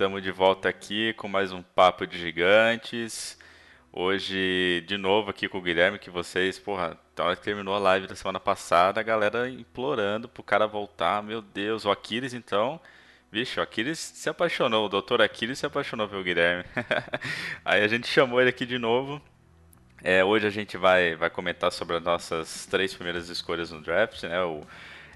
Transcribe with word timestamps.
Estamos 0.00 0.22
de 0.22 0.30
volta 0.30 0.66
aqui 0.66 1.12
com 1.12 1.28
mais 1.28 1.52
um 1.52 1.60
Papo 1.62 2.06
de 2.06 2.18
Gigantes. 2.18 3.38
Hoje, 3.92 4.82
de 4.88 4.96
novo 4.96 5.28
aqui 5.28 5.46
com 5.46 5.58
o 5.58 5.60
Guilherme, 5.60 5.98
que 5.98 6.08
vocês, 6.08 6.58
porra, 6.58 6.98
na 7.14 7.24
hora 7.24 7.36
que 7.36 7.42
terminou 7.42 7.74
a 7.74 7.78
live 7.78 8.06
da 8.06 8.14
semana 8.14 8.40
passada, 8.40 8.98
a 8.98 9.02
galera 9.02 9.50
implorando 9.50 10.26
pro 10.26 10.42
cara 10.42 10.66
voltar. 10.66 11.22
Meu 11.22 11.42
Deus, 11.42 11.84
o 11.84 11.90
Aquiles 11.90 12.32
então. 12.32 12.80
Vixe, 13.30 13.60
o 13.60 13.62
Aquiles 13.62 13.98
se 13.98 14.26
apaixonou, 14.30 14.86
o 14.86 14.88
doutor 14.88 15.20
Aquiles 15.20 15.58
se 15.58 15.66
apaixonou 15.66 16.08
pelo 16.08 16.24
Guilherme. 16.24 16.64
Aí 17.62 17.82
a 17.82 17.86
gente 17.86 18.08
chamou 18.08 18.40
ele 18.40 18.48
aqui 18.48 18.64
de 18.64 18.78
novo. 18.78 19.20
É, 20.02 20.24
hoje 20.24 20.46
a 20.46 20.50
gente 20.50 20.78
vai, 20.78 21.14
vai 21.14 21.28
comentar 21.28 21.70
sobre 21.70 21.98
as 21.98 22.02
nossas 22.02 22.64
três 22.64 22.94
primeiras 22.94 23.28
escolhas 23.28 23.70
no 23.70 23.82
draft, 23.82 24.22
né? 24.22 24.42
O 24.44 24.62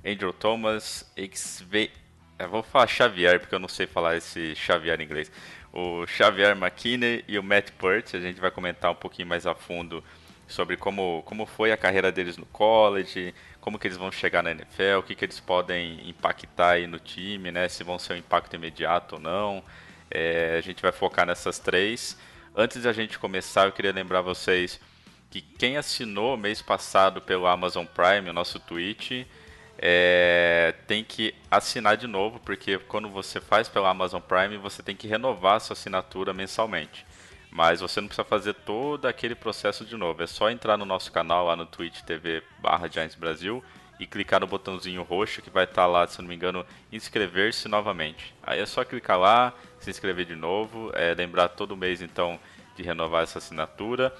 Andrew 0.04 0.34
Thomas, 0.34 1.10
XV. 1.16 2.03
Eu 2.36 2.48
vou 2.48 2.62
falar 2.62 2.88
Xavier, 2.88 3.38
porque 3.38 3.54
eu 3.54 3.60
não 3.60 3.68
sei 3.68 3.86
falar 3.86 4.16
esse 4.16 4.54
Xavier 4.56 5.00
em 5.00 5.04
inglês. 5.04 5.30
O 5.72 6.04
Xavier 6.06 6.56
McKinney 6.56 7.24
e 7.28 7.38
o 7.38 7.42
Matt 7.42 7.70
Pert. 7.72 8.14
A 8.14 8.20
gente 8.20 8.40
vai 8.40 8.50
comentar 8.50 8.90
um 8.90 8.94
pouquinho 8.96 9.28
mais 9.28 9.46
a 9.46 9.54
fundo 9.54 10.02
sobre 10.46 10.76
como, 10.76 11.22
como 11.24 11.46
foi 11.46 11.72
a 11.72 11.76
carreira 11.76 12.10
deles 12.12 12.36
no 12.36 12.46
college, 12.46 13.34
como 13.60 13.78
que 13.78 13.86
eles 13.86 13.96
vão 13.96 14.10
chegar 14.12 14.42
na 14.42 14.50
NFL, 14.50 14.98
o 14.98 15.02
que, 15.02 15.14
que 15.14 15.24
eles 15.24 15.40
podem 15.40 16.08
impactar 16.08 16.72
aí 16.72 16.86
no 16.86 16.98
time, 16.98 17.50
né? 17.52 17.68
Se 17.68 17.84
vão 17.84 17.98
ser 17.98 18.14
um 18.14 18.16
impacto 18.16 18.54
imediato 18.56 19.14
ou 19.14 19.20
não. 19.20 19.62
É, 20.10 20.56
a 20.58 20.60
gente 20.60 20.82
vai 20.82 20.92
focar 20.92 21.26
nessas 21.26 21.58
três. 21.58 22.18
Antes 22.54 22.82
de 22.82 22.88
a 22.88 22.92
gente 22.92 23.18
começar, 23.18 23.66
eu 23.66 23.72
queria 23.72 23.92
lembrar 23.92 24.20
vocês 24.22 24.80
que 25.30 25.40
quem 25.40 25.76
assinou 25.76 26.36
mês 26.36 26.60
passado 26.60 27.20
pelo 27.20 27.46
Amazon 27.46 27.86
Prime, 27.86 28.28
o 28.28 28.32
nosso 28.32 28.58
tweet, 28.60 29.26
é, 29.78 30.74
tem 30.86 31.02
que 31.02 31.34
assinar 31.50 31.96
de 31.96 32.06
novo, 32.06 32.40
porque 32.40 32.78
quando 32.78 33.08
você 33.08 33.40
faz 33.40 33.68
pela 33.68 33.90
Amazon 33.90 34.20
Prime, 34.20 34.56
você 34.56 34.82
tem 34.82 34.96
que 34.96 35.08
renovar 35.08 35.56
a 35.56 35.60
sua 35.60 35.74
assinatura 35.74 36.32
mensalmente. 36.32 37.04
Mas 37.50 37.80
você 37.80 38.00
não 38.00 38.08
precisa 38.08 38.24
fazer 38.24 38.54
todo 38.54 39.06
aquele 39.06 39.34
processo 39.34 39.84
de 39.84 39.96
novo. 39.96 40.22
É 40.22 40.26
só 40.26 40.50
entrar 40.50 40.76
no 40.76 40.84
nosso 40.84 41.12
canal 41.12 41.46
lá 41.46 41.54
no 41.54 41.66
Twitch 41.66 42.00
TV 42.02 42.42
barra 42.58 42.88
Giants 42.88 43.14
Brasil 43.14 43.62
e 43.98 44.06
clicar 44.06 44.40
no 44.40 44.46
botãozinho 44.46 45.02
roxo 45.02 45.40
que 45.40 45.50
vai 45.50 45.64
estar 45.64 45.86
lá, 45.86 46.06
se 46.06 46.20
não 46.20 46.28
me 46.28 46.34
engano, 46.34 46.66
inscrever-se 46.90 47.68
novamente. 47.68 48.34
Aí 48.42 48.60
é 48.60 48.66
só 48.66 48.84
clicar 48.84 49.18
lá, 49.18 49.52
se 49.78 49.88
inscrever 49.88 50.26
de 50.26 50.34
novo, 50.34 50.90
é, 50.94 51.14
lembrar 51.14 51.48
todo 51.48 51.76
mês 51.76 52.02
então 52.02 52.40
de 52.76 52.82
renovar 52.82 53.22
essa 53.22 53.38
assinatura. 53.38 54.12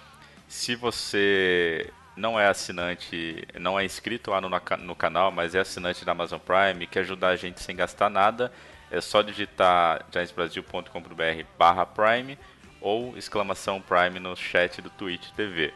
Se 0.46 0.76
você 0.76 1.92
não 2.16 2.38
é 2.38 2.46
assinante, 2.46 3.46
não 3.58 3.78
é 3.78 3.84
inscrito 3.84 4.30
lá 4.30 4.40
no, 4.40 4.48
no 4.48 4.94
canal, 4.94 5.30
mas 5.30 5.54
é 5.54 5.60
assinante 5.60 6.04
da 6.04 6.12
Amazon 6.12 6.38
Prime, 6.38 6.86
quer 6.86 7.00
ajudar 7.00 7.28
a 7.28 7.36
gente 7.36 7.60
sem 7.60 7.74
gastar 7.74 8.08
nada, 8.08 8.52
é 8.90 9.00
só 9.00 9.22
digitar 9.22 10.06
giantsbrasil.com.br 10.12 11.44
barra 11.58 11.84
Prime 11.84 12.38
ou 12.80 13.16
exclamação 13.16 13.80
Prime 13.80 14.20
no 14.20 14.36
chat 14.36 14.80
do 14.80 14.90
Twitch 14.90 15.30
TV. 15.30 15.72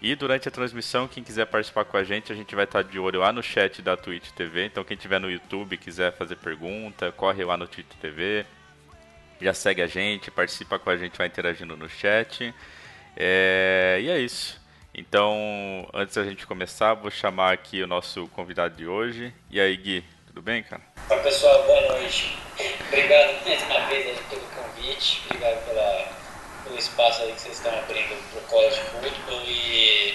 E 0.00 0.14
durante 0.14 0.48
a 0.48 0.50
transmissão, 0.50 1.06
quem 1.06 1.22
quiser 1.22 1.44
participar 1.46 1.84
com 1.84 1.96
a 1.96 2.04
gente, 2.04 2.32
a 2.32 2.34
gente 2.34 2.54
vai 2.54 2.64
estar 2.64 2.82
de 2.82 2.98
olho 2.98 3.20
lá 3.20 3.32
no 3.32 3.42
chat 3.42 3.82
da 3.82 3.96
Twitch 3.96 4.30
TV. 4.30 4.64
Então 4.64 4.82
quem 4.82 4.96
tiver 4.96 5.20
no 5.20 5.30
YouTube 5.30 5.76
quiser 5.76 6.16
fazer 6.16 6.36
pergunta, 6.36 7.12
corre 7.12 7.44
lá 7.44 7.56
no 7.56 7.68
Twitch 7.68 7.92
TV. 8.00 8.46
Já 9.40 9.52
segue 9.52 9.82
a 9.82 9.86
gente, 9.86 10.30
participa 10.30 10.78
com 10.78 10.88
a 10.88 10.96
gente, 10.96 11.18
vai 11.18 11.26
interagindo 11.26 11.76
no 11.76 11.88
chat. 11.88 12.54
É... 13.14 13.98
E 14.02 14.08
é 14.08 14.18
isso. 14.18 14.59
Então, 14.92 15.88
antes 15.94 16.16
da 16.16 16.24
gente 16.24 16.46
começar, 16.46 16.94
vou 16.94 17.10
chamar 17.10 17.52
aqui 17.52 17.82
o 17.82 17.86
nosso 17.86 18.26
convidado 18.28 18.74
de 18.76 18.86
hoje. 18.86 19.32
E 19.48 19.60
aí, 19.60 19.76
Gui, 19.76 20.04
tudo 20.26 20.42
bem, 20.42 20.62
cara? 20.64 20.82
Olá 21.08 21.22
pessoal, 21.22 21.64
boa 21.64 21.80
noite. 21.92 22.36
Obrigado 22.88 23.44
mais 23.44 23.62
uma 23.62 23.86
vez 23.86 24.06
aí 24.08 24.24
pelo 24.28 24.42
convite, 24.42 25.22
obrigado 25.26 25.64
pela, 25.64 26.08
pelo 26.64 26.76
espaço 26.76 27.22
aí 27.22 27.32
que 27.32 27.40
vocês 27.40 27.56
estão 27.56 27.78
abrindo 27.78 28.16
para 28.30 28.40
o 28.40 28.42
College 28.46 28.80
Football 28.80 29.42
e 29.46 30.14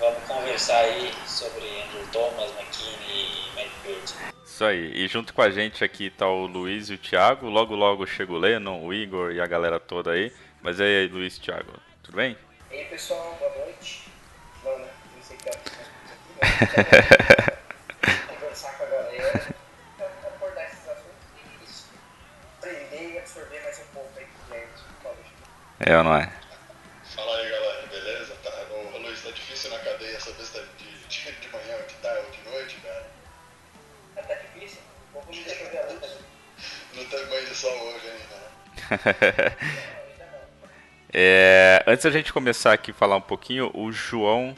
vamos 0.00 0.22
conversar 0.24 0.78
aí 0.78 1.12
sobre 1.24 1.64
Andrew 1.64 2.06
Thomas, 2.12 2.50
McKinney 2.58 2.98
e 3.08 3.54
Matt 3.54 3.70
Peart. 3.84 4.34
Isso 4.44 4.64
aí, 4.64 4.92
e 4.94 5.06
junto 5.06 5.32
com 5.32 5.42
a 5.42 5.50
gente 5.50 5.84
aqui 5.84 6.10
tá 6.10 6.26
o 6.26 6.46
Luiz 6.46 6.90
e 6.90 6.94
o 6.94 6.98
Thiago, 6.98 7.48
logo 7.48 7.76
logo 7.76 8.04
chega 8.04 8.32
o 8.32 8.38
Lennon, 8.38 8.84
o 8.84 8.92
Igor 8.92 9.30
e 9.30 9.40
a 9.40 9.46
galera 9.46 9.78
toda 9.78 10.10
aí. 10.10 10.32
Mas 10.60 10.80
e 10.80 10.82
aí, 10.82 11.06
Luiz 11.06 11.36
e 11.36 11.40
Thiago, 11.40 11.72
tudo 12.02 12.16
bem? 12.16 12.36
E 12.70 12.74
aí 12.74 12.84
pessoal, 12.86 13.36
boa 13.38 13.64
noite. 13.64 14.08
Não, 14.64 14.78
né? 14.78 14.88
Não 15.16 15.22
sei 15.22 15.36
que 15.36 15.48
é 15.48 15.52
aqui, 15.52 15.70
conversar 18.28 18.72
com 18.78 18.84
a 18.84 18.86
galera, 18.86 19.42
abordar 20.26 20.64
esses 20.66 20.88
assuntos 20.88 21.26
e 21.36 21.64
isso. 21.64 21.86
Aprender 22.58 23.14
e 23.14 23.18
absorver 23.18 23.60
mais 23.62 23.78
um 23.80 23.94
pouco 23.94 24.10
aí 24.18 24.24
do 24.26 24.82
do 24.82 24.94
college. 25.02 25.32
É 25.80 25.96
ou 25.96 26.04
não 26.04 26.16
é? 26.16 26.30
Fala 27.14 27.36
aí 27.38 27.50
galera, 27.50 27.86
beleza? 27.86 28.34
Tá, 28.42 28.50
ô, 28.70 28.98
Luiz, 28.98 29.22
tá 29.22 29.30
difícil 29.30 29.70
na 29.70 29.78
cadeia 29.78 30.20
saber 30.20 30.44
se 30.44 30.52
tá 30.52 30.60
de, 30.78 30.84
de, 31.08 31.32
de 31.32 31.48
manhã, 31.48 31.76
de 31.86 31.94
tarde 31.94 32.24
ou 32.24 32.30
de 32.30 32.50
noite, 32.50 32.76
cara. 32.82 33.06
Ah, 34.16 34.22
Tá 34.22 34.34
difícil? 34.34 34.80
De 35.30 35.44
deixa 35.44 35.64
eu 35.64 35.70
ver 35.70 35.78
a 35.78 35.86
luz. 35.86 36.18
Não 36.94 37.04
teve 37.04 37.24
banho 37.26 37.46
de 37.46 37.54
sol 37.54 37.78
hoje 37.94 38.06
ainda, 38.10 38.36
né? 38.36 38.48
Não. 39.20 39.88
É, 41.10 41.82
antes 41.86 42.04
da 42.04 42.10
gente 42.10 42.34
começar 42.34 42.74
aqui 42.74 42.90
a 42.90 42.94
falar 42.94 43.16
um 43.16 43.20
pouquinho, 43.22 43.70
o 43.74 43.90
João. 43.90 44.54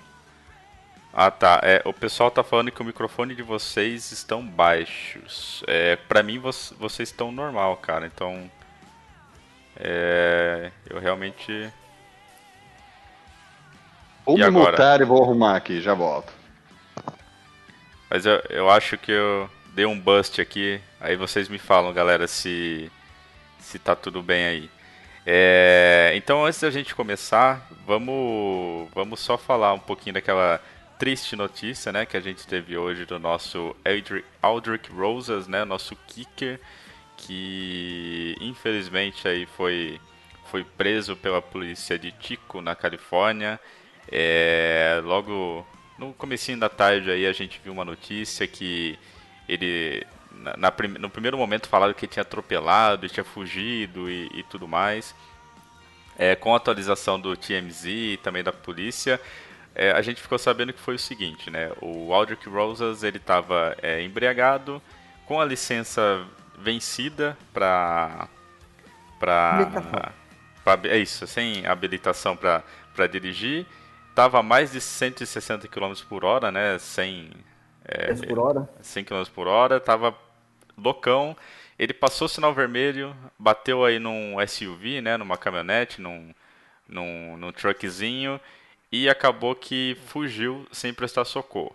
Ah 1.13 1.31
tá, 1.31 1.61
é, 1.65 1.83
o 1.85 1.93
pessoal 1.93 2.31
tá 2.31 2.43
falando 2.45 2.71
que 2.71 2.81
o 2.83 2.85
microfone 2.85 3.35
de 3.35 3.43
vocês 3.43 4.13
estão 4.13 4.47
baixos. 4.47 5.63
É, 5.67 5.97
pra 5.97 6.23
mim 6.23 6.39
vo- 6.39 6.51
vocês 6.79 7.09
estão 7.09 7.33
normal, 7.33 7.77
cara, 7.79 8.07
então. 8.07 8.51
É, 9.77 10.73
eu 10.89 10.99
realmente. 11.01 11.73
Vou 14.25 14.39
E 14.39 14.43
me 14.43 14.47
agora? 14.47 14.57
mutar 14.57 15.01
e 15.03 15.05
vou 15.05 15.23
arrumar 15.23 15.57
aqui, 15.57 15.79
já 15.81 15.93
volto. 15.93 16.33
Mas 18.09 18.27
eu, 18.27 18.43
eu 18.51 18.71
acho 18.71 18.99
que 18.99 19.13
eu 19.13 19.49
dei 19.75 19.87
um 19.87 19.99
bust 19.99 20.41
aqui. 20.41 20.81
Aí 21.01 21.17
vocês 21.17 21.49
me 21.49 21.59
falam, 21.59 21.93
galera, 21.93 22.27
se, 22.27 22.91
se 23.59 23.79
tá 23.79 23.97
tudo 23.97 24.23
bem 24.23 24.45
aí. 24.47 24.71
É, 25.27 26.13
então, 26.17 26.45
antes 26.47 26.61
da 26.61 26.71
gente 26.71 26.95
começar, 26.95 27.67
vamos, 27.87 28.89
vamos 28.95 29.21
só 29.21 29.39
falar 29.39 29.75
um 29.75 29.81
pouquinho 29.81 30.15
daquela 30.15 30.61
triste 31.01 31.35
notícia 31.35 31.91
né, 31.91 32.05
que 32.05 32.15
a 32.15 32.21
gente 32.21 32.47
teve 32.47 32.77
hoje 32.77 33.07
do 33.07 33.19
nosso 33.19 33.75
Aldrick, 33.83 34.23
Aldrick 34.43 34.93
Rosas, 34.93 35.49
né, 35.49 35.65
nosso 35.65 35.97
kicker, 36.07 36.61
que 37.17 38.37
infelizmente 38.39 39.27
aí 39.27 39.47
foi, 39.47 39.99
foi 40.51 40.63
preso 40.63 41.17
pela 41.17 41.41
polícia 41.41 41.99
de 41.99 42.13
Tico, 42.13 42.61
na 42.61 42.75
Califórnia. 42.75 43.59
É, 44.13 45.01
logo 45.03 45.67
no 45.99 46.13
comecinho 46.13 46.61
da 46.61 46.69
tarde 46.69 47.11
aí 47.11 47.27
a 47.27 47.33
gente 47.33 47.59
viu 47.65 47.73
uma 47.73 47.85
notícia 47.85 48.47
que 48.47 48.99
ele 49.49 50.07
na, 50.33 50.55
na 50.59 50.75
no 50.99 51.09
primeiro 51.09 51.39
momento 51.39 51.67
falaram 51.67 51.95
que 51.95 52.07
tinha 52.07 52.23
atropelado, 52.23 53.09
tinha 53.09 53.25
fugido 53.25 54.11
e, 54.11 54.29
e 54.35 54.43
tudo 54.43 54.69
mais. 54.69 55.15
É, 56.19 56.37
com 56.37 56.53
a 56.53 56.59
atualização 56.59 57.19
do 57.19 57.35
TMZ 57.35 57.87
e 57.87 58.21
também 58.23 58.43
da 58.43 58.53
polícia, 58.53 59.19
é, 59.75 59.93
a 59.93 60.03
gente 60.03 60.21
ficou 60.21 60.39
sabendo 60.39 60.73
que 60.73 60.81
foi 60.81 60.95
o 60.95 60.99
seguinte, 60.99 61.51
né? 61.51 61.71
O 61.81 62.13
Aldrich 62.13 62.49
Rosas 62.49 63.03
ele 63.03 63.19
estava 63.19 63.77
embriagado, 64.05 64.83
com 65.27 65.41
a 65.41 65.45
licença 65.45 66.27
vencida 66.59 67.37
para 67.53 68.29
para 69.19 70.79
é 70.85 70.99
isso, 70.99 71.27
sem 71.27 71.67
habilitação 71.67 72.37
para 72.37 73.07
dirigir, 73.07 73.67
estava 74.09 74.41
a 74.41 74.43
mais 74.43 74.73
de 74.73 74.81
160 74.81 75.69
km 75.69 75.93
por 76.09 76.25
hora, 76.25 76.51
né? 76.51 76.79
Sem 76.79 77.31
é, 77.85 78.15
por 78.15 78.39
hora. 78.39 78.69
100 78.81 79.05
km 79.05 79.25
por 79.35 79.47
hora, 79.47 79.81
tava 79.81 80.15
loucão. 80.77 81.37
Ele 81.79 81.95
passou 81.95 82.27
o 82.27 82.29
sinal 82.29 82.53
vermelho, 82.53 83.17
bateu 83.39 83.85
aí 83.85 83.99
num 83.99 84.37
SUV, 84.47 85.01
né, 85.01 85.17
numa 85.17 85.39
caminhonete, 85.39 86.01
num, 86.01 86.35
num, 86.87 87.37
num 87.37 87.53
truckzinho 87.53 88.39
e 88.93 89.09
acabou 89.09 89.55
que 89.55 89.97
fugiu 90.07 90.67
sem 90.73 90.93
prestar 90.93 91.25
socorro. 91.25 91.75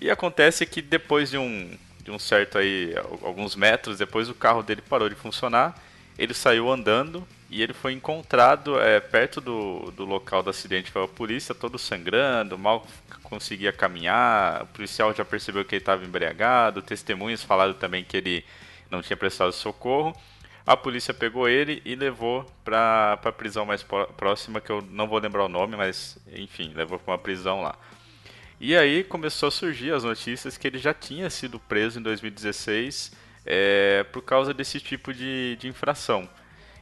E 0.00 0.10
acontece 0.10 0.64
que 0.66 0.80
depois 0.80 1.30
de 1.30 1.38
um, 1.38 1.76
de 2.02 2.10
um 2.10 2.18
certo 2.18 2.58
aí, 2.58 2.94
al- 2.96 3.20
alguns 3.24 3.56
metros 3.56 3.98
depois, 3.98 4.28
o 4.28 4.34
carro 4.34 4.62
dele 4.62 4.82
parou 4.82 5.08
de 5.08 5.14
funcionar 5.14 5.80
ele 6.18 6.34
saiu 6.34 6.68
andando 6.68 7.26
e 7.48 7.62
ele 7.62 7.72
foi 7.72 7.92
encontrado 7.92 8.80
é, 8.80 8.98
perto 8.98 9.40
do, 9.40 9.92
do 9.92 10.04
local 10.04 10.42
do 10.42 10.50
acidente 10.50 10.90
pela 10.90 11.06
polícia, 11.06 11.54
todo 11.54 11.78
sangrando, 11.78 12.58
mal 12.58 12.84
conseguia 13.22 13.72
caminhar. 13.72 14.64
O 14.64 14.66
policial 14.66 15.14
já 15.14 15.24
percebeu 15.24 15.64
que 15.64 15.76
ele 15.76 15.82
estava 15.82 16.04
embriagado. 16.04 16.82
Testemunhas 16.82 17.42
falaram 17.44 17.72
também 17.74 18.02
que 18.02 18.16
ele 18.16 18.44
não 18.90 19.00
tinha 19.00 19.16
prestado 19.16 19.52
socorro. 19.52 20.12
A 20.68 20.76
polícia 20.76 21.14
pegou 21.14 21.48
ele 21.48 21.80
e 21.82 21.94
levou 21.94 22.44
para 22.62 23.18
a 23.24 23.32
prisão 23.32 23.64
mais 23.64 23.82
próxima, 24.18 24.60
que 24.60 24.68
eu 24.68 24.82
não 24.82 25.08
vou 25.08 25.18
lembrar 25.18 25.46
o 25.46 25.48
nome, 25.48 25.74
mas 25.74 26.18
enfim, 26.30 26.74
levou 26.74 26.98
para 26.98 27.12
uma 27.12 27.18
prisão 27.18 27.62
lá. 27.62 27.74
E 28.60 28.76
aí 28.76 29.02
começou 29.02 29.46
a 29.46 29.50
surgir 29.50 29.94
as 29.94 30.04
notícias 30.04 30.58
que 30.58 30.66
ele 30.66 30.76
já 30.76 30.92
tinha 30.92 31.30
sido 31.30 31.58
preso 31.58 31.98
em 31.98 32.02
2016 32.02 33.12
é, 33.46 34.04
por 34.12 34.20
causa 34.20 34.52
desse 34.52 34.78
tipo 34.78 35.14
de, 35.14 35.56
de 35.56 35.68
infração. 35.68 36.28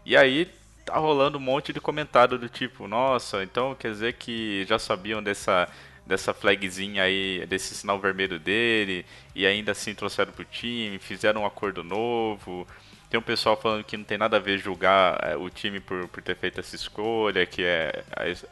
E 0.05 0.17
aí 0.17 0.51
tá 0.85 0.97
rolando 0.97 1.39
um 1.39 1.41
monte 1.41 1.73
de 1.73 1.81
comentário 1.81 2.37
do 2.37 2.49
tipo, 2.49 2.89
nossa, 2.89 3.45
então 3.45 3.73
quer 3.77 3.93
dizer 3.93 4.15
que 4.15 4.65
já 4.69 4.81
sabiam 4.81 5.23
dessa 5.23 5.69
dessa 6.07 6.33
flagzinha 6.33 7.03
aí, 7.03 7.45
desse 7.47 7.75
sinal 7.75 7.99
vermelho 7.99 8.39
dele, 8.39 9.05
e 9.35 9.45
ainda 9.45 9.73
assim 9.73 9.95
trouxeram 9.95 10.33
pro 10.33 10.45
time, 10.45 10.99
fizeram 10.99 11.43
um 11.43 11.47
acordo 11.47 11.83
novo. 11.83 12.67
Tem 13.09 13.21
um 13.21 13.23
pessoal 13.23 13.57
falando 13.57 13.85
que 13.85 13.97
não 13.97 14.05
tem 14.05 14.19
nada 14.19 14.37
a 14.37 14.41
ver 14.41 14.59
julgar 14.59 15.19
é, 15.23 15.37
o 15.37 15.49
time 15.49 15.79
por, 15.79 16.09
por 16.09 16.23
ter 16.23 16.37
feito 16.37 16.59
essa 16.59 16.75
escolha, 16.75 17.47
que 17.47 17.63
é 17.63 18.03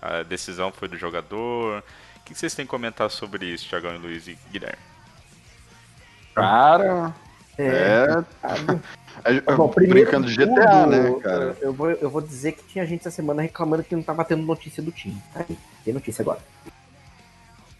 a, 0.00 0.18
a 0.18 0.22
decisão 0.22 0.70
foi 0.70 0.86
do 0.86 0.96
jogador. 0.96 1.82
O 2.16 2.24
que 2.24 2.34
vocês 2.34 2.54
têm 2.54 2.64
a 2.64 2.68
comentar 2.68 3.10
sobre 3.10 3.46
isso, 3.46 3.68
Thiagão 3.68 3.94
e 3.94 3.98
Luiz 3.98 4.28
e 4.28 4.38
Guilherme? 4.50 4.78
Cara, 6.34 7.14
é. 7.58 8.24
é... 9.24 9.40
Bom, 9.56 9.68
brincando 9.68 10.26
de 10.26 10.36
GTA, 10.36 10.46
tudo, 10.46 10.90
né, 10.90 11.20
cara? 11.22 11.56
Eu 11.60 11.72
vou, 11.72 11.90
eu 11.90 12.10
vou 12.10 12.20
dizer 12.20 12.52
que 12.52 12.64
tinha 12.64 12.86
gente 12.86 13.00
essa 13.00 13.10
semana 13.10 13.42
reclamando 13.42 13.84
que 13.84 13.94
não 13.94 14.02
tava 14.02 14.24
tendo 14.24 14.42
notícia 14.42 14.82
do 14.82 14.90
time. 14.90 15.16
Aí, 15.34 15.56
tem 15.84 15.94
notícia 15.94 16.22
agora. 16.22 16.40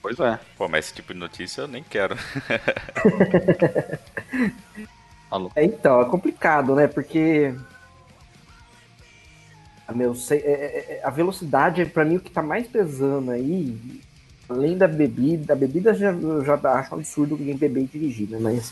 Pois 0.00 0.20
é. 0.20 0.38
Pô, 0.56 0.68
mas 0.68 0.86
esse 0.86 0.94
tipo 0.94 1.14
de 1.14 1.18
notícia 1.18 1.62
eu 1.62 1.68
nem 1.68 1.82
quero. 1.82 2.16
Alô. 5.34 5.50
É, 5.56 5.64
então, 5.64 6.00
é 6.00 6.04
complicado, 6.04 6.76
né? 6.76 6.86
Porque. 6.86 7.52
Meu, 9.92 10.14
é, 10.30 10.34
é, 10.34 10.38
é, 10.38 11.00
a 11.02 11.10
velocidade, 11.10 11.84
para 11.86 12.04
mim, 12.04 12.16
o 12.16 12.20
que 12.20 12.30
tá 12.30 12.40
mais 12.40 12.68
pesando 12.68 13.32
aí 13.32 14.00
além 14.48 14.78
da 14.78 14.86
bebida, 14.86 15.52
a 15.52 15.56
bebida 15.56 15.92
já, 15.92 16.12
já 16.44 16.54
acho 16.78 16.94
um 16.94 16.98
absurdo 16.98 17.34
alguém 17.34 17.56
beber 17.56 17.82
e 17.82 17.86
dirigir, 17.86 18.28
né? 18.28 18.38
Mas, 18.40 18.70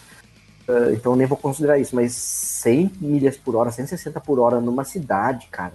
uh, 0.68 0.92
então 0.92 1.16
nem 1.16 1.26
vou 1.26 1.36
considerar 1.36 1.78
isso, 1.78 1.96
mas 1.96 2.12
100 2.12 2.92
milhas 3.00 3.36
por 3.36 3.56
hora, 3.56 3.72
160 3.72 4.20
por 4.20 4.38
hora 4.38 4.60
numa 4.60 4.84
cidade, 4.84 5.48
cara. 5.50 5.74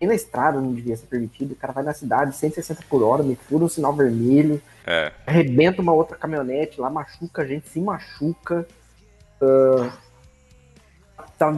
E 0.00 0.06
na 0.06 0.14
estrada 0.14 0.60
não 0.60 0.72
devia 0.72 0.96
ser 0.96 1.06
permitido, 1.06 1.52
o 1.52 1.56
cara 1.56 1.72
vai 1.72 1.82
na 1.82 1.94
cidade, 1.94 2.36
160 2.36 2.84
por 2.88 3.02
hora, 3.02 3.22
me 3.22 3.34
fura 3.34 3.64
um 3.64 3.68
sinal 3.68 3.92
vermelho, 3.92 4.62
é. 4.86 5.10
arrebenta 5.26 5.82
uma 5.82 5.92
outra 5.92 6.16
caminhonete, 6.16 6.80
lá 6.80 6.88
machuca 6.88 7.42
a 7.42 7.46
gente, 7.46 7.68
se 7.68 7.80
machuca. 7.80 8.66
Uh, 9.40 9.90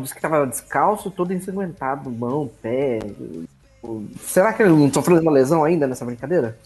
disse 0.03 0.15
que 0.15 0.21
tava 0.21 0.47
descalço, 0.47 1.11
todo 1.11 1.33
ensanguentado, 1.33 2.11
mão, 2.11 2.51
pé. 2.61 2.99
Será 4.21 4.53
que 4.53 4.63
ele 4.63 4.73
não 4.73 4.93
sofreu 4.93 5.19
uma 5.21 5.33
lesão 5.33 5.65
ainda 5.65 5.87
nessa 5.87 6.05
brincadeira? 6.05 6.57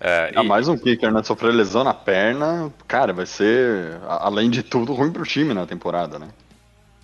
É, 0.00 0.32
ah, 0.34 0.42
e... 0.42 0.46
mais 0.46 0.66
um 0.66 0.76
kicker, 0.76 1.12
né? 1.12 1.22
Sofrer 1.22 1.52
lesão 1.52 1.84
na 1.84 1.94
perna, 1.94 2.72
cara, 2.88 3.12
vai 3.12 3.26
ser, 3.26 3.98
além 4.06 4.50
de 4.50 4.62
tudo, 4.62 4.92
ruim 4.94 5.12
pro 5.12 5.24
time 5.24 5.54
na 5.54 5.66
temporada, 5.66 6.18
né? 6.18 6.28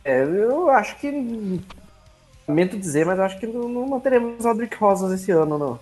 É, 0.05 0.23
eu 0.23 0.71
acho 0.71 0.97
que. 0.97 1.61
Lamento 2.47 2.79
dizer, 2.79 3.05
mas 3.05 3.19
eu 3.19 3.25
acho 3.25 3.39
que 3.39 3.47
não, 3.47 3.87
não 3.87 4.01
teremos 4.01 4.45
o 4.45 4.49
Aldrich 4.49 4.75
Rosas 4.77 5.13
esse 5.13 5.31
ano, 5.31 5.59
não. 5.59 5.79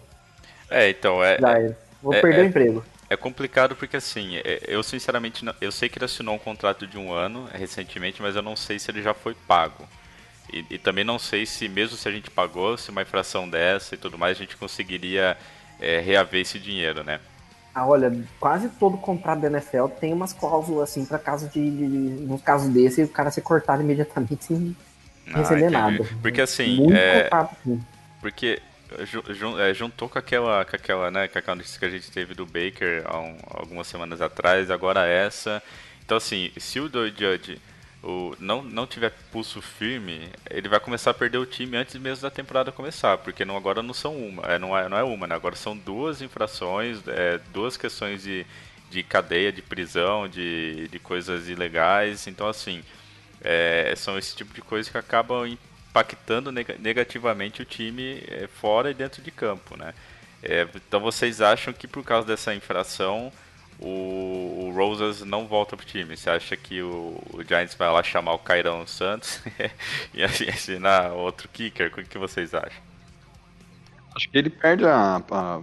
É, 0.69 0.91
então, 0.91 1.23
é. 1.25 1.37
é 1.37 1.75
vou 2.03 2.13
é, 2.13 2.21
perder 2.21 2.41
é, 2.41 2.43
o 2.43 2.47
emprego. 2.47 2.85
É 3.09 3.17
complicado 3.17 3.77
porque, 3.77 3.97
assim, 3.97 4.37
é, 4.37 4.61
eu 4.67 4.83
sinceramente. 4.83 5.45
Não, 5.45 5.55
eu 5.61 5.71
sei 5.71 5.89
que 5.89 5.99
ele 5.99 6.05
assinou 6.05 6.35
um 6.35 6.39
contrato 6.39 6.87
de 6.87 6.99
um 6.99 7.13
ano 7.13 7.49
recentemente, 7.53 8.21
mas 8.21 8.35
eu 8.35 8.43
não 8.43 8.57
sei 8.57 8.79
se 8.79 8.91
ele 8.91 9.03
já 9.03 9.15
foi 9.15 9.35
pago. 9.47 9.87
E, 10.53 10.65
e 10.71 10.79
também 10.79 11.05
não 11.05 11.19
sei 11.19 11.45
se, 11.45 11.69
mesmo 11.69 11.97
se 11.97 12.09
a 12.09 12.13
gente 12.13 12.31
pagou, 12.31 12.77
se 12.77 12.91
uma 12.91 13.03
infração 13.03 13.49
dessa 13.49 13.95
e 13.95 13.99
tudo 13.99 14.19
mais, 14.19 14.37
a 14.37 14.41
gente 14.41 14.57
conseguiria 14.57 15.37
é, 15.81 16.01
reaver 16.01 16.41
esse 16.41 16.59
dinheiro, 16.59 17.03
né? 17.03 17.21
Ah, 17.75 17.87
olha, 17.87 18.11
quase 18.41 18.71
todo 18.71 18.97
contrato 18.97 19.41
da 19.41 19.49
NFL 19.49 19.89
tem 20.01 20.13
umas 20.13 20.33
cláusulas 20.33 20.89
assim 20.89 21.05
para 21.05 21.19
caso 21.19 21.49
de, 21.51 22.27
de, 22.27 22.39
caso 22.43 22.71
desse 22.71 23.03
o 23.03 23.09
cara 23.09 23.31
ser 23.31 23.43
cortado 23.43 23.83
imediatamente 23.83 24.47
sem 24.47 24.75
ah, 25.31 25.39
receber 25.39 25.67
entendi. 25.67 25.73
nada. 25.73 26.05
Porque 26.23 26.41
assim, 26.41 26.77
Muito 26.77 26.95
é, 26.95 27.25
contrato, 27.25 27.81
porque 28.21 28.63
juntou 29.75 30.09
com 30.09 30.19
aquela, 30.19 30.65
com 30.65 30.77
aquela, 30.77 31.11
né, 31.11 31.29
com 31.29 31.39
aquela 31.39 31.57
notícia 31.57 31.79
que 31.79 31.85
a 31.85 31.91
gente 31.91 32.11
teve 32.11 32.35
do 32.35 32.47
Baker 32.47 33.03
há 33.07 33.19
um, 33.19 33.37
algumas 33.49 33.87
semanas 33.87 34.21
atrás, 34.21 34.71
agora 34.71 35.07
essa. 35.07 35.63
Então 36.05 36.17
assim, 36.17 36.51
se 36.57 36.79
o 36.81 36.89
Judge 36.89 37.61
o, 38.03 38.37
não, 38.39 38.63
não 38.63 38.87
tiver 38.87 39.11
pulso 39.33 39.61
firme, 39.61 40.31
ele 40.49 40.69
vai 40.69 40.79
começar 40.79 41.11
a 41.11 41.15
perder 41.15 41.39
o 41.39 41.47
time 41.47 41.77
antes 41.77 41.97
mesmo 41.97 42.23
da 42.23 42.31
temporada 42.31 42.71
começar, 42.71 43.19
porque 43.19 43.45
não, 43.45 43.57
agora 43.57 43.83
não 43.83 43.93
são 43.93 44.17
uma, 44.17 44.43
é, 44.45 44.59
não, 44.59 44.77
é, 44.77 44.89
não 44.89 44.97
é 44.97 45.03
uma, 45.03 45.27
né? 45.27 45.35
agora 45.35 45.57
são 45.57 45.77
duas 45.77 46.23
infrações, 46.23 47.01
é, 47.09 47.41
duas 47.53 47.77
questões 47.77 48.23
de, 48.23 48.47
de 48.91 49.03
cadeia, 49.03 49.53
de 49.53 49.63
prisão, 49.63 50.29
de, 50.29 50.89
de 50.89 50.99
coisas 51.01 51.49
ilegais, 51.49 52.27
então 52.27 52.49
assim, 52.49 52.83
é, 53.41 53.93
são 53.97 54.17
esse 54.17 54.37
tipo 54.37 54.55
de 54.55 54.63
coisas 54.63 54.91
que 54.91 54.99
acabam 54.99 55.57
impactando 55.97 56.53
negativamente 56.53 57.63
o 57.63 57.65
time 57.65 58.23
é, 58.29 58.47
fora 58.47 58.91
e 58.91 58.95
dentro 58.95 59.23
de 59.23 59.31
campo, 59.31 59.77
né? 59.77 59.95
É, 60.43 60.69
então 60.75 61.01
vocês 61.01 61.41
acham 61.41 61.73
que 61.73 61.89
por 61.89 62.05
causa 62.05 62.27
dessa 62.27 62.55
infração 62.55 63.33
o, 63.81 64.67
o 64.67 64.73
Rosas 64.75 65.23
não 65.23 65.47
volta 65.47 65.77
pro 65.77 65.87
time. 65.87 66.17
Você 66.17 66.29
acha 66.29 66.57
que 66.57 66.83
o, 66.83 67.19
o 67.33 67.43
Giants 67.43 67.75
vai 67.75 67.91
lá 67.91 68.03
chamar 68.03 68.35
o 68.35 68.39
Cairão 68.39 68.87
Santos 68.87 69.41
e 70.13 70.23
assinar 70.23 71.13
outro 71.13 71.49
kicker? 71.49 71.91
O 71.97 72.05
que 72.05 72.19
vocês 72.19 72.53
acham? 72.53 72.83
Acho 74.15 74.29
que 74.29 74.37
ele 74.37 74.51
perde 74.51 74.85
a, 74.85 75.23
a... 75.31 75.61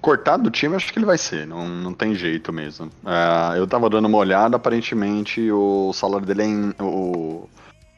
Cortado 0.00 0.44
do 0.44 0.50
time, 0.50 0.74
acho 0.76 0.92
que 0.92 0.98
ele 0.98 1.06
vai 1.06 1.16
ser, 1.16 1.46
não, 1.46 1.66
não 1.68 1.94
tem 1.94 2.14
jeito 2.14 2.52
mesmo. 2.52 2.90
É, 3.06 3.58
eu 3.58 3.66
tava 3.66 3.88
dando 3.88 4.06
uma 4.06 4.18
olhada, 4.18 4.56
aparentemente 4.56 5.50
o 5.50 5.92
salário 5.92 6.26
dele 6.26 6.42
é. 6.42 6.46
Em, 6.46 6.74
o, 6.80 6.84
o 6.84 7.48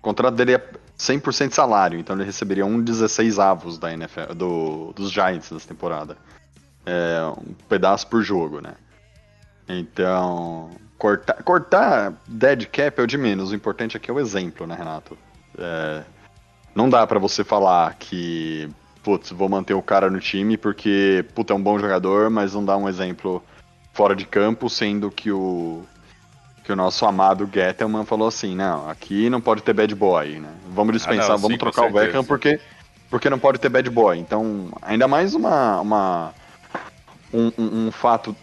contrato 0.03 0.35
dele 0.35 0.55
é 0.55 0.71
100% 0.98 1.52
salário, 1.52 1.98
então 1.98 2.16
ele 2.16 2.25
receberia 2.25 2.64
um 2.64 2.81
16 2.81 3.38
avos 3.38 3.79
da 3.79 3.93
NFL, 3.93 4.32
do, 4.34 4.93
dos 4.94 5.10
Giants 5.10 5.50
nessa 5.50 5.69
temporada. 5.69 6.17
É, 6.84 7.20
um 7.38 7.53
pedaço 7.69 8.06
por 8.06 8.22
jogo, 8.22 8.60
né? 8.60 8.74
Então, 9.69 10.70
cortar, 10.96 11.43
cortar 11.43 12.15
dead 12.26 12.67
cap 12.67 13.00
é 13.00 13.03
o 13.03 13.06
de 13.06 13.19
menos. 13.19 13.50
O 13.50 13.55
importante 13.55 13.96
aqui 13.96 14.10
é 14.10 14.15
o 14.15 14.20
exemplo, 14.20 14.67
né, 14.67 14.74
Renato? 14.74 15.19
É, 15.58 16.03
não 16.74 16.88
dá 16.88 17.06
para 17.06 17.19
você 17.19 17.43
falar 17.43 17.94
que, 17.94 18.69
putz, 19.03 19.31
vou 19.31 19.48
manter 19.48 19.74
o 19.74 19.82
cara 19.82 20.08
no 20.08 20.20
time 20.20 20.56
porque, 20.56 21.24
puta, 21.34 21.53
é 21.53 21.56
um 21.56 21.62
bom 21.62 21.79
jogador, 21.79 22.31
mas 22.31 22.55
não 22.55 22.65
dá 22.65 22.76
um 22.76 22.88
exemplo 22.88 23.43
fora 23.93 24.15
de 24.15 24.26
campo, 24.26 24.70
sendo 24.70 25.10
que 25.10 25.32
o 25.32 25.82
que 26.67 26.73
o 26.73 26.77
nosso 26.77 27.06
amado 27.06 27.49
Gettelman 27.51 28.05
falou 28.05 28.27
assim, 28.27 28.56
não, 28.56 28.91
aqui 28.91 29.31
não 29.31 29.41
pode 29.41 29.63
ter 29.63 29.73
bad 29.73 29.94
boy, 29.94 30.41
né? 30.41 30.49
Vamos 30.69 30.94
dispensar, 30.94 31.27
ah, 31.27 31.35
não, 31.35 31.39
vamos 31.39 31.55
sim, 31.55 31.58
trocar 31.58 31.87
o 31.87 31.93
Beckham 31.93 32.25
porque 32.25 32.61
porque 33.08 33.31
não 33.31 33.39
pode 33.39 33.61
ter 33.61 33.69
bad 33.69 33.89
boy. 33.89 34.19
Então, 34.19 34.69
ainda 34.82 35.06
mais 35.06 35.32
uma, 35.32 35.81
uma 35.81 36.35
um, 37.32 37.53
um, 37.56 37.87
um 37.87 37.93
fato 37.93 38.35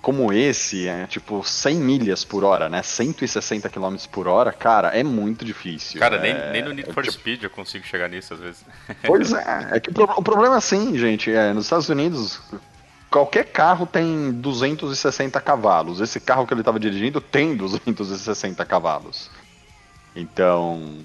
como 0.00 0.32
esse, 0.32 0.88
é 0.88 1.06
tipo 1.06 1.44
100 1.44 1.76
milhas 1.76 2.24
por 2.24 2.44
hora, 2.44 2.70
né? 2.70 2.82
160 2.82 3.68
km 3.68 3.96
por 4.10 4.26
hora, 4.26 4.52
cara, 4.52 4.88
é 4.88 5.04
muito 5.04 5.44
difícil. 5.44 6.00
Cara, 6.00 6.16
é... 6.16 6.20
nem, 6.20 6.52
nem 6.52 6.62
no 6.62 6.72
Need 6.72 6.94
for 6.94 7.04
tipo... 7.04 7.12
Speed 7.12 7.42
eu 7.42 7.50
consigo 7.50 7.84
chegar 7.84 8.08
nisso 8.08 8.32
às 8.32 8.40
vezes. 8.40 8.64
Pois 9.04 9.32
é, 9.36 9.68
é 9.72 9.80
que 9.80 9.90
o 9.90 10.22
problema 10.22 10.54
é 10.54 10.58
assim, 10.58 10.96
gente, 10.96 11.30
é, 11.30 11.52
nos 11.52 11.64
Estados 11.64 11.90
Unidos 11.90 12.40
qualquer 13.16 13.44
carro 13.44 13.86
tem 13.86 14.30
260 14.30 15.40
cavalos. 15.40 16.02
Esse 16.02 16.20
carro 16.20 16.46
que 16.46 16.52
ele 16.52 16.60
estava 16.60 16.78
dirigindo 16.78 17.18
tem 17.18 17.56
260 17.56 18.62
cavalos. 18.66 19.30
Então, 20.14 20.98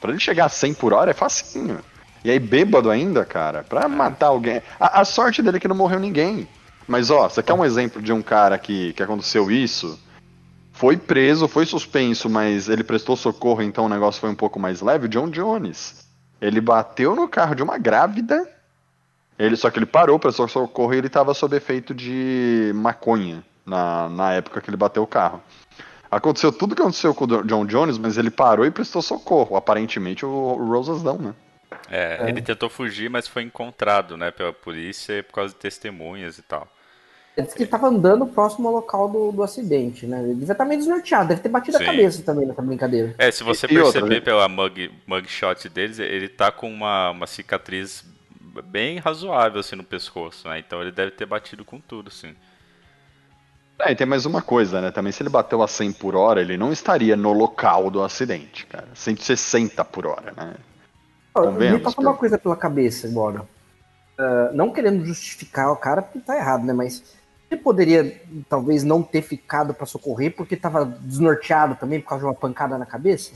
para 0.00 0.10
ele 0.10 0.18
chegar 0.18 0.46
a 0.46 0.48
100 0.48 0.74
por 0.74 0.92
hora 0.92 1.12
é 1.12 1.14
facinho. 1.14 1.78
E 2.24 2.30
aí, 2.32 2.40
bêbado 2.40 2.90
ainda, 2.90 3.24
cara, 3.24 3.62
pra 3.62 3.82
é. 3.82 3.86
matar 3.86 4.26
alguém. 4.26 4.60
A, 4.80 5.02
a 5.02 5.04
sorte 5.04 5.40
dele 5.40 5.58
é 5.58 5.60
que 5.60 5.68
não 5.68 5.76
morreu 5.76 6.00
ninguém. 6.00 6.48
Mas 6.88 7.10
ó, 7.10 7.28
você 7.28 7.40
quer 7.40 7.54
um 7.54 7.64
exemplo 7.64 8.02
de 8.02 8.12
um 8.12 8.22
cara 8.22 8.58
que, 8.58 8.92
que 8.94 9.02
aconteceu 9.02 9.48
isso? 9.48 9.96
Foi 10.72 10.96
preso, 10.96 11.46
foi 11.46 11.64
suspenso, 11.64 12.28
mas 12.28 12.68
ele 12.68 12.82
prestou 12.82 13.14
socorro, 13.14 13.62
então 13.62 13.84
o 13.84 13.88
negócio 13.88 14.20
foi 14.20 14.30
um 14.30 14.34
pouco 14.34 14.58
mais 14.58 14.80
leve. 14.80 15.06
John 15.06 15.30
Jones. 15.30 16.08
Ele 16.40 16.60
bateu 16.60 17.14
no 17.14 17.28
carro 17.28 17.54
de 17.54 17.62
uma 17.62 17.78
grávida. 17.78 18.48
Ele, 19.42 19.56
só 19.56 19.70
que 19.70 19.78
ele 19.78 19.86
parou, 19.86 20.18
prestou 20.18 20.46
socorro 20.48 20.94
e 20.94 20.98
ele 20.98 21.06
estava 21.08 21.34
sob 21.34 21.56
efeito 21.56 21.92
de 21.94 22.70
maconha 22.74 23.42
na, 23.66 24.08
na 24.08 24.32
época 24.34 24.60
que 24.60 24.70
ele 24.70 24.76
bateu 24.76 25.02
o 25.02 25.06
carro. 25.06 25.42
Aconteceu 26.10 26.52
tudo 26.52 26.74
que 26.76 26.82
aconteceu 26.82 27.14
com 27.14 27.24
o 27.24 27.42
John 27.44 27.64
Jones, 27.64 27.96
mas 27.98 28.18
ele 28.18 28.30
parou 28.30 28.66
e 28.66 28.70
prestou 28.70 29.00
socorro. 29.00 29.56
Aparentemente 29.56 30.24
o 30.26 30.54
Rosas 30.54 31.02
não, 31.02 31.16
né? 31.18 31.34
É, 31.90 32.18
É. 32.24 32.28
ele 32.28 32.42
tentou 32.42 32.68
fugir, 32.68 33.08
mas 33.08 33.26
foi 33.26 33.42
encontrado, 33.42 34.16
né, 34.16 34.30
pela 34.30 34.52
polícia 34.52 35.22
por 35.22 35.32
causa 35.32 35.54
de 35.54 35.58
testemunhas 35.58 36.36
e 36.38 36.42
tal. 36.42 36.68
Ele 37.34 37.46
disse 37.46 37.56
que 37.56 37.62
ele 37.62 37.70
tava 37.70 37.86
andando 37.88 38.26
próximo 38.26 38.68
ao 38.68 38.74
local 38.74 39.08
do, 39.08 39.32
do 39.32 39.42
acidente, 39.42 40.06
né? 40.06 40.20
Ele 40.22 40.34
devia 40.34 40.52
estar 40.52 40.66
meio 40.66 40.78
desnorteado, 40.78 41.28
deve 41.30 41.40
ter 41.40 41.48
batido 41.48 41.78
Sim. 41.78 41.84
a 41.84 41.86
cabeça 41.86 42.22
também 42.22 42.46
nessa 42.46 42.60
brincadeira. 42.60 43.14
É, 43.16 43.30
se 43.30 43.42
você 43.42 43.66
E- 43.66 43.72
e 43.72 43.78
outra, 43.78 43.92
perceber 44.02 44.16
né? 44.16 44.20
pela 44.20 44.46
mug, 44.48 44.90
mugshot 45.06 45.66
deles, 45.70 45.98
ele 45.98 46.28
tá 46.28 46.52
com 46.52 46.70
uma, 46.70 47.10
uma 47.10 47.26
cicatriz 47.26 48.04
bem 48.60 48.98
razoável 48.98 49.60
assim 49.60 49.76
no 49.76 49.84
pescoço, 49.84 50.48
né? 50.48 50.58
Então 50.58 50.82
ele 50.82 50.92
deve 50.92 51.12
ter 51.12 51.26
batido 51.26 51.64
com 51.64 51.80
tudo, 51.80 52.10
sim. 52.10 52.34
É, 53.78 53.92
e 53.92 53.96
tem 53.96 54.06
mais 54.06 54.26
uma 54.26 54.42
coisa, 54.42 54.80
né? 54.80 54.90
Também 54.90 55.12
se 55.12 55.22
ele 55.22 55.30
bateu 55.30 55.62
a 55.62 55.68
100 55.68 55.92
por 55.92 56.14
hora, 56.14 56.40
ele 56.40 56.56
não 56.56 56.72
estaria 56.72 57.16
no 57.16 57.32
local 57.32 57.90
do 57.90 58.02
acidente, 58.02 58.66
cara. 58.66 58.88
160 58.94 59.84
por 59.84 60.06
hora, 60.06 60.32
né? 60.36 60.54
Convenhamos, 61.32 61.78
Me 61.78 61.84
passa 61.84 62.00
uma 62.00 62.14
coisa 62.14 62.38
pela 62.38 62.56
cabeça 62.56 63.08
agora. 63.08 63.46
Ah, 64.18 64.50
não 64.52 64.70
querendo 64.70 65.04
justificar 65.04 65.72
o 65.72 65.76
cara 65.76 66.02
porque 66.02 66.20
tá 66.20 66.36
errado, 66.36 66.64
né? 66.64 66.72
Mas 66.72 67.02
ele 67.50 67.60
poderia 67.60 68.22
talvez 68.48 68.84
não 68.84 69.02
ter 69.02 69.22
ficado 69.22 69.74
pra 69.74 69.86
socorrer 69.86 70.34
porque 70.34 70.56
tava 70.56 70.84
desnorteado 70.84 71.74
também 71.76 72.00
por 72.00 72.08
causa 72.08 72.24
de 72.24 72.28
uma 72.28 72.34
pancada 72.34 72.78
na 72.78 72.86
cabeça? 72.86 73.32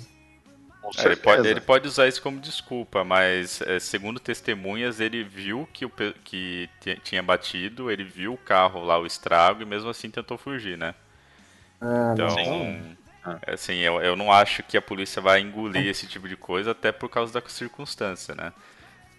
É, 0.98 1.06
ele, 1.06 1.16
pode, 1.16 1.46
ele 1.46 1.60
pode 1.60 1.86
usar 1.88 2.06
isso 2.08 2.22
como 2.22 2.40
desculpa, 2.40 3.04
mas 3.04 3.60
é, 3.62 3.78
segundo 3.78 4.20
testemunhas, 4.20 5.00
ele 5.00 5.22
viu 5.24 5.68
que, 5.72 5.84
o, 5.84 5.90
que 6.24 6.68
ti- 6.80 7.00
tinha 7.02 7.22
batido, 7.22 7.90
ele 7.90 8.04
viu 8.04 8.34
o 8.34 8.38
carro 8.38 8.82
lá, 8.84 8.98
o 8.98 9.06
estrago, 9.06 9.62
e 9.62 9.66
mesmo 9.66 9.90
assim 9.90 10.10
tentou 10.10 10.38
fugir, 10.38 10.78
né? 10.78 10.94
Ah, 11.80 12.12
Então, 12.12 12.26
Sim. 12.28 12.96
assim, 13.46 13.74
eu, 13.78 14.00
eu 14.00 14.16
não 14.16 14.32
acho 14.32 14.62
que 14.62 14.76
a 14.76 14.82
polícia 14.82 15.20
vai 15.20 15.40
engolir 15.40 15.88
esse 15.88 16.06
tipo 16.06 16.28
de 16.28 16.36
coisa, 16.36 16.70
até 16.72 16.92
por 16.92 17.08
causa 17.08 17.32
da 17.40 17.48
circunstância, 17.48 18.34
né? 18.34 18.52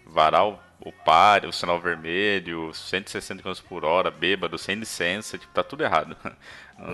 Varar 0.06 0.48
o, 0.48 0.60
o 0.82 0.92
pare, 0.92 1.48
o 1.48 1.54
sinal 1.54 1.80
vermelho, 1.82 2.74
160 2.74 3.44
km 3.44 3.62
por 3.62 3.86
hora, 3.86 4.12
bêbado, 4.12 4.58
sem 4.58 4.76
licença, 4.78 5.38
tipo, 5.38 5.54
tá 5.54 5.64
tudo 5.64 5.84
errado. 5.84 6.18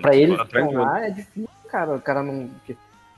Pra 0.01 0.15
ele 0.15 0.35
não- 0.37 0.45
estão 0.45 0.71
lá 0.71 1.05
é 1.05 1.09
difícil, 1.11 1.47
cara. 1.69 1.95
O 1.95 2.01
cara 2.01 2.21
não. 2.23 2.49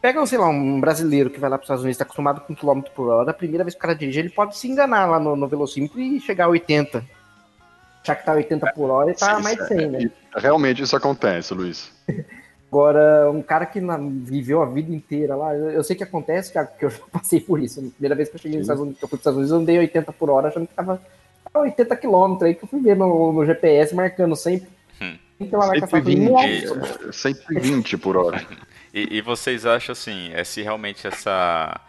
Que- 0.08 0.14
Pega, 0.14 0.26
sei 0.26 0.38
lá, 0.38 0.50
um 0.50 0.80
brasileiro 0.80 1.30
que 1.30 1.40
vai 1.40 1.50
lá 1.50 1.58
para 1.58 1.64
os 1.64 1.66
Estados 1.66 1.84
Unidos, 1.84 1.98
tá 1.98 2.04
acostumado 2.04 2.42
com 2.42 2.56
quilômetro 2.56 2.92
por 2.94 3.10
hora, 3.10 3.32
a 3.32 3.34
primeira 3.34 3.64
vez 3.64 3.74
que 3.74 3.80
o 3.80 3.82
cara 3.82 3.96
dirige, 3.96 4.20
ele 4.20 4.30
pode 4.30 4.58
se 4.58 4.68
enganar 4.68 5.06
lá 5.06 5.20
no, 5.20 5.36
no 5.36 5.48
velocímetro 5.48 6.00
e 6.00 6.20
chegar 6.20 6.46
a 6.46 6.50
80. 6.50 7.04
Já 8.04 8.14
que 8.16 8.24
tá 8.26 8.34
80 8.34 8.72
por 8.74 8.90
hora 8.92 9.12
e 9.12 9.16
tá 9.16 9.38
Sim, 9.38 9.42
mais 9.44 9.56
de 9.58 9.64
isso 9.64 9.74
100, 9.74 9.84
é- 9.84 9.88
né? 9.88 10.12
Realmente 10.38 10.82
isso 10.84 10.96
acontece, 10.96 11.54
Luiz. 11.54 11.92
Agora, 12.72 13.32
um 13.32 13.42
cara 13.42 13.66
que 13.66 13.80
na- 13.80 13.98
viveu 13.98 14.62
a 14.62 14.66
vida 14.66 14.94
inteira 14.94 15.36
lá, 15.36 15.56
eu, 15.56 15.72
eu 15.72 15.84
sei 15.84 15.96
que 15.96 16.04
acontece, 16.04 16.52
cara, 16.52 16.68
porque 16.68 16.86
eu 16.86 16.90
já 16.90 17.00
passei 17.12 17.40
por 17.40 17.60
isso. 17.62 17.80
A 17.80 17.90
primeira 17.92 18.16
vez 18.16 18.28
que 18.30 18.36
eu 18.36 18.40
cheguei 18.40 18.58
nos 18.58 18.66
Estados 18.66 18.82
Unidos, 18.82 19.00
que 19.00 19.06
eu 19.06 19.10
fui 19.10 19.18
para 19.18 19.22
Estados 19.22 19.38
Unidos, 19.38 19.52
eu 19.54 19.60
andei 19.60 19.80
80 19.80 20.12
por 20.12 20.30
hora, 20.30 20.50
achando 20.50 20.68
que 20.68 20.74
tava 20.74 21.02
a 21.54 21.60
80 21.60 21.96
quilômetros 21.96 22.44
aí, 22.44 22.54
que 22.54 22.64
eu 22.64 22.68
fui 22.68 22.82
ver 22.82 22.96
no, 22.96 23.32
no 23.32 23.46
GPS 23.46 23.96
marcando 23.96 24.36
sempre. 24.36 24.68
Hum. 25.02 25.18
Sempre 25.38 25.58
lá 25.58 25.68
vai 25.68 25.80
caçar 25.80 26.04
120, 26.04 26.30
Nossa, 26.30 27.12
120 27.14 27.98
por 27.98 28.18
hora. 28.18 28.46
E, 28.96 29.18
e 29.18 29.22
vocês 29.22 29.66
acham 29.66 29.92
assim, 29.92 30.32
é 30.34 30.46
se 30.46 30.62
realmente 30.62 31.06
essa 31.06 31.82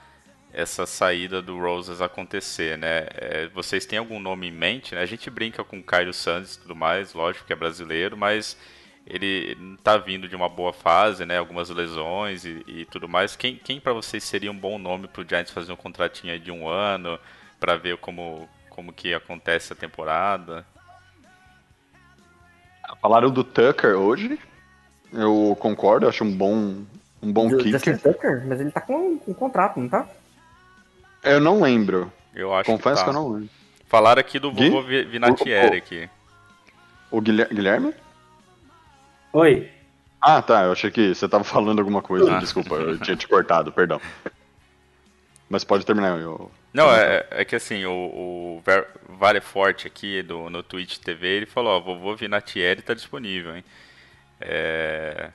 essa 0.52 0.86
saída 0.86 1.42
do 1.42 1.58
Roses 1.58 2.00
acontecer, 2.00 2.78
né? 2.78 3.06
É, 3.14 3.46
vocês 3.48 3.84
têm 3.86 3.98
algum 3.98 4.18
nome 4.18 4.48
em 4.48 4.50
mente? 4.50 4.94
Né? 4.94 5.02
A 5.02 5.06
gente 5.06 5.28
brinca 5.30 5.62
com 5.62 5.78
o 5.78 5.82
Caio 5.82 6.12
Santos 6.14 6.54
e 6.54 6.60
tudo 6.60 6.75
mais, 6.75 7.12
lógico 7.12 7.46
que 7.46 7.52
é 7.52 7.56
brasileiro, 7.56 8.16
mas 8.16 8.56
ele 9.06 9.56
tá 9.84 9.98
vindo 9.98 10.26
de 10.26 10.34
uma 10.34 10.48
boa 10.48 10.72
fase, 10.72 11.25
né? 11.26 11.38
Algumas 11.38 11.68
lesões 11.70 12.44
e, 12.44 12.64
e 12.66 12.84
tudo 12.86 13.08
mais. 13.08 13.36
Quem, 13.36 13.56
quem 13.56 13.78
para 13.78 13.92
vocês 13.92 14.25
seria 14.25 14.50
um 14.50 14.58
bom 14.58 14.78
nome 14.78 15.06
pro 15.08 15.26
Giants 15.28 15.52
fazer 15.52 15.72
um 15.72 15.76
contratinho 15.76 16.40
de 16.40 16.50
um 16.50 16.68
ano 16.68 17.20
para 17.60 17.76
ver 17.76 17.98
como 17.98 18.48
como 18.70 18.92
que 18.92 19.14
acontece 19.14 19.72
a 19.72 19.76
temporada? 19.76 20.66
Falaram 23.00 23.30
do 23.30 23.44
Tucker 23.44 23.96
hoje. 23.96 24.38
Eu 25.12 25.56
concordo, 25.60 26.08
acho 26.08 26.25
um 26.25 26.32
bom, 26.36 26.82
um 27.22 27.32
bom 27.32 27.48
Do 27.48 27.58
kicker. 27.58 28.00
Tucker? 28.00 28.44
Mas 28.46 28.60
ele 28.60 28.70
tá 28.70 28.80
com 28.80 29.18
um 29.26 29.34
contrato, 29.34 29.78
não 29.80 29.88
tá? 29.88 30.06
Eu 31.22 31.40
não 31.40 31.60
lembro. 31.60 32.12
Eu 32.34 32.54
acho 32.54 32.70
Confesso 32.70 33.02
que, 33.04 33.10
que, 33.10 33.12
tá. 33.14 33.18
eu 33.18 33.22
não 33.22 33.32
lembro. 33.32 33.50
Falaram 33.88 34.20
aqui 34.20 34.38
do 34.38 34.52
Gui? 34.52 34.68
vovô 34.68 34.86
Vi- 34.86 35.04
Vinatieri 35.04 35.76
aqui. 35.76 36.08
O 37.10 37.20
Guilher- 37.20 37.48
Guilherme? 37.48 37.94
Oi. 39.32 39.70
Ah, 40.20 40.42
tá. 40.42 40.64
Eu 40.64 40.72
achei 40.72 40.90
que 40.90 41.14
você 41.14 41.28
tava 41.28 41.44
falando 41.44 41.78
alguma 41.78 42.02
coisa. 42.02 42.36
Ah. 42.36 42.38
Desculpa, 42.38 42.75
eu 42.75 42.98
tinha 42.98 43.16
te 43.16 43.28
cortado, 43.28 43.72
perdão. 43.72 44.00
Mas 45.48 45.62
pode 45.64 45.86
terminar. 45.86 46.18
Eu... 46.18 46.50
Não, 46.72 46.92
é, 46.92 47.25
é 47.30 47.44
que 47.44 47.54
assim, 47.56 47.84
o, 47.86 47.90
o 47.92 48.62
Vale 49.08 49.40
Forte 49.40 49.86
aqui 49.86 50.22
do, 50.22 50.50
no 50.50 50.62
Twitch 50.62 50.98
TV, 50.98 51.28
ele 51.28 51.46
falou, 51.46 51.76
ó, 51.76 51.80
vovô 51.80 52.14
Vinatieri 52.16 52.82
tá 52.82 52.92
disponível, 52.92 53.56
hein? 53.56 53.64
É, 54.40 55.30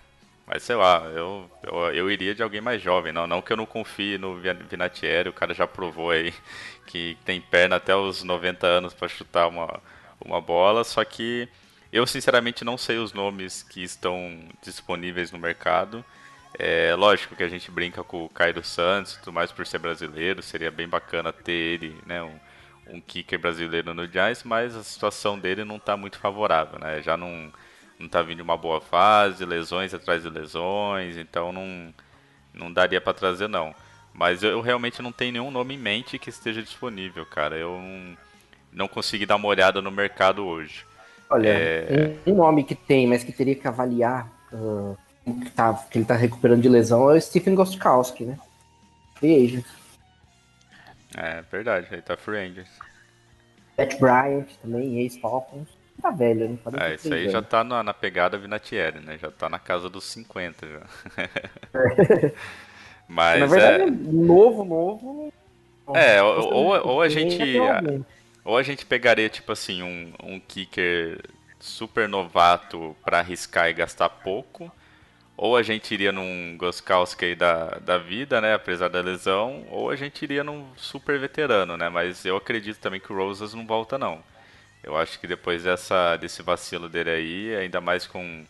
Mas 0.48 0.64
sei 0.64 0.76
lá, 0.76 1.04
eu, 1.16 1.50
eu, 1.64 1.76
eu 1.96 2.12
iria 2.12 2.36
de 2.36 2.44
alguém 2.44 2.62
mais 2.62 2.82
jovem, 2.82 3.14
não, 3.14 3.28
não 3.28 3.42
que 3.42 3.54
eu 3.54 3.58
não 3.58 3.66
confie 3.66 4.18
no 4.18 4.38
Vi- 4.40 4.54
Vinatieri, 4.70 5.30
o 5.30 5.34
cara 5.34 5.54
já 5.54 5.68
provou 5.68 6.12
aí 6.12 6.34
que 6.88 7.18
tem 7.26 7.42
perna 7.42 7.78
até 7.78 7.96
os 7.96 8.24
90 8.24 8.68
anos 8.68 8.94
pra 8.94 9.08
chutar 9.08 9.48
uma, 9.48 9.82
uma 10.24 10.42
bola, 10.42 10.84
só 10.84 11.04
que 11.06 11.48
eu 11.94 12.08
sinceramente 12.08 12.64
não 12.66 12.78
sei 12.78 12.98
os 13.00 13.14
nomes 13.14 13.64
que 13.64 13.84
estão 13.84 14.40
disponíveis 14.64 15.32
no 15.32 15.40
mercado. 15.40 16.04
É 16.60 16.94
lógico 16.96 17.36
que 17.36 17.44
a 17.44 17.50
gente 17.50 17.72
brinca 17.72 18.04
com 18.04 18.26
o 18.26 18.30
Cairo 18.30 18.64
Santos, 18.64 19.16
tudo 19.18 19.34
mais 19.34 19.52
por 19.52 19.66
ser 19.66 19.80
brasileiro, 19.80 20.42
seria 20.44 20.70
bem 20.72 20.88
bacana 20.88 21.32
ter 21.34 21.52
ele, 21.54 21.98
né, 22.06 22.22
um, 22.24 22.40
um 22.88 23.02
kicker 23.02 23.40
brasileiro 23.40 23.94
no 23.94 24.06
Giants, 24.08 24.44
mas 24.44 24.76
a 24.76 24.84
situação 24.84 25.40
dele 25.40 25.64
não 25.64 25.78
está 25.78 25.96
muito 25.98 26.20
favorável, 26.20 26.78
né? 26.80 27.02
Já 27.02 27.16
não 27.18 27.52
não 28.02 28.10
tá 28.10 28.22
vindo 28.22 28.42
uma 28.42 28.58
boa 28.58 28.82
fase, 28.82 29.46
lesões 29.46 29.94
atrás 29.94 30.24
de 30.24 30.30
lesões, 30.30 31.18
então 31.18 31.52
não 31.52 31.94
não 32.54 32.72
daria 32.72 33.00
para 33.00 33.14
trazer 33.14 33.48
não. 33.48 33.74
Mas 34.14 34.44
eu, 34.44 34.52
eu 34.52 34.62
realmente 34.62 35.02
não 35.02 35.12
tenho 35.12 35.32
nenhum 35.32 35.52
nome 35.52 35.76
em 35.76 35.78
mente 35.78 36.20
que 36.20 36.30
esteja 36.30 36.62
disponível, 36.62 37.26
cara. 37.26 37.56
Eu 37.56 37.78
não, 37.78 38.18
não 38.74 38.88
consegui 38.88 39.26
dar 39.26 39.38
uma 39.38 39.48
olhada 39.48 39.82
no 39.82 39.90
mercado 39.90 40.46
hoje. 40.46 40.86
Olha, 41.30 41.48
É. 41.48 42.18
um, 42.26 42.36
nome 42.36 42.66
que 42.66 42.76
tem, 42.76 43.08
mas 43.08 43.24
que 43.24 43.32
teria 43.32 43.56
que 43.56 43.66
avaliar 43.66 44.30
ah, 44.54 44.96
que, 45.24 45.50
tá, 45.52 45.74
que 45.90 45.98
ele 45.98 46.06
tá 46.06 46.16
recuperando 46.16 46.62
de 46.62 46.68
lesão 46.68 47.10
é 47.10 47.16
o 47.16 47.22
Stephen 47.22 47.56
Gostkowski, 47.56 48.26
né? 48.26 48.38
Free 49.16 49.46
agent. 49.46 49.66
É 51.16 51.42
verdade, 51.44 51.88
ele 51.92 52.02
tá 52.02 52.18
free 52.18 52.38
agent. 52.38 52.68
Pat 53.78 53.98
Bryant 53.98 54.48
também, 54.62 55.00
ex-Falcons. 55.00 55.70
Tá 56.02 56.10
velho, 56.12 56.50
né? 56.50 56.58
É, 56.74 56.94
43 56.94 56.96
isso 56.96 57.14
aí 57.14 57.28
já 57.28 57.42
tá 57.42 57.64
na, 57.64 57.84
na 57.84 57.94
pegada 57.94 58.38
Vinatieri, 58.38 59.00
né? 59.00 59.18
Já 59.18 59.30
tá 59.32 59.50
na 59.50 59.60
casa 59.60 59.90
dos 59.90 60.06
50 60.06 60.68
já. 60.68 60.82
Mas 63.08 63.40
Na 63.40 63.46
verdade, 63.46 63.92
novo, 63.92 64.64
novo. 64.64 65.34
É, 65.94 66.22
ou- 66.24 66.54
ou- 66.54 66.88
ou 66.88 67.02
a 67.02 67.10
gente-. 67.10 67.58
Ou 68.44 68.58
a 68.58 68.64
gente 68.64 68.86
pegaria, 68.86 69.30
tipo 69.30 69.52
assim, 69.52 69.84
um, 69.84 70.14
um 70.24 70.40
kicker 70.40 71.22
super 71.60 72.08
novato 72.10 72.96
pra 73.06 73.20
arriscar 73.20 73.70
e 73.70 73.74
gastar 73.74 74.10
pouco. 74.10 74.72
Ou 75.38 75.58
a 75.58 75.64
gente 75.64 75.94
iria 75.94 76.12
num 76.12 76.58
Goskowski 76.58 77.36
da, 77.36 77.80
da 77.80 77.98
vida, 77.98 78.42
né? 78.42 78.54
Apesar 78.56 78.90
da 78.90 79.02
lesão. 79.02 79.66
Ou 79.70 79.90
a 79.90 79.96
gente 79.96 80.24
iria 80.24 80.44
num 80.44 80.68
super 80.78 81.20
veterano, 81.20 81.78
né? 81.78 81.90
Mas 81.90 82.26
eu 82.26 82.38
acredito 82.38 82.80
também 82.80 83.00
que 83.02 83.14
o 83.14 83.16
Rosas 83.18 83.54
não 83.54 83.66
volta, 83.68 83.98
não. 83.98 84.24
Eu 84.84 84.98
acho 84.98 85.20
que 85.20 85.28
depois 85.28 85.64
dessa, 85.64 86.18
desse 86.18 86.42
vacilo 86.42 86.90
dele 86.90 87.10
aí, 87.10 87.56
ainda 87.56 87.80
mais 87.80 88.08
com 88.08 88.46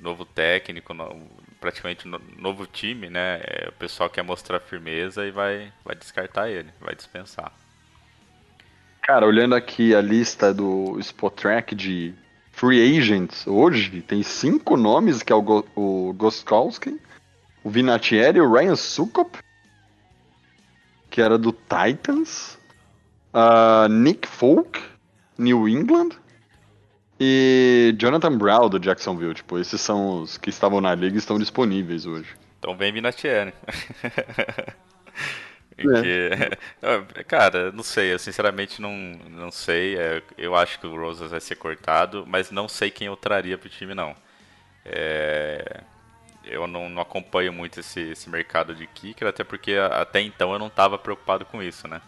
novo 0.00 0.24
técnico, 0.24 0.94
no- 0.94 1.28
praticamente 1.60 2.06
no- 2.06 2.20
novo 2.36 2.66
time, 2.66 3.10
né? 3.10 3.40
é, 3.44 3.68
o 3.68 3.72
pessoal 3.72 4.08
quer 4.08 4.22
mostrar 4.22 4.60
firmeza 4.60 5.26
e 5.26 5.30
vai, 5.32 5.72
vai 5.84 5.96
descartar 5.96 6.48
ele, 6.48 6.70
vai 6.80 6.94
dispensar. 6.94 7.52
Cara, 9.02 9.26
olhando 9.26 9.54
aqui 9.54 9.94
a 9.94 10.00
lista 10.00 10.52
do 10.52 10.98
Spotrack 11.00 11.74
de 11.74 12.14
Free 12.52 12.98
Agents 12.98 13.46
hoje, 13.46 14.02
tem 14.02 14.22
cinco 14.22 14.76
nomes, 14.76 15.22
que 15.22 15.32
é 15.32 15.36
o, 15.36 15.42
Go 15.42 15.66
o 15.74 16.12
Gostkowski, 16.12 17.00
o 17.64 17.70
Vinatieri, 17.70 18.40
o 18.40 18.52
Ryan 18.52 18.76
Sukop, 18.76 19.38
que 21.10 21.20
era 21.22 21.38
do 21.38 21.52
Titans, 21.52 22.58
ah, 23.32 23.88
Nick 23.88 24.28
Folk, 24.28 24.80
New 25.38 25.68
England, 25.68 26.10
e 27.20 27.94
Jonathan 27.98 28.36
Brown, 28.38 28.68
do 28.68 28.78
Jacksonville. 28.78 29.34
Tipo, 29.34 29.58
esses 29.58 29.80
são 29.80 30.22
os 30.22 30.36
que 30.38 30.50
estavam 30.50 30.80
na 30.80 30.94
liga 30.94 31.16
e 31.16 31.18
estão 31.18 31.38
disponíveis 31.38 32.06
hoje. 32.06 32.34
Então 32.58 32.76
vem 32.76 32.92
Vinatieri. 32.92 33.52
Porque, 35.80 36.30
é, 36.82 37.24
cara, 37.24 37.70
não 37.72 37.82
sei, 37.84 38.12
eu 38.12 38.18
sinceramente 38.18 38.80
não, 38.82 38.90
não 39.30 39.50
sei. 39.50 39.96
é, 39.96 40.22
eu 40.36 40.56
acho 40.56 40.78
que 40.80 40.86
o 40.86 40.96
Rosas 40.96 41.30
vai 41.30 41.40
ser 41.40 41.54
cortado, 41.56 42.24
mas 42.26 42.50
não 42.50 42.68
sei 42.68 42.90
quem 42.90 43.06
eu 43.06 43.16
traria 43.16 43.56
pro 43.56 43.68
time, 43.68 43.94
não. 43.94 44.16
É, 44.84 45.82
eu 46.44 46.66
não, 46.68 46.88
não 46.88 47.02
acompanho 47.02 47.52
muito 47.52 47.80
esse, 47.80 48.00
esse 48.12 48.30
mercado 48.30 48.74
de 48.74 48.86
kicker, 48.88 49.28
até 49.28 49.44
porque 49.44 49.74
a- 49.74 50.02
até 50.02 50.20
então 50.22 50.52
eu 50.52 50.58
não 50.58 50.68
estava 50.68 50.98
preocupado 50.98 51.44
com 51.46 51.62
isso, 51.62 51.88
né? 51.88 52.02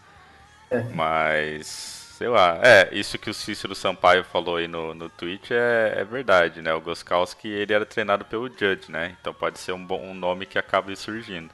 É. 0.70 0.82
Mas, 0.88 2.00
sei 2.20 2.28
lá, 2.28 2.60
é, 2.62 2.94
isso 2.94 3.18
que 3.18 3.30
o 3.30 3.34
Cícero 3.34 3.74
Sampaio 3.74 4.22
falou 4.22 4.56
aí 4.56 4.68
no, 4.68 4.92
no 4.94 5.08
tweet 5.08 5.54
é, 5.54 5.94
é 5.96 6.04
verdade, 6.04 6.60
né? 6.60 6.70
O 6.74 6.80
Goskowski, 6.80 7.48
ele 7.48 7.72
era 7.72 7.86
treinado 7.86 8.26
pelo 8.26 8.46
Judge, 8.46 8.90
né? 8.92 9.16
Então 9.18 9.32
pode 9.32 9.58
ser 9.58 9.72
um, 9.72 9.82
bom, 9.86 10.02
um 10.02 10.12
nome 10.14 10.44
que 10.44 10.58
acabe 10.58 10.94
surgindo. 10.96 11.50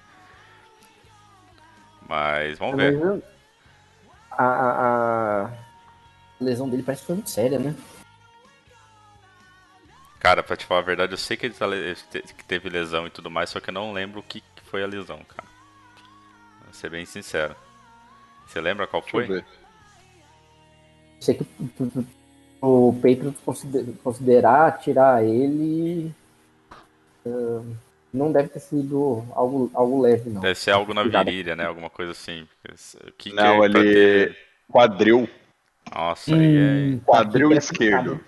Mas, 2.09 2.59
vamos 2.59 2.77
ver. 2.77 2.99
Mas, 2.99 3.23
A, 4.31 4.45
a- 4.45 5.45
a 5.47 5.51
lesão 6.41 6.69
dele 6.69 6.83
parece 6.83 7.03
que 7.03 7.07
foi 7.07 7.17
muito 7.17 7.31
séria, 7.31 7.59
né? 7.59 7.75
Cara, 10.21 10.43
pra 10.43 10.57
te 10.57 10.67
falar 10.67 10.81
a 10.81 10.85
verdade, 10.85 11.13
eu 11.13 11.19
sei 11.19 11.37
que 11.37 11.47
ele 11.47 11.55
tá 11.55 11.67
que 12.37 12.45
teve 12.45 12.69
lesão 12.69 13.07
e 13.07 13.11
tudo 13.11 13.31
mais, 13.31 13.51
só 13.51 13.61
que 13.61 13.71
eu 13.71 13.75
não 13.75 13.93
lembro 13.93 14.21
o 14.21 14.23
que 14.23 14.41
que 14.41 14.63
foi 14.65 14.83
a 14.83 14.87
lesão, 14.87 15.23
cara. 15.25 15.49
Vou 16.65 16.73
ser 16.75 16.91
bem 16.91 17.07
sincero. 17.07 17.57
Você 18.47 18.61
lembra 18.61 18.87
qual 18.87 19.03
Deixa 19.03 19.19
foi? 19.19 19.33
Sei 21.21 21.35
que 21.35 21.47
o- 22.61 22.93
Patriots 22.95 23.41
consider- 23.45 23.87
considerar 24.03 24.79
tirar 24.79 25.25
ele 25.25 26.13
ah, 27.27 27.63
não 28.13 28.33
deve 28.33 28.49
ter 28.49 28.61
sido 28.61 29.25
algo, 29.33 29.71
algo 29.75 30.01
leve, 30.01 30.31
não. 30.31 30.41
Deve 30.41 30.59
ser 30.59 30.71
algo 30.71 30.95
na 30.95 31.03
virilha, 31.03 31.55
né? 31.57 31.65
Alguma 31.65 31.91
coisa 31.91 32.13
assim. 32.13 32.47
Que 33.19 33.31
que 33.31 33.33
Não, 33.37 33.63
é 33.65 33.69
pra 33.71 33.81
ele. 33.81 33.93
ter- 33.95 34.37
Quadril. 34.71 35.29
Nossa, 35.95 36.35
aí 36.35 36.95
Hum, 36.95 37.01
Quadril 37.05 37.49
tá, 37.51 37.55
que 37.55 37.59
esquerdo. 37.59 38.21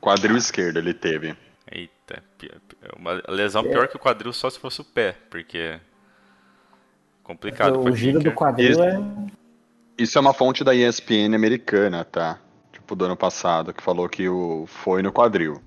Quadril 0.00 0.36
esquerdo 0.36 0.76
ele 0.78 0.92
teve. 0.94 1.30
é. 1.30 1.78
Eita, 1.78 2.22
pi- 2.38 2.50
uma 2.98 3.22
lesão 3.28 3.62
pior 3.62 3.88
que 3.88 3.96
o 3.96 3.98
quadril 3.98 4.32
só 4.34 4.50
se 4.50 4.58
fosse 4.58 4.80
o 4.80 4.84
pé, 4.84 5.16
porque. 5.30 5.78
Complicado. 7.22 7.80
O 7.80 7.96
giro 7.96 8.18
do 8.18 8.24
kicker. 8.24 8.34
quadril 8.34 8.82
é. 8.82 8.98
Isso 9.96 10.18
é 10.18 10.20
uma 10.20 10.34
fonte 10.34 10.64
da 10.64 10.74
ESPN 10.74 11.34
americana, 11.34 12.04
tá? 12.04 12.38
Tipo, 12.72 12.96
do 12.96 13.04
ano 13.04 13.16
passado, 13.16 13.72
que 13.72 13.82
falou 13.82 14.08
que 14.08 14.28
o 14.28 14.66
foi 14.66 15.02
no 15.02 15.12
quadril. 15.12 15.62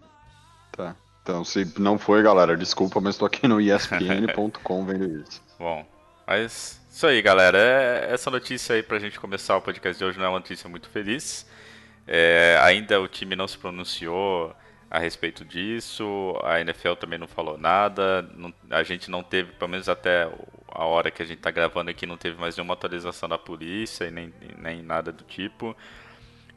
Tá? 0.71 0.95
Então, 1.23 1.43
se 1.43 1.73
não 1.77 1.97
foi, 1.97 2.21
galera, 2.21 2.55
desculpa, 2.55 2.99
mas 3.01 3.17
tô 3.17 3.25
aqui 3.25 3.47
no 3.47 3.59
ESPN.com 3.59 4.85
vendo 4.85 5.21
isso. 5.21 5.41
Bom, 5.57 5.85
mas 6.25 6.79
isso 6.89 7.05
aí, 7.07 7.21
galera. 7.21 7.57
É, 7.57 8.13
essa 8.13 8.29
notícia 8.29 8.75
aí 8.75 8.83
pra 8.83 8.99
gente 8.99 9.19
começar 9.19 9.57
o 9.57 9.61
podcast 9.61 9.97
de 9.97 10.05
hoje 10.05 10.17
não 10.17 10.25
é 10.25 10.29
uma 10.29 10.39
notícia 10.39 10.69
muito 10.69 10.89
feliz. 10.89 11.45
É, 12.07 12.57
ainda 12.61 13.01
o 13.01 13.07
time 13.07 13.35
não 13.35 13.47
se 13.47 13.57
pronunciou 13.57 14.55
a 14.89 14.99
respeito 14.99 15.43
disso, 15.45 16.33
a 16.43 16.61
NFL 16.61 16.93
também 16.95 17.19
não 17.19 17.27
falou 17.27 17.57
nada, 17.57 18.21
não- 18.35 18.53
a 18.69 18.83
gente 18.83 19.11
não 19.11 19.21
teve, 19.23 19.51
pelo 19.53 19.69
menos 19.71 19.89
até 19.89 20.29
a 20.69 20.85
hora 20.85 21.11
que 21.11 21.21
a 21.21 21.25
gente 21.25 21.39
tá 21.41 21.51
gravando 21.51 21.89
aqui, 21.91 22.05
não 22.05 22.17
teve 22.17 22.39
mais 22.39 22.55
nenhuma 22.55 22.73
atualização 22.73 23.27
da 23.27 23.37
polícia 23.37 24.05
e 24.05 24.11
nem, 24.11 24.33
nem 24.57 24.81
nada 24.81 25.11
do 25.11 25.23
tipo. 25.25 25.75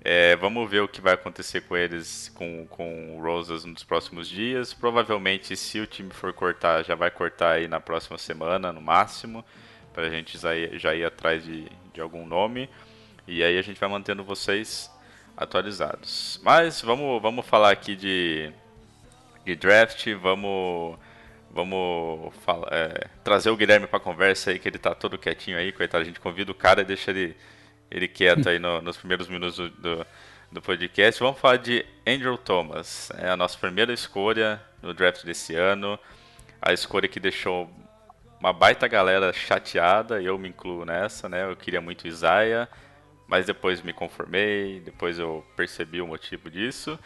É, 0.02 0.34
vamos 0.36 0.70
ver 0.70 0.80
o 0.80 0.88
que 0.88 1.00
vai 1.00 1.12
acontecer 1.14 1.62
com 1.62 1.76
eles, 1.76 2.30
com, 2.34 2.66
com 2.68 3.16
o 3.18 3.22
Rosas 3.22 3.64
nos 3.64 3.84
próximos 3.84 4.28
dias. 4.28 4.72
Provavelmente, 4.72 5.54
se 5.56 5.78
o 5.78 5.86
time 5.86 6.10
for 6.10 6.32
cortar, 6.32 6.82
já 6.84 6.94
vai 6.94 7.10
cortar 7.10 7.52
aí 7.52 7.68
na 7.68 7.80
próxima 7.80 8.16
semana, 8.16 8.72
no 8.72 8.80
máximo, 8.80 9.44
para 9.92 10.04
a 10.06 10.10
gente 10.10 10.38
já 10.38 10.54
ir, 10.56 10.78
já 10.78 10.94
ir 10.94 11.04
atrás 11.04 11.44
de, 11.44 11.66
de 11.92 12.00
algum 12.00 12.26
nome. 12.26 12.70
E 13.26 13.42
aí 13.44 13.58
a 13.58 13.62
gente 13.62 13.78
vai 13.78 13.88
mantendo 13.90 14.24
vocês 14.24 14.90
atualizados. 15.40 16.40
Mas 16.42 16.80
vamos, 16.82 17.20
vamos 17.22 17.46
falar 17.46 17.70
aqui 17.70 17.96
de, 17.96 18.52
de 19.44 19.56
draft, 19.56 20.06
vamos, 20.14 20.98
vamos 21.50 22.32
é, 22.70 23.08
trazer 23.24 23.50
o 23.50 23.56
Guilherme 23.56 23.86
para 23.86 23.98
conversa 24.00 24.50
aí, 24.50 24.58
que 24.58 24.68
ele 24.68 24.78
tá 24.78 24.94
todo 24.94 25.18
quietinho 25.18 25.56
aí, 25.58 25.72
coitado. 25.72 26.02
A 26.02 26.06
gente 26.06 26.20
convida 26.20 26.52
o 26.52 26.54
cara 26.54 26.82
e 26.82 26.84
deixa 26.84 27.10
ele 27.10 27.36
ele 27.90 28.06
quieto 28.06 28.48
aí 28.48 28.60
no- 28.60 28.80
nos 28.80 28.96
primeiros 28.96 29.28
minutos 29.28 29.56
do, 29.56 29.68
do, 29.70 30.06
do 30.52 30.62
podcast. 30.62 31.20
Vamos 31.20 31.40
falar 31.40 31.56
de 31.56 31.84
Andrew 32.06 32.38
Thomas. 32.38 33.10
É 33.18 33.28
a 33.28 33.36
nossa 33.36 33.58
primeira 33.58 33.92
escolha 33.92 34.62
no 34.80 34.94
draft 34.94 35.24
desse 35.24 35.56
ano. 35.56 35.98
A 36.62 36.72
escolha 36.72 37.08
que 37.08 37.18
deixou 37.18 37.68
uma 38.38 38.52
baita 38.52 38.86
galera 38.86 39.32
chateada, 39.32 40.22
eu 40.22 40.38
me 40.38 40.48
incluo 40.48 40.84
nessa, 40.84 41.28
né? 41.28 41.44
Eu 41.50 41.56
queria 41.56 41.80
muito 41.80 42.06
Isaiah, 42.06 42.68
mas 43.30 43.46
depois 43.46 43.80
me 43.80 43.92
conformei, 43.92 44.80
depois 44.80 45.16
eu 45.16 45.46
percebi 45.54 46.02
o 46.02 46.06
motivo 46.06 46.50
disso. 46.50 46.98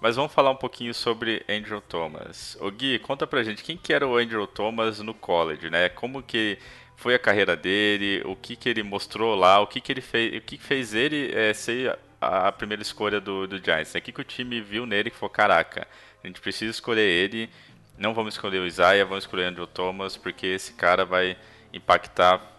Mas 0.00 0.14
vamos 0.14 0.32
falar 0.32 0.50
um 0.50 0.56
pouquinho 0.56 0.94
sobre 0.94 1.44
Andrew 1.48 1.80
Thomas. 1.80 2.56
O 2.60 2.70
Gui, 2.70 3.00
conta 3.00 3.26
pra 3.26 3.42
gente 3.42 3.64
quem 3.64 3.76
que 3.76 3.92
era 3.92 4.06
o 4.06 4.16
Andrew 4.16 4.46
Thomas 4.46 5.00
no 5.00 5.12
college, 5.12 5.70
né? 5.70 5.88
Como 5.88 6.22
que 6.22 6.56
foi 6.96 7.14
a 7.16 7.18
carreira 7.18 7.56
dele, 7.56 8.22
o 8.24 8.36
que 8.36 8.54
que 8.54 8.68
ele 8.68 8.82
mostrou 8.84 9.34
lá, 9.34 9.60
o 9.60 9.66
que 9.66 9.80
que 9.80 9.92
ele 9.92 10.00
fez, 10.00 10.36
o 10.38 10.40
que 10.40 10.56
que 10.56 10.64
fez 10.64 10.94
ele 10.94 11.32
eh, 11.34 11.52
ser 11.52 11.98
a, 12.20 12.48
a 12.48 12.52
primeira 12.52 12.82
escolha 12.82 13.20
do, 13.20 13.46
do 13.48 13.58
Giants. 13.58 13.92
né? 13.92 13.98
O 13.98 14.02
que 14.02 14.12
que 14.12 14.20
o 14.20 14.24
time 14.24 14.60
viu 14.60 14.86
nele 14.86 15.10
que 15.10 15.16
falou, 15.16 15.30
caraca, 15.30 15.86
a 16.22 16.26
gente 16.26 16.40
precisa 16.40 16.70
escolher 16.70 17.08
ele, 17.08 17.50
não 17.98 18.14
vamos 18.14 18.34
escolher 18.34 18.60
o 18.60 18.66
Isaiah, 18.66 19.04
vamos 19.04 19.24
escolher 19.24 19.46
o 19.46 19.48
Andrew 19.48 19.66
Thomas, 19.66 20.16
porque 20.16 20.46
esse 20.46 20.74
cara 20.74 21.04
vai 21.04 21.36
impactar 21.72 22.51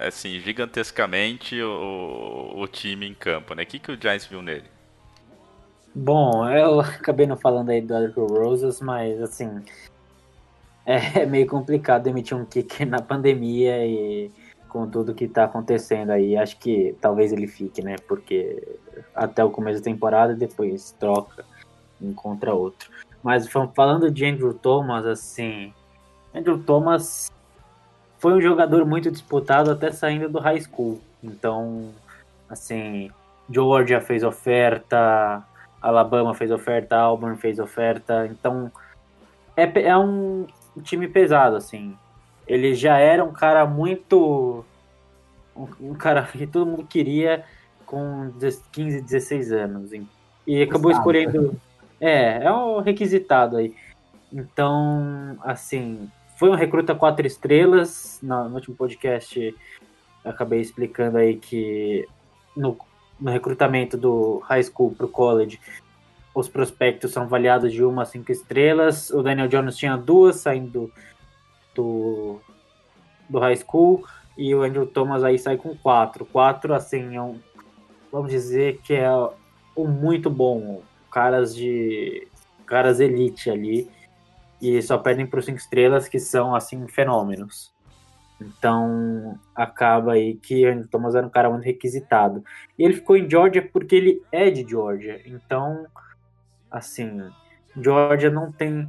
assim, 0.00 0.38
gigantescamente 0.40 1.60
o, 1.62 2.52
o 2.56 2.66
time 2.66 3.06
em 3.06 3.14
campo, 3.14 3.54
né? 3.54 3.62
O 3.62 3.66
que 3.66 3.78
que 3.78 3.92
o 3.92 4.00
Giants 4.00 4.26
viu 4.26 4.42
nele? 4.42 4.68
Bom, 5.94 6.48
eu 6.48 6.80
acabei 6.80 7.26
não 7.26 7.36
falando 7.36 7.70
aí 7.70 7.80
do 7.80 7.94
Andrew 7.94 8.26
Roses, 8.26 8.80
mas 8.80 9.20
assim. 9.20 9.62
É 10.86 11.26
meio 11.26 11.46
complicado 11.46 12.06
emitir 12.06 12.36
um 12.36 12.44
kicker 12.44 12.88
na 12.88 13.00
pandemia 13.00 13.86
e 13.86 14.30
com 14.68 14.88
tudo 14.88 15.14
que 15.14 15.28
tá 15.28 15.44
acontecendo 15.44 16.10
aí. 16.10 16.36
Acho 16.36 16.56
que 16.58 16.96
talvez 17.00 17.32
ele 17.32 17.46
fique, 17.46 17.82
né? 17.82 17.96
Porque 18.08 18.66
até 19.14 19.44
o 19.44 19.50
começo 19.50 19.78
da 19.78 19.84
temporada 19.84 20.34
depois 20.34 20.92
troca 20.98 21.44
encontra 22.00 22.54
outro. 22.54 22.90
Mas 23.22 23.46
fal- 23.48 23.72
falando 23.76 24.10
de 24.10 24.24
Andrew 24.24 24.54
Thomas, 24.54 25.04
assim. 25.04 25.74
Andrew 26.34 26.58
Thomas 26.62 27.30
foi 28.20 28.34
um 28.34 28.40
jogador 28.40 28.84
muito 28.84 29.10
disputado 29.10 29.70
até 29.70 29.90
saindo 29.90 30.28
do 30.28 30.38
high 30.38 30.60
school. 30.60 31.00
Então, 31.24 31.90
assim, 32.48 33.10
Georgia 33.50 34.00
fez 34.00 34.22
oferta, 34.22 35.42
Alabama 35.80 36.34
fez 36.34 36.50
oferta, 36.50 36.96
Auburn 36.96 37.36
fez 37.38 37.58
oferta. 37.58 38.26
Então, 38.26 38.70
é, 39.56 39.82
é 39.82 39.96
um 39.96 40.46
time 40.82 41.08
pesado, 41.08 41.56
assim. 41.56 41.96
Ele 42.46 42.74
já 42.74 42.98
era 42.98 43.24
um 43.24 43.32
cara 43.32 43.66
muito. 43.66 44.64
Um, 45.56 45.90
um 45.90 45.94
cara 45.94 46.22
que 46.22 46.46
todo 46.46 46.70
mundo 46.70 46.84
queria 46.84 47.44
com 47.86 48.30
10 48.38 48.62
15, 48.70 49.00
16 49.00 49.52
anos. 49.52 49.90
E 50.46 50.62
acabou 50.62 50.90
escolhendo. 50.90 51.58
É, 51.98 52.44
é 52.44 52.52
um 52.52 52.80
requisitado 52.80 53.56
aí. 53.56 53.74
Então, 54.32 55.36
assim, 55.42 56.10
foi 56.40 56.48
um 56.48 56.54
recruta 56.54 56.94
quatro 56.94 57.26
estrelas. 57.26 58.18
No, 58.22 58.48
no 58.48 58.54
último 58.54 58.74
podcast 58.74 59.54
acabei 60.24 60.62
explicando 60.62 61.18
aí 61.18 61.36
que 61.36 62.08
no, 62.56 62.78
no 63.20 63.30
recrutamento 63.30 63.94
do 63.98 64.38
high 64.38 64.62
school 64.62 64.94
para 64.94 65.04
o 65.04 65.08
college, 65.10 65.60
os 66.34 66.48
prospectos 66.48 67.12
são 67.12 67.24
avaliados 67.24 67.70
de 67.70 67.84
uma 67.84 68.04
a 68.04 68.06
cinco 68.06 68.32
estrelas. 68.32 69.10
O 69.10 69.22
Daniel 69.22 69.48
Jones 69.48 69.76
tinha 69.76 69.98
duas 69.98 70.36
saindo 70.36 70.90
do, 71.74 72.40
do 73.28 73.38
high 73.38 73.56
school 73.56 74.02
e 74.34 74.54
o 74.54 74.62
Andrew 74.62 74.86
Thomas 74.86 75.22
aí 75.22 75.38
sai 75.38 75.58
com 75.58 75.76
quatro. 75.76 76.24
Quatro, 76.24 76.72
assim, 76.72 77.16
é 77.16 77.20
um, 77.20 77.38
vamos 78.10 78.30
dizer 78.30 78.80
que 78.82 78.94
é 78.94 79.10
um 79.76 79.86
muito 79.86 80.30
bom. 80.30 80.80
Caras 81.10 81.54
de. 81.54 82.26
caras 82.64 82.98
elite 82.98 83.50
ali. 83.50 83.90
E 84.60 84.80
só 84.82 84.98
perdem 84.98 85.26
para 85.26 85.38
os 85.38 85.44
cinco 85.44 85.58
estrelas, 85.58 86.08
que 86.08 86.18
são, 86.18 86.54
assim, 86.54 86.86
fenômenos. 86.86 87.72
Então, 88.40 89.38
acaba 89.54 90.12
aí 90.12 90.34
que 90.34 90.66
o 90.66 90.88
Thomas 90.88 91.14
era 91.14 91.26
um 91.26 91.30
cara 91.30 91.50
muito 91.50 91.64
requisitado. 91.64 92.42
E 92.78 92.82
ele 92.82 92.94
ficou 92.94 93.16
em 93.16 93.28
Georgia 93.28 93.62
porque 93.62 93.94
ele 93.94 94.22
é 94.32 94.50
de 94.50 94.68
Georgia. 94.68 95.20
Então, 95.26 95.86
assim, 96.70 97.22
Georgia 97.76 98.30
não 98.30 98.50
tem 98.50 98.88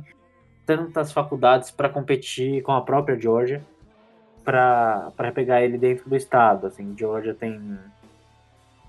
tantas 0.66 1.12
faculdades 1.12 1.70
para 1.70 1.90
competir 1.90 2.62
com 2.64 2.72
a 2.72 2.82
própria 2.82 3.20
Georgia 3.20 3.62
para 4.44 5.32
pegar 5.34 5.62
ele 5.62 5.78
dentro 5.78 6.10
do 6.10 6.16
estado. 6.16 6.68
Assim, 6.68 6.96
Georgia 6.98 7.34
tem 7.34 7.78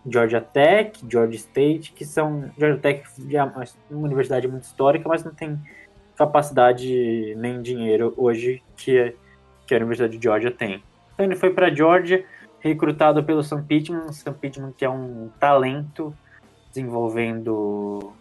Georgia 0.07 0.41
Tech, 0.41 1.05
Georgia 1.09 1.37
State, 1.37 1.93
que 1.93 2.05
são 2.05 2.51
Georgia 2.59 2.79
Tech 2.79 3.05
é 3.35 3.43
uma 3.43 4.07
universidade 4.07 4.49
muito 4.49 4.65
histórica, 4.65 5.09
mas 5.09 5.25
não 5.25 5.35
tem 5.35 5.61
capacidade 6.27 7.35
nem 7.37 7.61
dinheiro 7.61 8.15
hoje 8.17 8.63
que, 8.77 9.15
que 9.67 9.75
a 9.75 9.77
Universidade 9.79 10.17
de 10.17 10.23
Georgia 10.23 10.51
tem. 10.51 10.83
Então 11.13 11.27
ele 11.27 11.37
foi 11.37 11.51
para 11.51 11.75
Georgia, 11.75 12.25
recrutado 12.61 13.23
pelo 13.25 13.43
Sam 13.43 13.65
Pittman, 13.65 14.13
Sam 14.13 14.33
Pittman 14.35 14.73
que 14.77 14.85
é 14.85 14.91
um 14.91 15.31
talento 15.41 16.15
desenvolvendo 16.69 18.13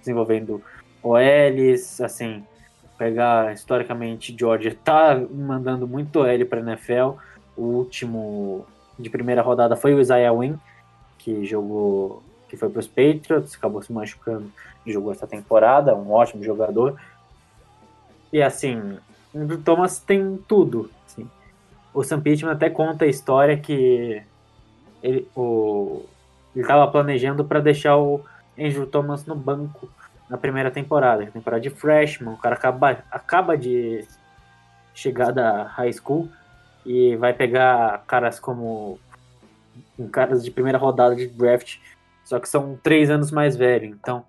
desenvolvendo 0.00 0.62
OLs, 1.02 2.00
assim, 2.00 2.44
pegar 2.96 3.52
historicamente, 3.52 4.34
Georgia 4.38 4.76
tá 4.82 5.20
mandando 5.30 5.86
muito 5.86 6.24
L 6.24 6.44
para 6.44 6.60
NFL. 6.60 7.18
O 7.56 7.62
último 7.62 8.66
de 8.98 9.08
primeira 9.08 9.42
rodada 9.42 9.76
foi 9.76 9.94
o 9.94 10.00
Isaiah 10.00 10.32
Wynn, 10.32 10.56
que 11.18 11.44
jogou, 11.44 12.22
que 12.48 12.56
foi 12.56 12.68
para 12.68 12.80
os 12.80 12.86
Patriots, 12.86 13.54
acabou 13.54 13.82
se 13.82 13.92
machucando 13.92 14.50
e 14.84 14.92
jogou 14.92 15.12
essa 15.12 15.26
temporada, 15.26 15.94
um 15.94 16.10
ótimo 16.10 16.42
jogador. 16.42 16.98
E 18.32 18.42
assim, 18.42 18.98
o 19.34 19.58
Thomas 19.58 19.98
tem 19.98 20.38
tudo. 20.48 20.90
Assim. 21.06 21.28
O 21.92 22.02
Sam 22.02 22.20
Pittman 22.20 22.52
até 22.52 22.68
conta 22.68 23.04
a 23.04 23.08
história 23.08 23.56
que 23.56 24.22
ele 25.02 25.28
ele 26.54 26.62
estava 26.62 26.90
planejando 26.90 27.44
para 27.44 27.60
deixar 27.60 27.96
o 27.96 28.20
Andrew 28.58 28.86
Thomas 28.86 29.24
no 29.24 29.34
banco 29.34 29.88
na 30.28 30.36
primeira 30.36 30.70
temporada, 30.70 31.24
temporada 31.26 31.62
de 31.62 31.70
freshman, 31.70 32.34
o 32.34 32.36
cara 32.36 32.54
acaba, 32.54 32.98
acaba 33.10 33.56
de 33.56 34.04
chegar 34.94 35.32
da 35.32 35.62
high 35.62 35.92
school 35.92 36.28
e 36.84 37.16
vai 37.16 37.32
pegar 37.32 38.02
caras 38.06 38.38
como 38.38 38.98
caras 40.12 40.44
de 40.44 40.50
primeira 40.50 40.76
rodada 40.76 41.16
de 41.16 41.28
draft, 41.28 41.78
só 42.24 42.38
que 42.38 42.48
são 42.48 42.78
três 42.82 43.08
anos 43.08 43.30
mais 43.30 43.56
velhos, 43.56 43.90
então 43.90 44.24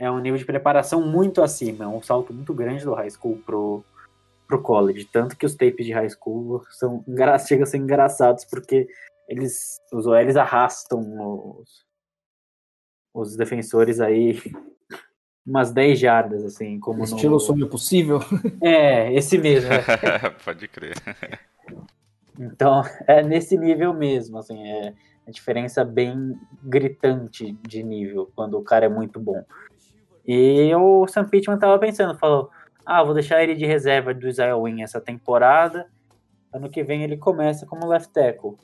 é 0.00 0.10
um 0.10 0.18
nível 0.18 0.38
de 0.38 0.46
preparação 0.46 1.06
muito 1.06 1.42
acima, 1.42 1.84
é 1.84 1.86
um 1.86 2.02
salto 2.02 2.32
muito 2.32 2.54
grande 2.54 2.84
do 2.84 2.94
high 2.94 3.10
school 3.10 3.36
pro, 3.44 3.84
pro 4.48 4.62
college, 4.62 5.04
tanto 5.04 5.36
que 5.36 5.44
os 5.44 5.54
tapes 5.54 5.84
de 5.84 5.92
high 5.92 6.08
school 6.08 6.64
são 6.70 7.04
chegam 7.46 7.64
a 7.64 7.66
ser 7.66 7.76
engraçados 7.76 8.46
porque 8.46 8.88
eles 9.28 9.78
os 9.92 10.06
OLs 10.06 10.38
arrastam 10.38 11.60
os, 11.60 11.84
os 13.12 13.36
defensores 13.36 14.00
aí 14.00 14.40
umas 15.46 15.70
10 15.70 15.98
jardas, 15.98 16.44
assim, 16.46 16.80
como 16.80 17.04
Estilo 17.04 17.34
no... 17.34 17.40
Sonho 17.40 17.68
Possível? 17.68 18.20
É, 18.62 19.12
esse 19.12 19.36
mesmo. 19.36 19.70
É. 19.70 20.30
Pode 20.42 20.66
crer. 20.66 20.94
Então, 22.38 22.82
é 23.06 23.22
nesse 23.22 23.58
nível 23.58 23.92
mesmo, 23.92 24.38
assim, 24.38 24.66
é 24.66 24.94
a 25.26 25.30
diferença 25.30 25.84
bem 25.84 26.34
gritante 26.62 27.52
de 27.68 27.82
nível, 27.82 28.30
quando 28.34 28.56
o 28.56 28.62
cara 28.62 28.86
é 28.86 28.88
muito 28.88 29.20
bom. 29.20 29.44
E 30.26 30.74
o 30.74 31.06
Sam 31.06 31.28
Pittman 31.28 31.58
tava 31.58 31.78
pensando, 31.78 32.18
falou, 32.18 32.50
ah, 32.84 33.02
vou 33.02 33.14
deixar 33.14 33.42
ele 33.42 33.54
de 33.54 33.66
reserva 33.66 34.12
do 34.12 34.28
Isaiah 34.28 34.56
Wynn 34.56 34.82
essa 34.82 35.00
temporada, 35.00 35.86
ano 36.52 36.68
que 36.68 36.82
vem 36.82 37.02
ele 37.02 37.16
começa 37.16 37.66
como 37.66 37.86
left 37.86 38.12
tackle. 38.12 38.56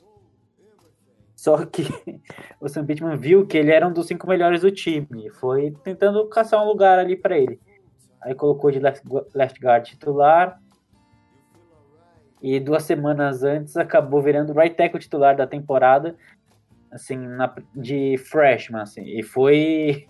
Só 1.35 1.63
que 1.65 1.83
o 2.59 2.67
Sam 2.67 2.85
Pittman 2.85 3.15
viu 3.15 3.45
que 3.45 3.57
ele 3.57 3.71
era 3.71 3.87
um 3.87 3.93
dos 3.93 4.07
cinco 4.07 4.27
melhores 4.27 4.61
do 4.61 4.71
time. 4.71 5.29
Foi 5.29 5.71
tentando 5.83 6.27
caçar 6.27 6.61
um 6.61 6.67
lugar 6.67 6.97
ali 6.97 7.15
para 7.15 7.37
ele. 7.37 7.59
Aí 8.21 8.33
colocou 8.33 8.71
de 8.71 8.79
left, 8.79 9.61
guard 9.61 9.85
titular. 9.85 10.59
E 12.41 12.59
duas 12.59 12.83
semanas 12.83 13.43
antes 13.43 13.77
acabou 13.77 14.21
virando 14.21 14.53
right 14.53 14.75
tackle 14.75 14.99
titular 14.99 15.35
da 15.35 15.47
temporada, 15.47 16.15
assim, 16.91 17.17
na, 17.17 17.53
de 17.75 18.17
freshman, 18.17 18.81
assim. 18.81 19.03
E 19.03 19.23
foi 19.23 20.07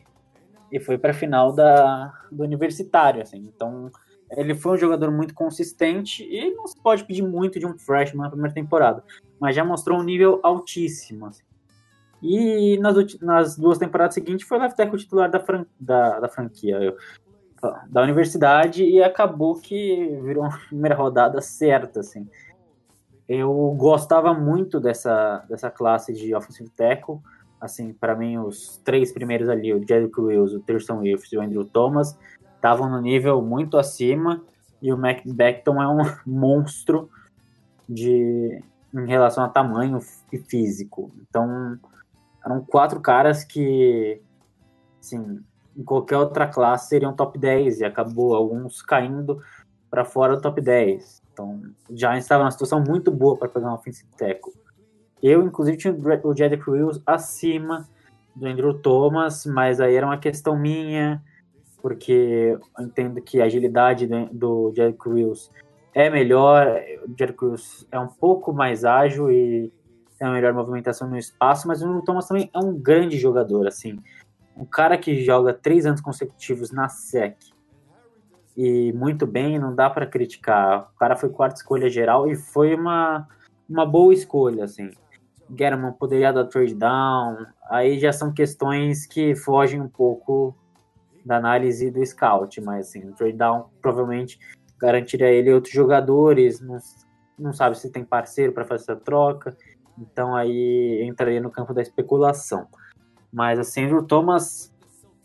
e 0.71 0.80
foi 0.80 0.97
para 0.97 1.13
final 1.13 1.53
da 1.53 2.13
do 2.32 2.43
universitário, 2.43 3.21
assim. 3.21 3.38
Então, 3.38 3.89
ele 4.32 4.53
foi 4.53 4.73
um 4.73 4.77
jogador 4.77 5.12
muito 5.12 5.34
consistente 5.34 6.23
e 6.23 6.53
não 6.53 6.67
se 6.67 6.82
pode 6.82 7.03
pedir 7.06 7.21
muito 7.21 7.60
de 7.60 7.65
um 7.65 7.77
freshman 7.77 8.23
na 8.23 8.30
primeira 8.30 8.53
temporada 8.53 9.03
mas 9.39 9.56
já 9.56 9.63
mostrou 9.63 9.99
um 9.99 10.03
nível 10.03 10.39
altíssimo. 10.43 11.27
Assim. 11.27 11.43
E 12.21 12.77
nas, 12.80 13.19
nas, 13.19 13.58
duas 13.58 13.77
temporadas 13.77 14.13
seguintes 14.13 14.47
foi 14.47 14.58
left 14.58 14.75
tackle 14.75 14.97
titular 14.97 15.30
da, 15.30 15.39
fran, 15.39 15.65
da, 15.80 16.19
da 16.19 16.27
franquia, 16.30 16.77
eu, 16.77 16.97
da 17.88 18.01
universidade, 18.01 18.84
e 18.84 19.01
acabou 19.01 19.56
que 19.56 20.19
virou 20.23 20.43
uma 20.43 20.58
primeira 20.67 20.95
rodada 20.95 21.41
certa, 21.41 21.99
assim. 21.99 22.27
Eu 23.27 23.75
gostava 23.77 24.34
muito 24.34 24.80
dessa, 24.80 25.43
dessa 25.49 25.69
classe 25.69 26.13
de 26.13 26.34
offensive 26.34 26.69
tackle, 26.69 27.19
assim, 27.59 27.93
para 27.93 28.15
mim 28.15 28.37
os 28.37 28.77
três 28.83 29.11
primeiros 29.11 29.49
ali, 29.49 29.73
o 29.73 29.79
Jedrick 29.79 30.19
Wills, 30.19 30.55
o 30.55 30.59
Thurston 30.59 30.99
Wirfs 30.99 31.31
e 31.31 31.37
o 31.37 31.41
Andrew 31.41 31.65
Thomas, 31.65 32.17
estavam 32.55 32.89
no 32.89 33.01
nível 33.01 33.41
muito 33.41 33.77
acima, 33.77 34.43
e 34.81 34.93
o 34.93 34.97
Mac 34.97 35.21
Beckton 35.25 35.81
é 35.81 35.87
um 35.87 35.99
monstro 36.25 37.09
de, 37.87 38.61
em 38.93 39.07
relação 39.07 39.43
a 39.43 39.49
tamanho 39.49 39.99
e 40.31 40.37
físico. 40.37 41.11
Então, 41.21 41.79
eram 42.45 42.63
quatro 42.63 42.99
caras 42.99 43.43
que, 43.43 44.21
assim, 44.99 45.43
em 45.75 45.83
qualquer 45.83 46.17
outra 46.17 46.47
classe 46.47 46.89
seriam 46.89 47.13
top 47.13 47.37
10 47.37 47.79
e 47.79 47.85
acabou 47.85 48.35
alguns 48.35 48.81
caindo 48.81 49.41
para 49.89 50.05
fora 50.05 50.35
do 50.35 50.41
top 50.41 50.61
10. 50.61 51.21
Então, 51.31 51.61
Giants 51.89 52.23
estava 52.23 52.43
numa 52.43 52.51
situação 52.51 52.83
muito 52.85 53.11
boa 53.11 53.37
para 53.37 53.47
pegar 53.47 53.69
um 53.69 53.75
offensive 53.75 54.09
tackle. 54.17 54.53
Eu, 55.21 55.43
inclusive, 55.43 55.77
tinha 55.77 55.93
o 55.93 56.36
Jedrick 56.36 56.69
Wills 56.69 57.01
acima 57.06 57.88
do 58.36 58.45
Andrew 58.45 58.73
Thomas, 58.73 59.45
mas 59.45 59.80
aí 59.80 59.95
era 59.95 60.06
uma 60.06 60.17
questão 60.17 60.58
minha, 60.58 61.21
porque 61.82 62.58
eu 62.77 62.86
entendo 62.86 63.21
que 63.21 63.41
a 63.41 63.45
agilidade 63.45 64.06
do, 64.06 64.25
do 64.32 64.73
Jedrick 64.75 65.10
Wills 65.10 65.49
é 65.93 66.12
melhor, 66.12 66.80
o 67.08 67.17
Jerry 67.17 67.34
Cruz 67.34 67.88
é 67.91 67.99
um 67.99 68.08
pouco 68.08 68.53
mais 68.53 68.86
ágil 68.86 69.32
e 69.32 69.73
tem 70.19 70.27
uma 70.27 70.36
melhor 70.36 70.53
movimentação 70.53 71.10
no 71.10 71.17
espaço, 71.17 71.67
mas 71.67 71.82
o 71.82 72.01
Thomas 72.03 72.27
também 72.27 72.51
é 72.53 72.60
um 72.60 72.77
grande 72.77 73.17
jogador, 73.17 73.67
assim, 73.67 73.97
um 74.56 74.65
cara 74.65 74.95
que 74.95 75.23
joga 75.23 75.53
três 75.53 75.88
anos 75.88 75.99
consecutivos 75.99 76.71
na 76.71 76.88
SEC 76.88 77.36
e 78.56 78.91
muito 78.93 79.27
bem, 79.27 79.60
não 79.60 79.73
dá 79.73 79.88
para 79.89 80.08
criticar. 80.08 80.91
O 80.95 80.99
cara 80.99 81.15
foi 81.15 81.30
quarta 81.30 81.58
escolha 81.58 81.89
geral 81.89 82.27
e 82.27 82.36
foi 82.36 82.73
uma, 82.73 83.27
uma 83.69 83.86
boa 83.86 84.13
escolha, 84.13 84.63
assim. 84.63 84.91
German 85.55 85.93
poderia 85.93 86.33
dar 86.33 86.45
trade 86.45 86.75
down, 86.75 87.45
aí 87.69 87.99
já 87.99 88.12
são 88.12 88.33
questões 88.33 89.05
que 89.05 89.36
fogem 89.36 89.81
um 89.81 89.88
pouco 89.88 90.55
da 91.25 91.38
análise 91.38 91.91
do 91.91 92.05
scout, 92.05 92.60
mas 92.62 92.88
assim, 92.88 93.07
o 93.07 93.13
trade 93.13 93.38
down 93.38 93.65
provavelmente 93.81 94.39
garantiria 94.79 95.27
ele 95.27 95.53
outros 95.53 95.73
jogadores, 95.73 96.62
não, 96.62 96.77
não 97.38 97.53
sabe 97.53 97.77
se 97.77 97.91
tem 97.91 98.03
parceiro 98.03 98.53
para 98.53 98.65
fazer 98.65 98.83
essa 98.83 98.95
troca, 98.95 99.55
então 99.97 100.36
aí 100.36 101.03
entraria 101.03 101.41
no 101.41 101.51
campo 101.51 101.73
da 101.73 101.81
especulação. 101.81 102.67
Mas 103.31 103.60
assim, 103.60 103.91
o 103.91 104.03
Thomas, 104.03 104.73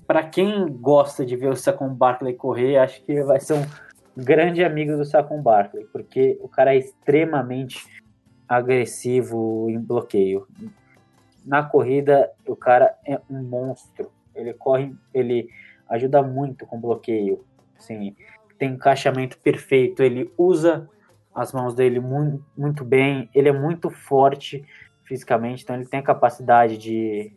para 0.06 0.24
quem 0.24 0.66
gosta 0.68 1.24
de 1.24 1.36
ver 1.36 1.50
o 1.50 1.56
Saquon 1.56 1.94
Barkley 1.94 2.34
correr, 2.34 2.78
acho 2.78 3.02
que 3.04 3.22
vai 3.22 3.38
ser 3.38 3.54
um 3.54 3.66
grande 4.16 4.64
amigo 4.64 4.96
do 4.96 5.04
Saquon 5.04 5.40
Barkley, 5.40 5.84
porque 5.92 6.38
o 6.42 6.48
cara 6.48 6.74
é 6.74 6.78
extremamente 6.78 8.01
agressivo 8.52 9.70
em 9.70 9.80
bloqueio. 9.80 10.46
Na 11.44 11.62
corrida, 11.62 12.30
o 12.46 12.54
cara 12.54 12.94
é 13.06 13.18
um 13.30 13.42
monstro. 13.42 14.12
Ele 14.34 14.52
corre, 14.52 14.94
ele 15.14 15.48
ajuda 15.88 16.22
muito 16.22 16.66
com 16.66 16.80
bloqueio. 16.80 17.44
Assim, 17.76 18.14
tem 18.58 18.72
encaixamento 18.72 19.38
perfeito, 19.38 20.02
ele 20.02 20.30
usa 20.36 20.88
as 21.34 21.52
mãos 21.52 21.74
dele 21.74 21.98
muito, 21.98 22.44
muito 22.56 22.84
bem, 22.84 23.28
ele 23.34 23.48
é 23.48 23.52
muito 23.52 23.90
forte 23.90 24.64
fisicamente, 25.04 25.64
então 25.64 25.74
ele 25.74 25.86
tem 25.86 26.00
a 26.00 26.02
capacidade 26.02 26.76
de 26.76 27.32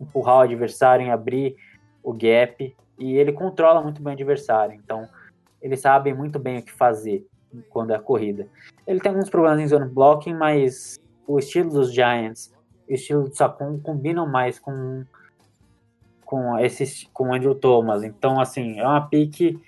empurrar 0.00 0.38
o 0.38 0.40
adversário 0.40 1.04
em 1.04 1.10
abrir 1.10 1.56
o 2.02 2.12
gap 2.12 2.74
e 2.98 3.16
ele 3.16 3.32
controla 3.32 3.82
muito 3.82 4.02
bem 4.02 4.12
o 4.12 4.14
adversário, 4.14 4.74
então 4.74 5.06
ele 5.60 5.76
sabe 5.76 6.12
muito 6.14 6.38
bem 6.38 6.58
o 6.58 6.62
que 6.62 6.72
fazer 6.72 7.26
quando 7.70 7.92
é 7.92 7.96
a 7.96 8.00
corrida. 8.00 8.46
Ele 8.86 9.00
tem 9.00 9.10
alguns 9.10 9.30
problemas 9.30 9.60
em 9.60 9.66
zone 9.66 9.88
blocking, 9.88 10.34
mas 10.34 10.98
o 11.26 11.38
estilo 11.38 11.70
dos 11.70 11.92
Giants 11.92 12.52
e 12.88 12.92
o 12.92 12.94
estilo 12.94 13.28
do 13.28 13.34
Saquon 13.34 13.78
combinam 13.78 14.26
mais 14.26 14.58
com 14.58 15.04
com 16.24 16.58
esse 16.58 17.08
com 17.12 17.32
Andrew 17.32 17.54
Thomas. 17.54 18.02
Então 18.02 18.40
assim, 18.40 18.78
é 18.78 18.86
uma 18.86 19.06
pique 19.06 19.58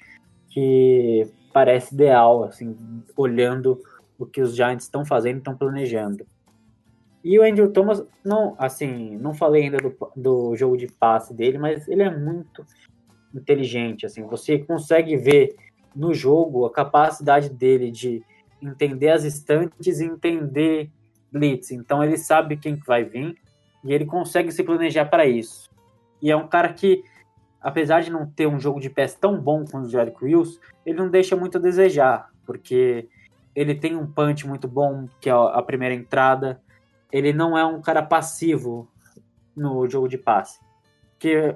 que 0.49 1.27
parece 1.53 1.95
ideal, 1.95 2.45
assim, 2.45 2.77
olhando 3.17 3.81
o 4.19 4.27
que 4.27 4.41
os 4.41 4.55
Giants 4.55 4.85
estão 4.85 5.05
fazendo, 5.05 5.39
estão 5.39 5.57
planejando. 5.57 6.27
E 7.23 7.39
o 7.39 7.43
Andrew 7.43 7.71
Thomas, 7.71 8.03
não, 8.25 8.55
assim, 8.59 9.17
não 9.19 9.35
falei 9.35 9.65
ainda 9.65 9.79
do, 9.79 9.95
do 10.17 10.57
jogo 10.57 10.77
de 10.77 10.87
passe 10.87 11.35
dele, 11.35 11.59
mas 11.59 11.87
ele 11.87 12.03
é 12.03 12.11
muito 12.11 12.65
inteligente, 13.35 14.07
assim, 14.07 14.23
você 14.25 14.59
consegue 14.59 15.17
ver 15.17 15.55
no 15.95 16.15
jogo 16.15 16.67
a 16.67 16.73
capacidade 16.73 17.49
dele 17.49 17.91
de 17.91 18.23
entender 18.63 19.11
as 19.11 19.25
estantes 19.25 20.01
e 20.01 20.05
entender 20.05 20.91
blitz. 21.33 21.71
Então 21.71 22.03
ele 22.03 22.17
sabe 22.17 22.57
quem 22.57 22.77
vai 22.77 23.05
vir 23.05 23.37
e 23.85 23.93
ele 23.93 24.05
consegue 24.05 24.53
se 24.53 24.63
planejar 24.63 25.07
para 25.07 25.27
isso. 25.27 25.69
E 26.21 26.31
é 26.31 26.37
um 26.37 26.47
cara 26.47 26.73
que 26.73 27.03
apesar 27.61 28.01
de 28.01 28.11
não 28.11 28.27
ter 28.27 28.47
um 28.47 28.59
jogo 28.59 28.81
de 28.81 28.89
pés 28.89 29.15
tão 29.15 29.39
bom 29.39 29.65
como 29.65 29.85
o 29.85 29.89
Jerick 29.89 30.25
Wills, 30.25 30.59
ele 30.85 30.97
não 30.97 31.11
deixa 31.11 31.37
muito 31.37 31.59
a 31.59 31.61
desejar, 31.61 32.31
porque 32.47 33.09
ele 33.55 33.75
tem 33.75 33.97
um 33.97 34.07
punch 34.07 34.47
muito 34.47 34.67
bom, 34.67 35.09
que 35.21 35.29
é 35.29 35.33
a 35.33 35.63
primeira 35.63 35.95
entrada. 35.95 36.61
Ele 37.13 37.33
não 37.33 37.59
é 37.59 37.65
um 37.65 37.81
cara 37.81 38.03
passivo 38.03 38.89
no 39.55 39.87
jogo 39.89 40.09
de 40.09 40.17
passe. 40.17 40.59
Que 41.19 41.55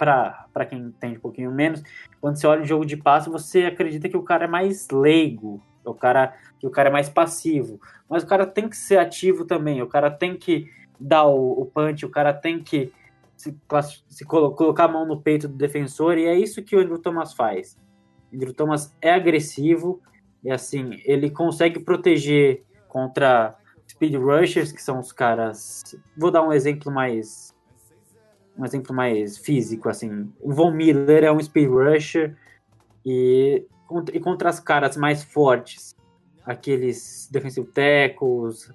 para 0.00 0.64
quem 0.66 0.78
entende 0.78 1.18
um 1.18 1.20
pouquinho 1.20 1.52
menos, 1.52 1.82
quando 2.22 2.36
você 2.36 2.46
olha 2.46 2.62
o 2.62 2.66
jogo 2.66 2.86
de 2.86 2.96
passe, 2.96 3.28
você 3.28 3.66
acredita 3.66 4.08
que 4.08 4.16
o 4.16 4.22
cara 4.22 4.44
é 4.44 4.48
mais 4.48 4.88
leigo, 4.88 5.62
o 5.84 5.92
cara, 5.92 6.34
que 6.58 6.66
o 6.66 6.70
cara 6.70 6.88
é 6.88 6.92
mais 6.92 7.10
passivo. 7.10 7.78
Mas 8.08 8.22
o 8.22 8.26
cara 8.26 8.46
tem 8.46 8.66
que 8.66 8.76
ser 8.76 8.98
ativo 8.98 9.44
também, 9.44 9.82
o 9.82 9.86
cara 9.86 10.10
tem 10.10 10.36
que 10.36 10.70
dar 10.98 11.24
o, 11.26 11.60
o 11.60 11.66
punch, 11.66 12.06
o 12.06 12.10
cara 12.10 12.32
tem 12.32 12.62
que 12.62 12.90
se, 13.36 13.54
se 14.08 14.24
colo 14.24 14.52
colocar 14.52 14.84
a 14.84 14.88
mão 14.88 15.04
no 15.04 15.20
peito 15.20 15.46
do 15.46 15.54
defensor, 15.54 16.16
e 16.16 16.24
é 16.24 16.34
isso 16.34 16.62
que 16.62 16.74
o 16.74 16.80
Andrew 16.80 16.98
Thomas 16.98 17.34
faz. 17.34 17.78
O 18.32 18.36
Andrew 18.36 18.54
Thomas 18.54 18.96
é 19.02 19.12
agressivo, 19.12 20.00
e 20.42 20.50
assim, 20.50 20.98
ele 21.04 21.28
consegue 21.28 21.78
proteger 21.78 22.64
contra 22.88 23.54
speed 23.86 24.14
rushers, 24.14 24.72
que 24.72 24.82
são 24.82 24.98
os 24.98 25.12
caras. 25.12 25.82
Vou 26.16 26.30
dar 26.30 26.42
um 26.42 26.52
exemplo 26.52 26.90
mais. 26.90 27.54
Um 28.56 28.64
exemplo 28.64 28.94
mais 28.94 29.38
físico, 29.38 29.88
assim. 29.88 30.30
O 30.40 30.52
Von 30.52 30.72
Miller 30.72 31.24
é 31.24 31.32
um 31.32 31.40
speed 31.40 31.68
rusher 31.68 32.36
e, 33.04 33.64
e 34.12 34.20
contra 34.20 34.50
as 34.50 34.60
caras 34.60 34.96
mais 34.96 35.22
fortes, 35.24 35.96
aqueles 36.44 37.28
defensive 37.30 37.66
tackles, 37.68 38.70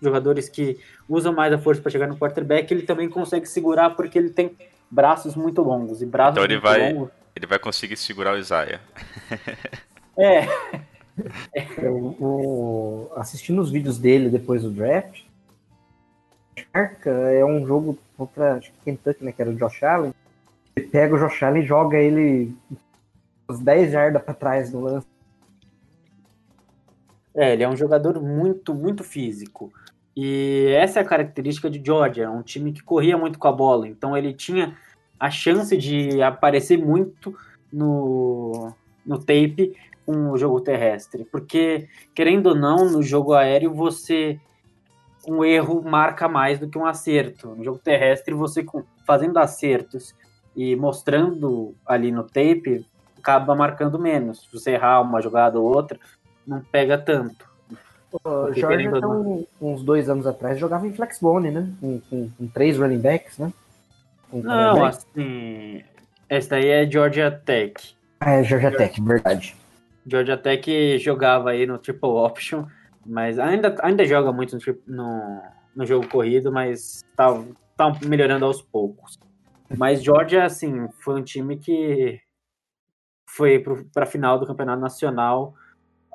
jogadores 0.00 0.48
que 0.48 0.78
usam 1.08 1.32
mais 1.32 1.52
a 1.52 1.58
força 1.58 1.82
para 1.82 1.90
chegar 1.90 2.06
no 2.06 2.16
quarterback, 2.16 2.72
ele 2.72 2.82
também 2.82 3.08
consegue 3.08 3.46
segurar 3.46 3.90
porque 3.90 4.18
ele 4.18 4.30
tem 4.30 4.56
braços 4.90 5.34
muito 5.34 5.60
longos 5.62 6.00
e 6.00 6.06
braços 6.06 6.32
então 6.32 6.44
ele 6.44 6.54
muito 6.54 6.64
vai, 6.64 6.92
longos. 6.92 7.10
Ele 7.36 7.46
vai 7.46 7.58
conseguir 7.58 7.96
segurar 7.96 8.34
o 8.34 8.38
Isaiah. 8.38 8.80
É. 10.20 10.48
Eu, 11.80 11.94
o- 11.96 13.12
assistindo 13.14 13.60
os 13.62 13.70
vídeos 13.70 13.98
dele 13.98 14.28
depois 14.28 14.62
do 14.62 14.70
draft, 14.70 15.22
é 16.74 17.44
um 17.44 17.64
jogo 17.64 17.96
contra 18.18 18.60
Kentucky, 18.84 19.24
né? 19.24 19.32
Que 19.32 19.40
era 19.40 19.50
o 19.50 19.54
Josh 19.54 19.82
Allen. 19.82 20.12
Ele 20.76 20.88
pega 20.88 21.14
o 21.14 21.18
Josh 21.18 21.42
Allen 21.42 21.62
e 21.62 21.66
joga 21.66 21.96
ele 21.96 22.54
uns 23.48 23.60
10 23.60 23.92
jardas 23.92 24.22
pra 24.22 24.34
trás 24.34 24.70
do 24.70 24.80
lance. 24.80 25.06
É, 27.34 27.52
ele 27.52 27.62
é 27.62 27.68
um 27.68 27.76
jogador 27.76 28.20
muito, 28.20 28.74
muito 28.74 29.04
físico. 29.04 29.72
E 30.16 30.74
essa 30.76 30.98
é 30.98 31.02
a 31.02 31.06
característica 31.06 31.70
de 31.70 31.80
Georgia, 31.84 32.24
é 32.24 32.28
um 32.28 32.42
time 32.42 32.72
que 32.72 32.82
corria 32.82 33.16
muito 33.16 33.38
com 33.38 33.46
a 33.46 33.52
bola. 33.52 33.86
Então 33.86 34.16
ele 34.16 34.34
tinha 34.34 34.76
a 35.18 35.30
chance 35.30 35.76
de 35.76 36.20
aparecer 36.20 36.76
muito 36.76 37.36
no, 37.72 38.72
no 39.06 39.18
tape 39.18 39.76
com 40.04 40.30
o 40.30 40.36
jogo 40.36 40.60
terrestre. 40.60 41.24
Porque, 41.24 41.88
querendo 42.14 42.48
ou 42.48 42.54
não, 42.56 42.90
no 42.90 43.02
jogo 43.02 43.34
aéreo 43.34 43.72
você. 43.72 44.40
Um 45.26 45.44
erro 45.44 45.82
marca 45.82 46.28
mais 46.28 46.58
do 46.58 46.68
que 46.68 46.78
um 46.78 46.86
acerto. 46.86 47.54
No 47.54 47.64
jogo 47.64 47.78
terrestre, 47.78 48.34
você 48.34 48.64
fazendo 49.06 49.38
acertos 49.38 50.14
e 50.56 50.74
mostrando 50.76 51.74
ali 51.86 52.10
no 52.10 52.24
tape, 52.24 52.86
acaba 53.18 53.54
marcando 53.54 53.98
menos. 53.98 54.40
Se 54.40 54.52
você 54.52 54.72
errar 54.72 55.00
uma 55.00 55.20
jogada 55.20 55.58
ou 55.58 55.66
outra, 55.66 55.98
não 56.46 56.60
pega 56.60 56.96
tanto. 56.96 57.48
O 58.10 58.48
então, 58.56 59.46
uns 59.60 59.82
dois 59.82 60.08
anos 60.08 60.26
atrás, 60.26 60.58
jogava 60.58 60.86
em 60.86 60.92
flexbone, 60.92 61.50
né? 61.50 61.68
Com, 61.78 62.00
com, 62.00 62.30
com 62.30 62.46
três 62.48 62.78
running 62.78 62.98
backs, 62.98 63.36
né? 63.36 63.52
Com 64.30 64.40
Não, 64.40 64.84
assim. 64.84 65.82
Essa 66.28 66.50
daí 66.50 66.68
é 66.68 66.90
Georgia 66.90 67.30
Tech. 67.30 67.74
Ah, 68.20 68.32
é 68.32 68.44
Georgia 68.44 68.70
Tech, 68.70 69.00
verdade. 69.00 69.54
Georgia 70.06 70.38
Tech 70.38 70.98
jogava 70.98 71.50
aí 71.50 71.66
no 71.66 71.78
triple 71.78 72.08
option, 72.08 72.64
mas 73.04 73.38
ainda, 73.38 73.74
ainda 73.82 74.04
joga 74.04 74.32
muito 74.32 74.56
no, 74.56 74.62
no, 74.86 75.42
no 75.76 75.86
jogo 75.86 76.08
corrido, 76.08 76.52
mas 76.52 77.04
tá, 77.16 77.28
tá 77.76 77.92
melhorando 78.06 78.44
aos 78.44 78.62
poucos. 78.62 79.18
Mas 79.76 80.02
Georgia, 80.02 80.44
assim, 80.44 80.88
foi 81.00 81.20
um 81.20 81.24
time 81.24 81.56
que 81.56 82.20
foi 83.26 83.62
para 83.92 84.04
a 84.04 84.06
final 84.06 84.38
do 84.38 84.46
campeonato 84.46 84.80
nacional 84.80 85.54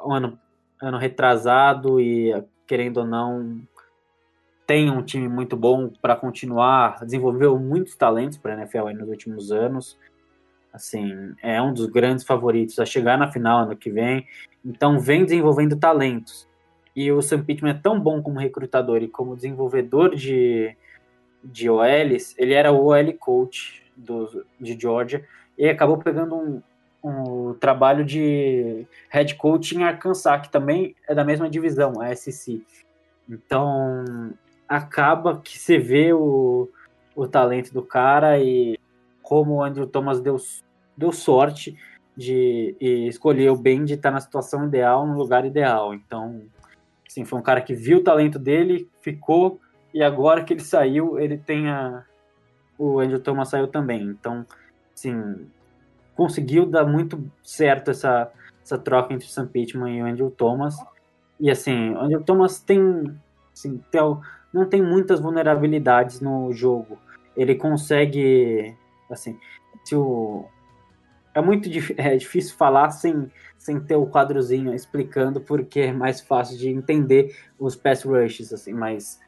um 0.06 0.14
ano, 0.14 0.40
ano 0.82 0.98
retrasado 0.98 2.00
e, 2.00 2.34
querendo 2.68 2.98
ou 2.98 3.06
não, 3.06 3.62
tem 4.66 4.90
um 4.90 5.04
time 5.04 5.28
muito 5.28 5.56
bom 5.56 5.90
para 6.02 6.16
continuar, 6.16 7.00
desenvolveu 7.04 7.58
muitos 7.60 7.96
talentos 7.96 8.38
para 8.38 8.54
a 8.54 8.58
NFL 8.58 8.90
nos 8.90 9.10
últimos 9.10 9.52
anos. 9.52 9.98
Assim, 10.72 11.34
é 11.42 11.62
um 11.62 11.74
dos 11.74 11.86
grandes 11.86 12.26
favoritos 12.26 12.80
a 12.80 12.86
chegar 12.86 13.18
na 13.18 13.32
final 13.32 13.60
ano 13.60 13.78
que 13.78 13.92
vem. 13.92 14.26
Então, 14.66 15.00
vem 15.00 15.24
desenvolvendo 15.24 15.78
talentos. 15.78 16.48
E 16.96 17.12
o 17.12 17.22
Sam 17.22 17.44
Pittman 17.44 17.72
é 17.72 17.80
tão 17.80 18.00
bom 18.00 18.22
como 18.22 18.40
recrutador 18.40 19.02
e 19.02 19.08
como 19.08 19.36
desenvolvedor 19.36 20.16
de, 20.16 20.76
de 21.44 21.70
OLs, 21.70 22.36
ele 22.38 22.54
era 22.54 22.72
o 22.72 22.86
OL 22.86 23.14
coach 23.20 23.84
do, 23.96 24.46
de 24.60 24.80
Georgia 24.80 25.26
e 25.58 25.68
acabou 25.68 25.98
pegando 25.98 26.36
um, 26.36 26.62
um 27.04 27.54
trabalho 27.56 28.06
de 28.06 28.86
head 29.10 29.36
coach 29.36 29.76
em 29.76 29.84
Arkansas, 29.84 30.42
que 30.42 30.52
também 30.52 30.96
é 31.08 31.14
da 31.14 31.24
mesma 31.24 31.50
divisão, 31.50 32.00
a 32.00 32.16
SC. 32.16 32.62
Então, 33.30 34.34
acaba 34.68 35.40
que 35.40 35.58
você 35.58 35.78
vê 35.78 36.14
o, 36.14 36.70
o 37.16 37.28
talento 37.28 37.74
do 37.74 37.82
cara 37.82 38.40
e 38.40 38.78
como 39.22 39.56
o 39.56 39.64
Andrew 39.64 39.88
Thomas 39.88 40.20
deu, 40.22 40.38
deu 40.98 41.12
sorte 41.12 41.78
de 42.16 42.76
e 42.80 43.08
escolheu 43.08 43.56
bem 43.56 43.84
de 43.84 43.96
estar 43.96 44.12
na 44.12 44.20
situação 44.20 44.68
ideal, 44.68 45.08
no 45.08 45.18
lugar 45.18 45.46
ideal. 45.46 45.94
Então, 45.94 46.44
assim, 47.14 47.26
foi 47.26 47.40
um 47.40 47.44
cara 47.44 47.62
que 47.62 47.76
viu 47.76 48.00
o 48.00 48.04
talento 48.04 48.40
dele, 48.40 48.90
ficou, 49.00 49.62
e 49.94 50.02
agora 50.02 50.44
que 50.44 50.54
ele 50.54 50.64
saiu, 50.64 51.20
ele 51.20 51.38
tem 51.38 51.70
a. 51.70 52.04
O 52.78 53.00
Andrew 53.00 53.20
Thomas 53.20 53.50
saiu 53.50 53.68
também. 53.68 54.02
Então, 54.02 54.46
assim, 54.94 55.48
conseguiu 56.16 56.66
dar 56.66 56.86
muito 56.86 57.32
certo 57.44 57.92
essa, 57.92 58.32
essa 58.64 58.78
troca 58.78 59.14
entre 59.14 59.28
o 59.28 59.30
Sam 59.30 59.48
Pittman 59.48 59.98
e 59.98 60.02
o 60.02 60.06
Andrew 60.08 60.32
Thomas. 60.32 60.76
E 61.40 61.52
assim, 61.52 61.92
o 61.92 62.00
Andrew 62.00 62.24
Thomas 62.24 62.60
tem, 62.60 63.16
assim, 63.54 63.80
tem 63.92 64.02
não 64.52 64.66
tem 64.66 64.82
muitas 64.82 65.20
vulnerabilidades 65.20 66.20
no 66.20 66.52
jogo. 66.52 66.98
Ele 67.38 67.56
consegue, 67.56 68.76
assim, 69.10 69.38
se 69.84 69.96
o 69.96 70.46
é 71.34 71.42
muito 71.42 71.70
é 71.98 72.16
difícil 72.16 72.56
falar 72.56 72.92
sem, 72.92 73.32
sem 73.58 73.80
ter 73.80 73.96
o 73.96 74.06
quadrozinho 74.06 74.74
explicando 74.74 75.42
porque 75.42 75.80
é 75.80 75.92
mais 75.92 76.22
fácil 76.22 76.58
de 76.58 76.70
entender 76.70 77.36
os 77.58 77.76
pass 77.76 78.04
rushes, 78.04 78.54
assim, 78.54 78.74
mas 78.74 79.20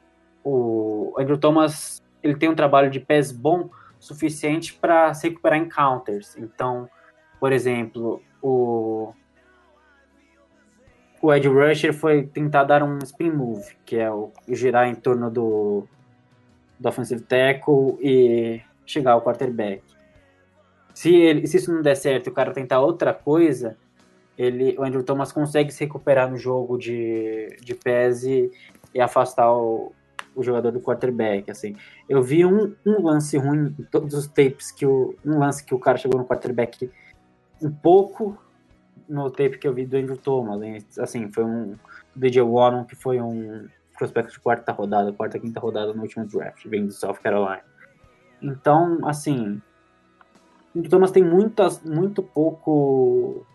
o 0.44 1.14
Andrew 1.18 1.38
Thomas 1.38 2.02
ele 2.22 2.36
tem 2.36 2.50
um 2.50 2.56
trabalho 2.56 2.90
de 2.90 3.00
pass 3.00 3.32
bom 3.32 3.70
suficiente 4.00 4.74
para 4.74 5.14
se 5.14 5.30
recuperar 5.30 5.60
em 5.60 5.68
counters. 5.68 6.36
Então, 6.38 6.90
por 7.40 7.52
exemplo, 7.52 8.22
o 8.42 9.14
o 11.22 11.34
Ed 11.34 11.48
Rusher 11.48 11.92
foi 11.92 12.28
tentar 12.28 12.66
dar 12.66 12.84
um 12.84 13.00
spin 13.00 13.32
move, 13.32 13.76
que 13.84 13.96
é 13.96 14.12
o 14.12 14.32
girar 14.48 14.88
em 14.88 14.94
torno 14.94 15.32
do, 15.32 15.88
do 16.80 16.88
offensive 16.88 17.24
tackle 17.24 17.98
e 18.00 18.62
chegar 18.86 19.14
ao 19.14 19.24
quarterback. 19.24 19.82
Se, 20.96 21.14
ele, 21.14 21.46
se 21.46 21.58
isso 21.58 21.74
não 21.74 21.82
der 21.82 21.96
certo 21.96 22.28
e 22.28 22.30
o 22.30 22.34
cara 22.34 22.54
tentar 22.54 22.80
outra 22.80 23.14
coisa, 23.14 23.78
ele, 24.38 24.78
o 24.80 24.84
Andrew 24.84 25.04
Thomas 25.04 25.30
consegue 25.30 25.70
se 25.70 25.84
recuperar 25.84 26.32
no 26.32 26.38
jogo 26.38 26.78
de, 26.78 27.58
de 27.62 27.76
pés 27.76 28.24
e, 28.24 28.50
e 28.94 29.02
afastar 29.02 29.52
o, 29.52 29.92
o 30.34 30.42
jogador 30.42 30.72
do 30.72 30.80
quarterback. 30.80 31.52
Assim. 31.52 31.76
Eu 32.08 32.24
vi 32.24 32.46
um, 32.46 32.74
um 32.86 33.04
lance 33.04 33.38
ruim 33.38 33.76
em 33.78 33.84
todos 33.84 34.14
os 34.14 34.26
tapes, 34.26 34.72
que 34.72 34.86
o, 34.86 35.14
um 35.26 35.38
lance 35.38 35.66
que 35.66 35.76
o 35.76 35.80
cara 35.80 35.98
chegou 35.98 36.18
no 36.18 36.26
quarterback 36.26 36.90
um 37.62 37.70
pouco 37.70 38.38
no 39.08 39.30
tape 39.30 39.58
que 39.58 39.68
eu 39.68 39.74
vi 39.74 39.86
do 39.86 39.98
Andrew 39.98 40.16
Thomas. 40.16 40.62
Assim, 40.98 41.30
foi 41.30 41.44
um 41.44 41.76
DJ 42.16 42.42
Warren, 42.42 42.86
que 42.86 42.96
foi 42.96 43.20
um 43.20 43.68
prospecto 43.98 44.32
de 44.32 44.40
quarta 44.40 44.72
rodada, 44.72 45.12
quarta, 45.12 45.38
quinta 45.38 45.60
rodada 45.60 45.94
no 45.94 46.02
último 46.02 46.26
draft, 46.26 46.66
vem 46.68 46.86
do 46.86 46.94
South 46.94 47.18
Carolina. 47.22 47.64
Então, 48.42 49.00
assim, 49.04 49.62
o 50.76 50.90
Thomas 50.90 51.12
tem 51.12 51.24
muitas, 51.24 51.82
muito 51.82 52.22
pouco 52.22 53.46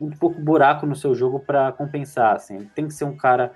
muito 0.00 0.18
pouco 0.18 0.40
buraco 0.40 0.84
no 0.84 0.96
seu 0.96 1.14
jogo 1.14 1.38
para 1.38 1.70
compensar, 1.72 2.34
assim. 2.34 2.56
Ele 2.56 2.70
tem 2.74 2.86
que 2.88 2.94
ser 2.94 3.04
um 3.04 3.16
cara, 3.16 3.52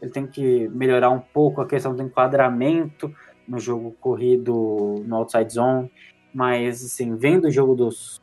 ele 0.00 0.12
tem 0.12 0.26
que 0.26 0.68
melhorar 0.68 1.10
um 1.10 1.18
pouco 1.18 1.60
a 1.60 1.66
questão 1.66 1.94
do 1.94 2.02
enquadramento 2.02 3.12
no 3.48 3.58
jogo 3.58 3.96
corrido 4.00 5.02
no 5.04 5.16
outside 5.16 5.52
zone, 5.52 5.90
mas 6.32 6.84
assim, 6.84 7.16
vendo 7.16 7.46
o 7.46 7.50
jogo 7.50 7.74
dos 7.74 8.20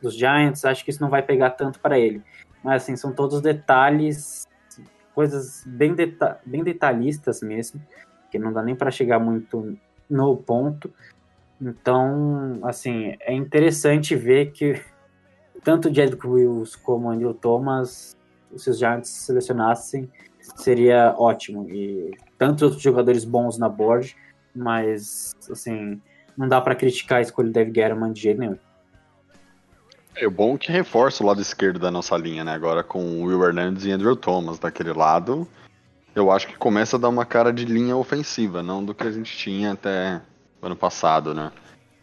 dos 0.00 0.16
Giants, 0.16 0.64
acho 0.64 0.84
que 0.84 0.90
isso 0.90 1.00
não 1.00 1.08
vai 1.08 1.22
pegar 1.22 1.50
tanto 1.50 1.78
para 1.78 1.96
ele. 1.96 2.20
Mas 2.64 2.82
assim, 2.82 2.96
são 2.96 3.12
todos 3.12 3.40
detalhes, 3.40 4.44
coisas 5.14 5.62
bem, 5.64 5.94
deta 5.94 6.40
bem 6.44 6.64
detalhistas 6.64 7.40
mesmo, 7.40 7.80
que 8.28 8.38
não 8.38 8.52
dá 8.52 8.62
nem 8.62 8.74
para 8.74 8.90
chegar 8.90 9.20
muito 9.20 9.78
no 10.10 10.36
ponto. 10.36 10.92
Então, 11.62 12.58
assim, 12.64 13.14
é 13.20 13.32
interessante 13.32 14.16
ver 14.16 14.50
que 14.50 14.82
tanto 15.62 15.88
o 15.88 15.94
Jedrick 15.94 16.26
Wills 16.26 16.74
como 16.74 17.06
o 17.06 17.10
Andrew 17.12 17.32
Thomas, 17.32 18.16
se 18.56 18.68
os 18.68 18.78
Giants 18.78 19.08
selecionassem, 19.08 20.10
seria 20.56 21.14
ótimo. 21.16 21.70
E 21.70 22.10
tantos 22.36 22.64
outros 22.64 22.82
jogadores 22.82 23.24
bons 23.24 23.58
na 23.58 23.68
board, 23.68 24.16
mas, 24.52 25.32
assim, 25.48 26.02
não 26.36 26.48
dá 26.48 26.60
pra 26.60 26.74
criticar 26.74 27.18
a 27.18 27.22
escolha 27.22 27.48
do 27.48 27.52
Dave 27.52 27.72
Gettleman 27.72 28.12
de 28.12 28.20
jeito 28.20 28.40
nenhum. 28.40 28.58
É 30.16 30.28
bom 30.28 30.58
que 30.58 30.70
reforça 30.70 31.22
o 31.22 31.26
lado 31.26 31.40
esquerdo 31.40 31.78
da 31.78 31.90
nossa 31.90 32.16
linha, 32.16 32.44
né? 32.44 32.52
Agora 32.52 32.82
com 32.82 32.98
o 32.98 33.24
Will 33.24 33.42
Hernandez 33.44 33.86
e 33.86 33.92
Andrew 33.92 34.16
Thomas 34.16 34.58
daquele 34.58 34.92
lado, 34.92 35.48
eu 36.14 36.30
acho 36.30 36.48
que 36.48 36.56
começa 36.56 36.96
a 36.96 37.00
dar 37.00 37.08
uma 37.08 37.24
cara 37.24 37.52
de 37.52 37.64
linha 37.64 37.96
ofensiva, 37.96 38.62
não 38.62 38.84
do 38.84 38.94
que 38.94 39.04
a 39.04 39.10
gente 39.10 39.34
tinha 39.34 39.72
até 39.72 40.20
ano 40.62 40.76
passado, 40.76 41.34
né? 41.34 41.50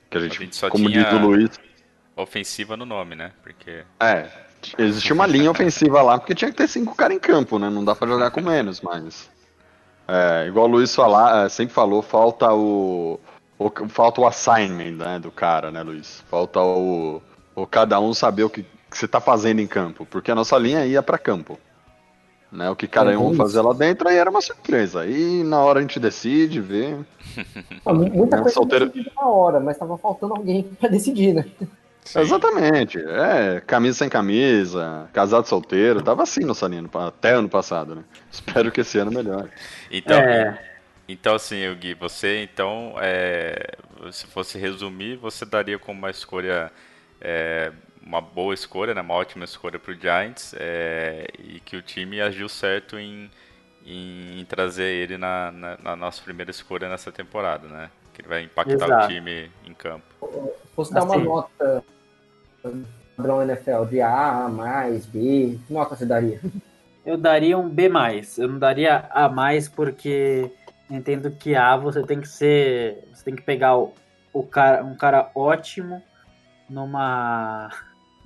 Que 0.10 0.18
a 0.18 0.22
gente, 0.22 0.38
A 0.38 0.42
gente 0.42 0.56
só 0.56 0.70
como 0.70 0.90
tinha- 0.90 1.04
diz 1.04 1.14
o 1.14 1.18
Luiz, 1.20 1.60
Ofensiva 2.16 2.76
no 2.76 2.86
nome, 2.86 3.16
né? 3.16 3.32
Porque. 3.42 3.84
é, 4.00 4.28
existia 4.78 5.14
uma 5.14 5.26
linha 5.26 5.50
ofensiva 5.50 6.02
lá, 6.02 6.20
porque 6.20 6.36
tinha 6.36 6.52
que 6.52 6.58
ter 6.58 6.68
cinco 6.68 6.94
caras 6.96 7.16
em 7.16 7.20
campo, 7.20 7.58
né? 7.58 7.70
Não 7.70 7.84
dá 7.86 7.96
pra 7.96 8.08
jogar 8.08 8.30
com 8.32 8.42
menos, 8.42 8.82
mas. 8.82 9.30
É, 10.08 10.48
igual 10.48 10.66
o 10.66 10.70
Luiz 10.70 10.94
falar, 10.94 11.46
é, 11.46 11.50
sempre 11.50 11.74
falou, 11.74 12.02
falta 12.02 12.52
o, 12.52 13.20
o- 13.58 13.72
Falta 13.90 14.20
o 14.22 14.26
assignment 14.28 14.98
né, 14.98 15.20
do 15.20 15.32
cara, 15.32 15.70
né, 15.72 15.82
Luiz? 15.84 16.24
Falta 16.30 16.60
o, 16.60 17.22
o 17.56 17.68
cada 17.68 18.00
um 18.00 18.14
saber 18.14 18.44
o 18.44 18.50
que, 18.50 18.64
que 18.64 18.98
você 18.98 19.08
tá 19.08 19.22
fazendo 19.22 19.60
em 19.60 19.68
campo. 19.68 20.06
Porque 20.06 20.32
a 20.32 20.36
nossa 20.36 20.58
linha 20.58 20.86
ia 20.86 21.02
pra 21.04 21.18
campo. 21.18 21.58
Né, 22.52 22.68
o 22.70 22.76
que 22.76 22.88
cada 22.88 23.14
É, 23.14 23.18
um 23.18 23.34
fazia 23.36 23.62
lá 23.62 23.74
dentro 23.74 24.08
aí 24.10 24.16
era 24.18 24.30
uma 24.30 24.42
surpresa. 24.42 25.06
E 25.06 25.44
na 25.44 25.60
hora 25.60 25.80
a 25.80 25.82
gente 25.84 26.00
decide, 26.00 26.60
vê. 26.60 26.96
Ah, 27.86 27.94
mu- 27.94 28.10
Muita 28.10 28.38
Né, 28.38 28.42
coisa 28.42 28.56
solteiro- 28.56 28.86
decidida 28.88 29.12
na 29.16 29.28
hora, 29.28 29.60
mas 29.60 29.78
tava 29.78 29.98
faltando 30.00 30.34
alguém 30.34 30.64
pra 30.80 30.90
decidir, 30.90 31.34
né? 31.34 31.46
Sim. 32.04 32.20
Exatamente. 32.22 32.98
É, 32.98 33.62
camisa 33.68 34.00
sem 34.00 34.10
camisa, 34.10 35.08
casado 35.14 35.46
solteiro, 35.48 36.02
tava 36.02 36.24
assim 36.24 36.40
no 36.42 36.56
pa- 36.90 37.08
até 37.08 37.34
ano 37.34 37.48
passado, 37.48 37.94
né? 37.94 38.04
Espero 38.32 38.72
que 38.72 38.82
esse 38.82 38.98
ano 38.98 39.12
melhore. 39.12 39.50
Então, 39.92 40.18
É. 40.18 40.60
então 41.08 41.36
assim, 41.36 41.58
Gui, 41.76 41.94
você 41.94 42.42
então, 42.42 42.96
é, 43.00 43.76
se 44.12 44.26
fosse 44.26 44.58
resumir, 44.58 45.18
você 45.18 45.46
daria 45.46 45.78
como 45.78 46.00
uma 46.00 46.10
escolha, 46.10 46.72
é, 47.22 47.72
uma 48.02 48.22
boa 48.22 48.54
escolha, 48.54 48.94
né, 48.94 49.02
uma 49.02 49.14
ótima 49.14 49.46
escolha 49.46 49.78
para 49.78 49.92
o 49.92 49.96
Giants, 49.96 50.54
é, 50.58 51.28
e 51.38 51.60
que 51.60 51.76
o 51.76 51.82
time 51.82 52.22
agiu 52.22 52.50
certo 52.50 52.98
em, 52.98 53.30
em, 53.86 54.40
em 54.40 54.46
trazer 54.46 54.86
ele 54.86 55.18
na, 55.18 55.52
na, 55.52 55.78
na 55.78 55.96
nossa 55.96 56.22
primeira 56.22 56.52
escolha 56.52 56.90
nessa 56.90 57.12
temporada, 57.12 57.68
né? 57.68 57.90
Que 58.14 58.22
ele 58.22 58.28
vai 58.28 58.44
impactar 58.44 58.74
o 58.74 58.92
Exato. 58.92 59.08
time 59.08 59.52
em 59.66 59.74
campo. 59.74 60.06
Se 60.22 60.76
fosse 60.76 60.94
dar 60.94 61.04
uma 61.04 61.16
Assim. 61.16 61.24
nota 61.24 61.84
padrão 63.16 63.42
NFL 63.44 63.86
de 63.90 64.02
A, 64.02 64.48
mais, 64.50 65.06
B, 65.06 65.60
que 65.68 65.74
nota 65.74 65.96
você 65.96 66.06
daria? 66.06 66.40
Eu 67.06 67.18
daria 67.18 67.58
um 67.58 67.68
B+. 67.68 67.90
Eu 68.38 68.48
não 68.48 68.60
daria 68.60 68.98
A+, 69.10 69.30
porque 69.76 70.52
entendo 70.90 71.32
que 71.32 71.56
A 71.56 71.76
você 71.76 72.02
tem 72.04 72.22
que 72.22 72.28
ser... 72.28 73.04
Você 73.14 73.24
tem 73.24 73.36
que 73.36 73.42
pegar 73.42 73.78
o, 73.78 73.94
o 74.32 74.44
cara, 74.44 74.84
um 74.84 74.96
cara 74.96 75.32
ótimo 75.36 76.02
numa, 76.70 77.70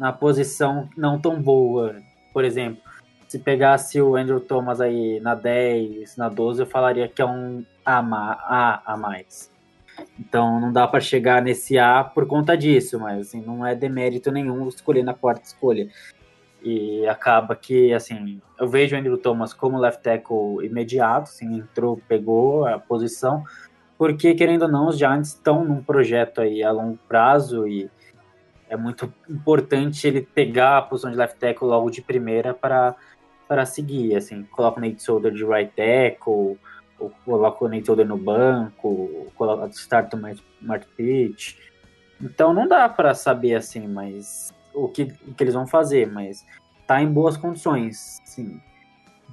numa 0.04 0.12
posição 0.12 0.90
não 0.98 1.18
tão 1.18 1.42
boa. 1.42 1.96
Por 2.34 2.44
exemplo, 2.44 2.84
se 3.26 3.40
pegasse 3.40 4.02
o 4.02 4.18
Andrew 4.18 4.42
Thomas 4.42 4.82
aí 4.82 5.22
na 5.22 5.34
10, 5.34 6.18
na 6.18 6.28
12, 6.28 6.62
eu 6.62 6.66
falaria 6.66 7.08
que 7.08 7.22
é 7.22 7.26
um 7.26 7.64
A, 7.86 8.00
A 8.00 8.82
a 8.86 8.98
mais. 8.98 9.50
Então 10.20 10.60
não 10.60 10.74
dá 10.74 10.86
para 10.86 11.00
chegar 11.00 11.42
nesse 11.42 11.80
A 11.80 12.04
por 12.04 12.28
conta 12.28 12.58
disso, 12.58 13.00
mas 13.00 13.28
assim, 13.28 13.42
não 13.42 13.66
é 13.66 13.74
demérito 13.74 14.30
nenhum 14.30 14.68
escolher 14.68 15.04
na 15.04 15.14
quarta 15.14 15.46
escolha. 15.46 15.88
E 16.62 17.06
acaba 17.08 17.56
que, 17.56 17.94
assim, 17.94 18.42
eu 18.60 18.68
vejo 18.68 18.96
o 18.96 19.00
Andrew 19.00 19.18
Thomas 19.18 19.54
como 19.54 19.78
left 19.78 20.02
tackle 20.02 20.66
imediato, 20.66 21.30
assim, 21.30 21.58
entrou, 21.58 22.02
pegou 22.08 22.66
a 22.66 22.80
posição, 22.80 23.44
porque, 23.98 24.34
querendo 24.34 24.64
ou 24.64 24.70
não, 24.70 24.88
os 24.88 24.98
Giants 24.98 25.30
estão 25.30 25.64
num 25.66 25.84
projeto 25.84 26.40
aí 26.40 26.64
a 26.64 26.72
longo 26.72 26.98
prazo 27.08 27.68
e 27.68 27.90
é 28.74 28.78
muito 28.78 29.14
importante 29.30 30.08
ele 30.08 30.22
pegar 30.22 30.80
a 30.80 30.82
posição 30.82 31.12
de 31.12 31.18
left 31.18 31.38
tackle 31.38 31.68
logo 31.68 31.92
de 31.92 32.02
primeira 32.02 32.54
para 32.54 32.96
para 33.48 33.66
seguir, 33.66 34.16
assim, 34.16 34.44
coloca 34.44 34.80
o 34.80 34.82
Nate 34.82 35.04
Solder 35.04 35.32
de 35.32 35.46
right 35.46 35.72
tackle, 35.76 36.58
ou 36.98 37.12
coloca 37.24 37.64
o 37.64 37.68
Nate 37.68 37.86
Solder 37.86 38.08
no 38.08 38.18
banco, 38.18 39.28
coloca 39.36 39.68
start 39.68 40.12
o 40.14 40.18
Matt 40.62 40.86
Pitt. 40.98 41.60
Então 42.20 42.52
não 42.52 42.68
dá 42.68 42.90
para 42.90 43.14
saber 43.14 43.56
assim, 43.56 43.88
mas 43.88 44.52
o 44.74 44.88
que, 44.88 45.04
o 45.28 45.36
que 45.36 45.44
eles 45.44 45.54
vão 45.54 45.68
fazer, 45.68 46.10
mas 46.10 46.44
tá 46.88 47.02
em 47.02 47.08
boas 47.08 47.38
condições, 47.38 48.22
sim. 48.26 48.60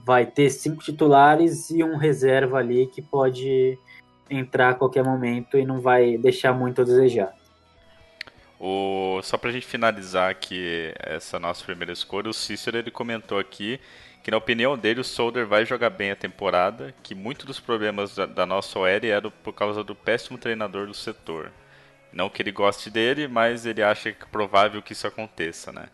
Vai 0.04 0.26
ter 0.26 0.50
cinco 0.50 0.82
titulares 0.82 1.70
e 1.70 1.82
um 1.82 1.96
reserva 1.96 2.58
ali 2.58 2.88
que 2.88 3.00
pode 3.00 3.78
entrar 4.28 4.70
a 4.70 4.74
qualquer 4.74 5.04
momento 5.04 5.56
e 5.56 5.64
não 5.64 5.80
vai 5.80 6.18
deixar 6.18 6.52
muito 6.52 6.82
a 6.82 6.84
desejar. 6.84 7.39
O, 8.60 9.22
só 9.22 9.38
pra 9.38 9.50
gente 9.50 9.66
finalizar 9.66 10.30
aqui 10.30 10.92
essa 10.98 11.40
nossa 11.40 11.64
primeira 11.64 11.94
escolha, 11.94 12.28
o 12.28 12.34
Cícero 12.34 12.76
ele 12.76 12.90
comentou 12.90 13.38
aqui 13.38 13.80
que 14.22 14.30
na 14.30 14.36
opinião 14.36 14.76
dele 14.76 15.00
o 15.00 15.04
Solder 15.04 15.46
vai 15.46 15.64
jogar 15.64 15.88
bem 15.88 16.10
a 16.10 16.16
temporada, 16.16 16.94
que 17.02 17.14
muitos 17.14 17.46
dos 17.46 17.58
problemas 17.58 18.14
da, 18.14 18.26
da 18.26 18.44
nossa 18.44 18.78
OL 18.78 18.86
eram 18.86 19.30
por 19.42 19.54
causa 19.54 19.82
do 19.82 19.94
péssimo 19.94 20.36
treinador 20.36 20.86
do 20.86 20.92
setor. 20.92 21.50
Não 22.12 22.28
que 22.28 22.42
ele 22.42 22.52
goste 22.52 22.90
dele, 22.90 23.26
mas 23.26 23.64
ele 23.64 23.82
acha 23.82 24.12
que 24.12 24.24
é 24.24 24.26
provável 24.26 24.82
que 24.82 24.92
isso 24.92 25.06
aconteça, 25.06 25.72
né? 25.72 25.88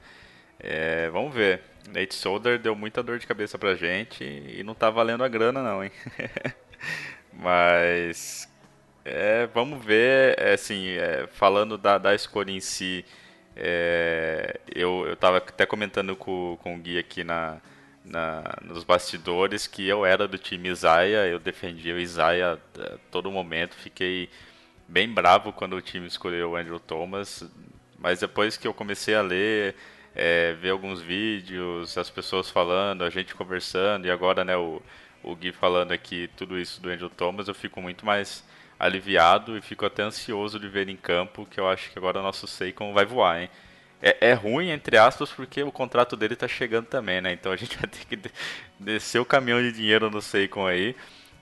É, 0.59 1.09
vamos 1.11 1.33
ver. 1.33 1.63
Nate 1.89 2.15
Solder 2.15 2.59
deu 2.59 2.75
muita 2.75 3.01
dor 3.01 3.19
de 3.21 3.27
cabeça 3.29 3.57
pra 3.57 3.77
gente 3.77 4.25
e 4.25 4.63
não 4.65 4.75
tá 4.75 4.91
valendo 4.91 5.23
a 5.23 5.29
grana 5.29 5.63
não, 5.63 5.85
hein? 5.85 5.93
mas 7.33 8.49
é, 9.09 9.47
vamos 9.55 9.85
ver, 9.85 10.35
é, 10.37 10.55
assim, 10.55 10.89
é, 10.89 11.29
falando 11.29 11.79
da, 11.79 11.97
da 11.97 12.13
escolha 12.13 12.51
em 12.51 12.59
si, 12.61 13.05
é, 13.55 14.59
eu, 14.75 15.07
eu 15.07 15.17
tava 15.17 15.37
até 15.39 15.65
comentando 15.65 16.17
com, 16.17 16.59
com 16.61 16.75
o 16.75 16.79
Gui 16.79 16.99
aqui 16.99 17.23
na, 17.23 17.61
na, 18.05 18.43
nos 18.63 18.83
bastidores 18.83 19.69
que 19.69 19.87
eu 19.87 20.05
era 20.05 20.27
do 20.27 20.37
time 20.37 20.69
Isaiah, 20.69 21.25
eu 21.29 21.39
defendia 21.39 21.95
o 21.95 22.01
Isaiah 22.01 22.59
a 22.81 22.99
todo 23.13 23.31
momento, 23.31 23.77
fiquei 23.77 24.29
bem 24.89 25.09
bravo 25.09 25.53
quando 25.53 25.77
o 25.77 25.81
time 25.81 26.09
escolheu 26.09 26.51
o 26.51 26.57
Andrew 26.57 26.81
Thomas, 26.81 27.49
mas 27.99 28.19
depois 28.21 28.57
que 28.57 28.67
eu 28.67 28.75
comecei 28.75 29.15
a 29.15 29.23
ler, 29.23 29.77
é, 30.17 30.55
ver 30.55 30.71
alguns 30.71 31.01
vídeos, 31.01 31.97
as 31.97 32.11
pessoas 32.11 32.51
falando, 32.51 33.05
a 33.05 33.11
gente 33.11 33.37
conversando, 33.37 34.07
e 34.07 34.11
agora 34.11 34.45
né, 34.45 34.57
o, 34.57 34.83
o 35.23 35.37
Gui 35.37 35.53
falando 35.53 35.93
aqui 35.93 36.29
tudo 36.37 36.59
isso 36.59 36.83
do 36.83 36.91
Andrew 36.91 37.09
Thomas, 37.09 37.47
eu 37.47 37.55
fico 37.55 37.81
muito 37.81 38.05
mais 38.05 38.45
aliviado 38.79 39.57
e 39.57 39.63
fico 39.63 39.87
até 39.87 40.03
ansioso 40.03 40.59
de 40.61 40.69
ver 40.69 40.89
em 40.89 40.97
campo, 40.97 41.47
que 41.47 41.59
eu 41.61 41.69
acho 41.69 41.91
que 41.91 41.99
agora 41.99 42.23
nosso 42.23 42.47
Seikon 42.47 42.93
vai 42.93 43.05
voar, 43.07 43.43
hein? 43.43 43.51
É, 44.03 44.29
é 44.31 44.33
ruim, 44.35 44.71
entre 44.71 44.99
aspas, 44.99 45.31
porque 45.33 45.63
o 45.63 45.73
contrato 45.73 46.17
dele 46.17 46.37
tá 46.37 46.47
chegando 46.49 46.87
também, 46.87 47.21
né? 47.21 47.33
Então 47.33 47.53
a 47.53 47.57
gente 47.57 47.77
vai 47.79 47.89
ter 47.89 48.05
que 48.07 48.17
de- 48.17 48.33
descer 48.79 49.19
o 49.21 49.25
caminhão 49.25 49.61
de 49.63 49.73
dinheiro 49.73 50.11
no 50.11 50.21
Seikon 50.23 50.67
aí. 50.67 50.95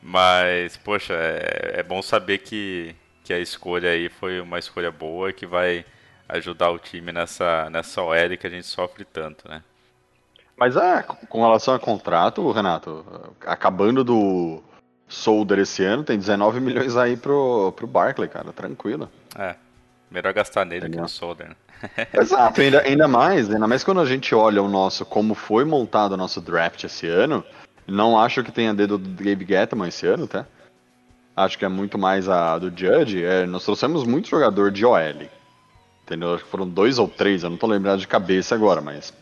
Mas, 0.03 0.77
poxa, 0.77 1.15
é, 1.15 1.81
é 1.81 1.83
bom 1.83 2.03
saber 2.03 2.39
que, 2.39 2.95
que 3.25 3.33
a 3.33 3.39
escolha 3.41 3.91
aí 3.91 4.09
foi 4.09 4.41
uma 4.41 4.59
escolha 4.59 4.91
boa 4.93 5.33
que 5.33 5.47
vai 5.47 5.85
ajudar 6.29 6.71
o 6.71 6.79
time 6.79 7.13
nessa, 7.13 7.69
nessa 7.71 8.03
OL 8.03 8.37
que 8.39 8.47
a 8.47 8.51
gente 8.51 8.67
sofre 8.67 9.05
tanto, 9.05 9.49
né? 9.49 9.63
Mas 10.57 10.77
é, 10.77 11.03
com 11.03 11.43
relação 11.43 11.75
a 11.75 11.79
contrato, 11.81 12.51
Renato, 12.53 13.05
acabando 13.45 14.05
do 14.05 14.63
Solder 15.09 15.59
esse 15.59 15.85
ano, 15.85 16.03
tem 16.03 16.19
19 16.19 16.61
milhões 16.61 16.97
aí 16.97 17.17
pro, 17.17 17.73
pro 17.77 17.87
Barkley, 17.87 18.29
cara, 18.29 18.53
tranquilo. 18.53 19.09
É, 19.39 19.55
melhor 20.11 20.33
gastar 20.33 20.65
nele 20.65 20.89
que 20.89 20.97
no 20.97 21.09
Solder, 21.09 21.49
né? 21.51 21.57
Exato, 22.15 22.61
ainda, 22.61 22.81
ainda 22.83 23.07
mais, 23.09 23.51
ainda 23.51 23.67
mais 23.69 23.85
quando 23.85 24.01
a 24.01 24.07
gente 24.07 24.35
olha 24.35 24.63
o 24.63 24.69
nosso, 24.69 25.05
como 25.05 25.35
foi 25.35 25.65
montado 25.65 26.13
o 26.13 26.17
nosso 26.17 26.41
draft 26.41 26.85
esse 26.85 27.07
ano, 27.07 27.45
não 27.87 28.19
acho 28.19 28.43
que 28.43 28.51
tenha 28.51 28.73
dedo 28.73 28.97
do 28.97 29.23
Gabe 29.23 29.45
Gettman 29.47 29.89
esse 29.89 30.07
ano, 30.07 30.27
tá? 30.27 30.47
Acho 31.37 31.59
que 31.59 31.65
é 31.65 31.69
muito 31.69 31.99
mais 31.99 32.29
a 32.29 32.57
do 32.59 32.69
Judge. 32.75 33.23
É, 33.25 33.45
nós 33.45 33.65
trouxemos 33.65 34.05
muito 34.05 34.29
jogador 34.29 34.71
de 34.71 34.87
OL. 34.87 35.29
Entendeu? 36.05 36.35
Acho 36.35 36.45
que 36.45 36.51
foram 36.51 36.69
dois 36.69 36.99
ou 36.99 37.09
três, 37.09 37.43
eu 37.43 37.51
não 37.51 37.57
tô 37.57 37.67
lembrado 37.67 37.99
de 37.99 38.07
cabeça 38.07 38.55
agora, 38.55 38.81
mas. 38.81 39.13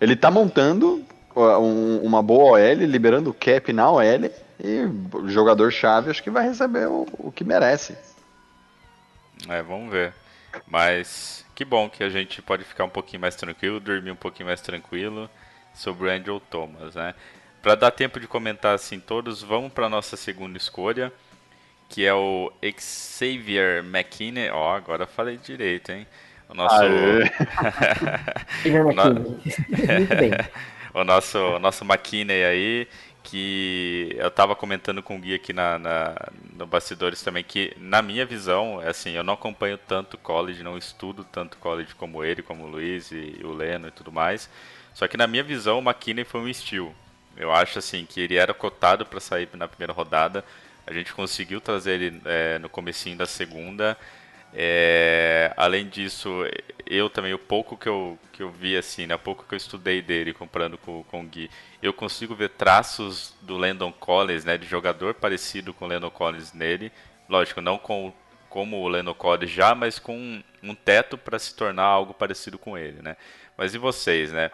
Ele 0.00 0.14
tá 0.14 0.30
montando 0.30 1.04
um- 1.36 1.98
uma 2.02 2.22
boa 2.22 2.52
OL, 2.52 2.74
liberando 2.86 3.30
o 3.30 3.34
cap 3.34 3.72
na 3.72 3.90
OL, 3.90 4.30
e 4.58 4.84
o 5.14 5.28
jogador-chave 5.28 6.10
acho 6.10 6.22
que 6.22 6.30
vai 6.30 6.44
receber 6.44 6.88
o, 6.88 7.06
o 7.18 7.32
que 7.32 7.44
merece. 7.44 7.96
É, 9.48 9.62
vamos 9.62 9.90
ver. 9.90 10.12
Mas 10.66 11.44
que 11.54 11.64
bom 11.64 11.88
que 11.88 12.02
a 12.02 12.08
gente 12.08 12.42
pode 12.42 12.64
ficar 12.64 12.84
um 12.84 12.90
pouquinho 12.90 13.20
mais 13.20 13.36
tranquilo, 13.36 13.80
dormir 13.80 14.10
um 14.10 14.16
pouquinho 14.16 14.46
mais 14.46 14.60
tranquilo 14.60 15.30
sobre 15.74 16.08
o 16.08 16.10
Andrew 16.10 16.40
Thomas, 16.40 16.94
né? 16.94 17.14
Para 17.62 17.74
dar 17.74 17.90
tempo 17.90 18.18
de 18.18 18.26
comentar 18.26 18.74
assim 18.74 18.98
todos, 18.98 19.42
vamos 19.42 19.72
para 19.72 19.88
nossa 19.88 20.16
segunda 20.16 20.56
escolha, 20.56 21.12
que 21.88 22.04
é 22.04 22.14
o 22.14 22.52
Xavier 22.78 23.84
McKinney. 23.84 24.50
Ó, 24.50 24.74
agora 24.74 25.04
eu 25.04 25.08
falei 25.08 25.36
direito, 25.36 25.90
hein? 25.90 26.06
O 26.48 26.54
nosso. 26.54 26.76
Xavier 28.62 28.86
McKinney. 28.86 29.40
Muito 29.98 30.16
bem. 30.16 30.30
o 30.94 31.04
nosso, 31.04 31.38
o 31.38 31.58
nosso 31.58 31.84
McKinney 31.84 32.44
aí, 32.44 32.88
que 33.30 34.14
eu 34.16 34.30
tava 34.30 34.56
comentando 34.56 35.02
com 35.02 35.16
o 35.16 35.18
Gui 35.20 35.34
aqui 35.34 35.52
na, 35.52 35.78
na, 35.78 36.14
no 36.56 36.66
Bastidores 36.66 37.20
também, 37.22 37.44
que 37.44 37.74
na 37.76 38.00
minha 38.00 38.24
visão, 38.24 38.80
é 38.82 38.88
assim, 38.88 39.10
eu 39.10 39.22
não 39.22 39.34
acompanho 39.34 39.76
tanto 39.76 40.16
college, 40.16 40.62
não 40.62 40.78
estudo 40.78 41.22
tanto 41.24 41.58
college 41.58 41.94
como 41.94 42.24
ele, 42.24 42.42
como 42.42 42.64
o 42.64 42.66
Luiz 42.66 43.12
e, 43.12 43.38
o 43.44 43.52
Leno 43.52 43.88
e 43.88 43.90
tudo 43.90 44.10
mais. 44.10 44.48
Só 44.94 45.06
que 45.06 45.16
na 45.18 45.26
minha 45.26 45.42
visão, 45.42 45.78
o 45.78 45.82
McKinney 45.82 46.24
foi 46.24 46.40
um 46.40 46.48
estilo. 46.48 46.94
Eu 47.36 47.52
acho 47.52 47.78
assim 47.78 48.06
que 48.06 48.20
ele 48.20 48.36
era 48.36 48.54
cotado 48.54 49.04
para 49.04 49.20
sair 49.20 49.46
na 49.52 49.68
primeira 49.68 49.92
rodada. 49.92 50.42
A 50.86 50.92
gente 50.92 51.12
conseguiu 51.12 51.60
trazer 51.60 52.00
ele 52.00 52.22
é, 52.24 52.58
no 52.58 52.68
comecinho 52.70 53.16
da 53.16 53.26
segunda. 53.26 53.96
É, 54.52 55.52
além 55.56 55.86
disso, 55.88 56.30
eu 56.86 57.10
também, 57.10 57.34
o 57.34 57.38
pouco 57.38 57.76
que 57.76 57.88
eu, 57.88 58.18
que 58.32 58.42
eu 58.42 58.50
vi, 58.50 58.76
assim, 58.76 59.06
né, 59.06 59.14
o 59.14 59.18
pouco 59.18 59.44
que 59.46 59.54
eu 59.54 59.56
estudei 59.56 60.00
dele, 60.00 60.32
comparando 60.32 60.78
com, 60.78 61.02
com 61.04 61.20
o 61.20 61.24
Gui, 61.24 61.50
eu 61.82 61.92
consigo 61.92 62.34
ver 62.34 62.50
traços 62.50 63.34
do 63.42 63.56
Landon 63.56 63.92
Collins, 63.92 64.44
né, 64.44 64.56
de 64.56 64.66
jogador 64.66 65.14
parecido 65.14 65.74
com 65.74 65.84
o 65.84 65.88
Landon 65.88 66.10
Collins 66.10 66.52
nele. 66.52 66.90
Lógico, 67.28 67.60
não 67.60 67.78
com, 67.78 68.12
como 68.48 68.78
o 68.78 68.88
Landon 68.88 69.14
Collins 69.14 69.50
já, 69.50 69.74
mas 69.74 69.98
com 69.98 70.16
um, 70.16 70.42
um 70.62 70.74
teto 70.74 71.18
para 71.18 71.38
se 71.38 71.54
tornar 71.54 71.84
algo 71.84 72.14
parecido 72.14 72.58
com 72.58 72.76
ele, 72.76 73.02
né. 73.02 73.16
Mas 73.56 73.74
e 73.74 73.78
vocês, 73.78 74.32
né? 74.32 74.50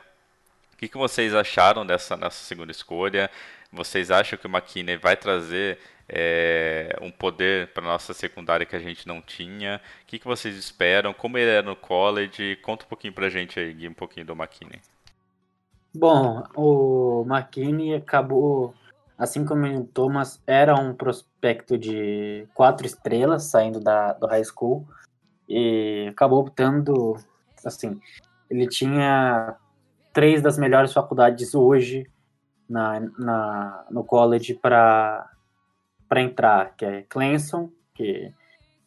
O 0.73 0.77
que, 0.77 0.89
que 0.89 0.99
vocês 0.99 1.35
acharam 1.35 1.87
dessa, 1.87 2.17
dessa 2.17 2.45
segunda 2.45 2.73
escolha? 2.73 3.31
Vocês 3.71 4.11
acham 4.11 4.39
que 4.39 4.47
o 4.47 4.51
McKinney 4.51 4.97
vai 4.97 5.17
trazer 5.17 5.79
é, 6.09 6.97
um 7.01 7.11
poder 7.11 7.69
para 7.69 7.85
nossa 7.85 8.13
secundária 8.13 8.67
que 8.67 8.77
a 8.77 8.81
gente 8.81 9.07
não 9.07 9.21
tinha. 9.21 9.81
O 10.03 10.07
que, 10.07 10.19
que 10.19 10.27
vocês 10.27 10.57
esperam? 10.57 11.15
Como 11.15 11.39
ele 11.39 11.51
era 11.51 11.67
no 11.67 11.77
college? 11.77 12.57
Conta 12.57 12.85
um 12.85 12.89
pouquinho 12.89 13.13
para 13.13 13.27
a 13.27 13.31
gente 13.31 13.59
aí, 13.59 13.73
Gui, 13.73 13.89
um 13.89 13.95
pouquinho 13.95 14.27
do 14.27 14.33
McKinney. 14.35 14.81
Bom, 15.95 16.43
o 16.57 17.25
McKinney 17.27 17.95
acabou, 17.95 18.75
assim 19.17 19.45
como 19.45 19.67
o 19.67 19.85
Thomas, 19.85 20.43
era 20.47 20.75
um 20.75 20.93
prospecto 20.93 21.79
de 21.79 22.47
quatro 22.53 22.87
estrelas 22.87 23.45
saindo 23.45 23.81
da, 23.81 24.13
do 24.13 24.27
high 24.27 24.45
school 24.45 24.87
e 25.49 26.07
acabou 26.11 26.41
optando, 26.41 27.17
assim, 27.65 28.01
ele 28.51 28.67
tinha 28.67 29.57
três 30.13 30.43
das 30.43 30.59
melhores 30.59 30.93
faculdades 30.93 31.55
hoje 31.55 32.11
na, 32.69 33.01
na, 33.19 33.87
no 33.91 34.03
college 34.03 34.55
para 34.55 35.31
para 36.15 36.23
entrar, 36.23 36.77
que 36.77 36.85
é 36.85 37.03
Clemson, 37.09 37.73
que 37.93 38.33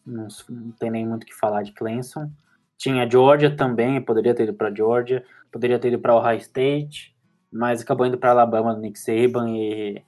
não, 0.05 0.29
não, 0.49 0.71
tem 0.71 0.89
nem 0.89 1.05
muito 1.05 1.23
o 1.23 1.25
que 1.25 1.35
falar 1.35 1.61
de 1.61 1.73
Clemson. 1.73 2.31
Tinha 2.77 3.09
Georgia 3.09 3.53
também, 3.53 4.01
poderia 4.01 4.33
ter 4.33 4.43
ido 4.43 4.53
para 4.53 4.73
Georgia, 4.73 5.25
poderia 5.51 5.77
ter 5.77 5.89
ido 5.89 5.99
para 5.99 6.15
Ohio 6.15 6.37
State, 6.37 7.13
mas 7.51 7.81
acabou 7.81 8.05
indo 8.05 8.17
para 8.17 8.31
Alabama 8.31 8.73
do 8.73 8.79
Nick 8.79 8.97
Saban 8.97 9.49
e 9.49 10.01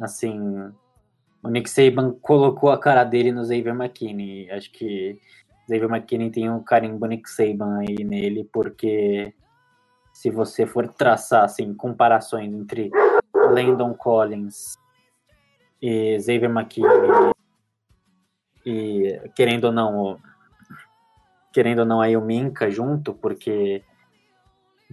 assim, 0.00 0.40
o 1.44 1.48
Nick 1.48 1.70
Saban 1.70 2.12
colocou 2.20 2.72
a 2.72 2.80
cara 2.80 3.04
dele 3.04 3.30
no 3.30 3.44
Xavier 3.44 3.76
McKinney. 3.76 4.50
Acho 4.50 4.72
que 4.72 5.16
Xavier 5.68 5.88
McKinney 5.88 6.30
tem 6.30 6.50
um 6.50 6.60
carimbo 6.60 7.06
Nick 7.06 7.30
Saban 7.30 7.78
aí 7.78 8.02
nele, 8.02 8.42
porque 8.52 9.32
se 10.12 10.28
você 10.28 10.66
for 10.66 10.88
traçar 10.88 11.44
assim 11.44 11.72
comparações 11.72 12.52
entre 12.52 12.90
Landon 13.32 13.94
Collins 13.94 14.76
e 15.80 16.18
Xavier 16.20 16.50
McKinney 16.50 17.32
e 18.64 19.20
querendo 19.34 19.64
ou 19.64 19.72
não 19.72 20.20
querendo 21.52 21.80
ou 21.80 21.86
não 21.86 22.00
aí 22.00 22.16
o 22.16 22.20
Minka 22.20 22.70
junto, 22.70 23.12
porque 23.12 23.82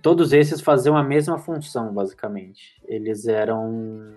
todos 0.02 0.34
esses 0.34 0.60
faziam 0.60 0.98
a 0.98 1.04
mesma 1.04 1.38
função 1.38 1.94
basicamente. 1.94 2.82
Eles 2.86 3.28
eram 3.28 4.16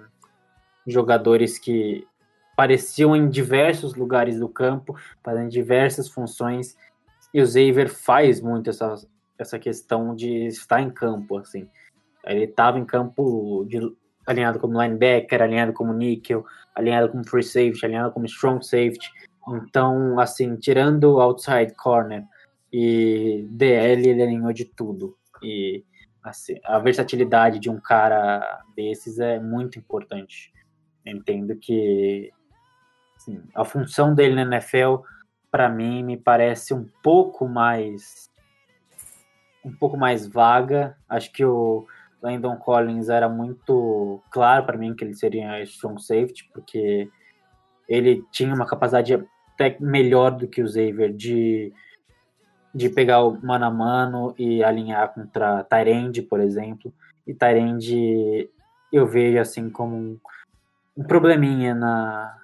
jogadores 0.86 1.58
que 1.58 2.06
apareciam 2.52 3.14
em 3.14 3.28
diversos 3.28 3.94
lugares 3.94 4.38
do 4.38 4.48
campo, 4.48 4.94
fazendo 5.22 5.48
diversas 5.48 6.08
funções, 6.08 6.76
e 7.32 7.40
o 7.40 7.46
Xavier 7.46 7.88
faz 7.88 8.40
muito 8.40 8.70
essa, 8.70 8.94
essa 9.38 9.58
questão 9.58 10.14
de 10.14 10.46
estar 10.46 10.80
em 10.80 10.90
campo, 10.90 11.38
assim. 11.38 11.68
Ele 12.24 12.44
estava 12.44 12.78
em 12.78 12.84
campo 12.84 13.64
de, 13.66 13.78
alinhado 14.30 14.58
como 14.58 14.80
linebacker, 14.80 15.42
alinhado 15.42 15.72
como 15.72 15.92
nickel, 15.92 16.44
alinhado 16.74 17.10
como 17.10 17.26
free 17.26 17.42
safety, 17.42 17.84
alinhado 17.84 18.12
como 18.12 18.26
strong 18.26 18.64
safety. 18.64 19.10
Então, 19.48 20.18
assim, 20.20 20.56
tirando 20.56 21.20
outside 21.20 21.74
corner 21.74 22.24
e 22.72 23.46
DL, 23.50 24.08
ele 24.08 24.22
alinhou 24.22 24.52
de 24.52 24.64
tudo. 24.64 25.16
E 25.42 25.84
assim, 26.22 26.56
a 26.64 26.78
versatilidade 26.78 27.58
de 27.58 27.70
um 27.70 27.80
cara 27.80 28.62
desses 28.76 29.18
é 29.18 29.38
muito 29.40 29.78
importante. 29.78 30.52
Entendo 31.04 31.56
que 31.56 32.30
assim, 33.16 33.42
a 33.54 33.64
função 33.64 34.14
dele 34.14 34.34
na 34.34 34.42
NFL, 34.42 34.96
para 35.50 35.68
mim, 35.68 36.02
me 36.02 36.16
parece 36.16 36.74
um 36.74 36.86
pouco 37.02 37.48
mais 37.48 38.30
um 39.64 39.72
pouco 39.72 39.96
mais 39.96 40.26
vaga. 40.26 40.96
Acho 41.08 41.32
que 41.32 41.44
o 41.44 41.86
Landon 42.22 42.56
Collins 42.56 43.08
era 43.08 43.28
muito 43.28 44.22
claro 44.30 44.66
para 44.66 44.76
mim 44.76 44.94
que 44.94 45.04
ele 45.04 45.14
seria 45.14 45.62
strong 45.62 46.00
safety, 46.02 46.48
porque 46.52 47.08
ele 47.88 48.24
tinha 48.30 48.54
uma 48.54 48.66
capacidade 48.66 49.14
até 49.54 49.76
melhor 49.80 50.30
do 50.32 50.46
que 50.46 50.62
o 50.62 50.68
Xavier 50.68 51.12
de, 51.12 51.72
de 52.74 52.88
pegar 52.88 53.22
o 53.22 53.40
mano 53.44 53.64
a 53.64 53.70
mano 53.70 54.34
e 54.38 54.62
alinhar 54.62 55.12
contra 55.12 55.64
Tyrande, 55.64 56.22
por 56.22 56.40
exemplo. 56.40 56.92
E 57.26 57.34
Tyrande 57.34 58.50
eu 58.92 59.06
vejo 59.06 59.38
assim 59.38 59.70
como 59.70 59.96
um, 59.96 60.20
um 60.96 61.04
probleminha 61.04 61.74
na, 61.74 62.36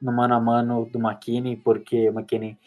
no 0.00 0.12
mano 0.12 0.34
a 0.34 0.40
mano 0.40 0.86
do 0.86 0.98
McKinney, 0.98 1.56
porque 1.56 2.08
o 2.08 2.12
McKinney 2.12 2.58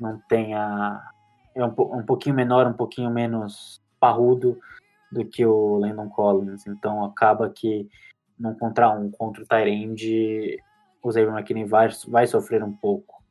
não 0.00 0.18
tem 0.28 0.54
a. 0.54 1.10
É 1.54 1.64
um, 1.64 1.68
um 1.68 2.04
pouquinho 2.04 2.34
menor, 2.34 2.66
um 2.66 2.72
pouquinho 2.72 3.10
menos 3.10 3.82
parrudo 3.98 4.58
do 5.10 5.24
que 5.24 5.44
o 5.44 5.76
Landon 5.76 6.08
Collins. 6.08 6.66
Então 6.66 7.04
acaba 7.04 7.50
que 7.50 7.88
num 8.38 8.54
contra 8.54 8.90
um 8.90 9.10
contra 9.10 9.42
o 9.42 9.46
Tyrande, 9.46 10.58
o 11.02 11.12
Xavier 11.12 11.32
McKinney 11.32 11.64
vai, 11.64 11.88
vai 12.08 12.26
sofrer 12.26 12.62
um 12.62 12.72
pouco. 12.72 13.22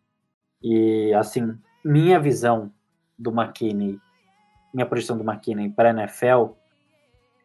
E 0.61 1.13
assim, 1.13 1.57
minha 1.83 2.19
visão 2.19 2.71
do 3.17 3.31
McKinney, 3.31 3.99
minha 4.73 4.85
projeção 4.85 5.17
do 5.17 5.23
McKinney 5.23 5.69
para 5.69 5.89
a 5.89 5.93
NFL 5.93 6.53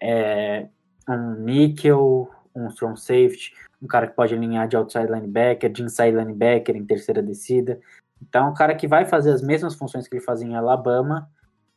é 0.01 0.69
um 1.09 1.35
nickel, 1.35 2.29
um 2.55 2.67
strong 2.69 2.99
safety, 2.99 3.53
um 3.81 3.87
cara 3.87 4.07
que 4.07 4.15
pode 4.15 4.35
alinhar 4.35 4.69
de 4.69 4.77
outside 4.77 5.07
linebacker, 5.07 5.71
de 5.71 5.83
inside 5.83 6.17
linebacker 6.17 6.77
em 6.77 6.85
terceira 6.85 7.23
descida. 7.23 7.81
Então, 8.21 8.47
é 8.47 8.51
um 8.51 8.55
cara 8.55 8.75
que 8.75 8.87
vai 8.87 9.05
fazer 9.05 9.33
as 9.33 9.43
mesmas 9.43 9.75
funções 9.75 10.07
que 10.07 10.15
ele 10.15 10.25
fazia 10.25 10.47
em 10.47 10.55
Alabama, 10.55 11.29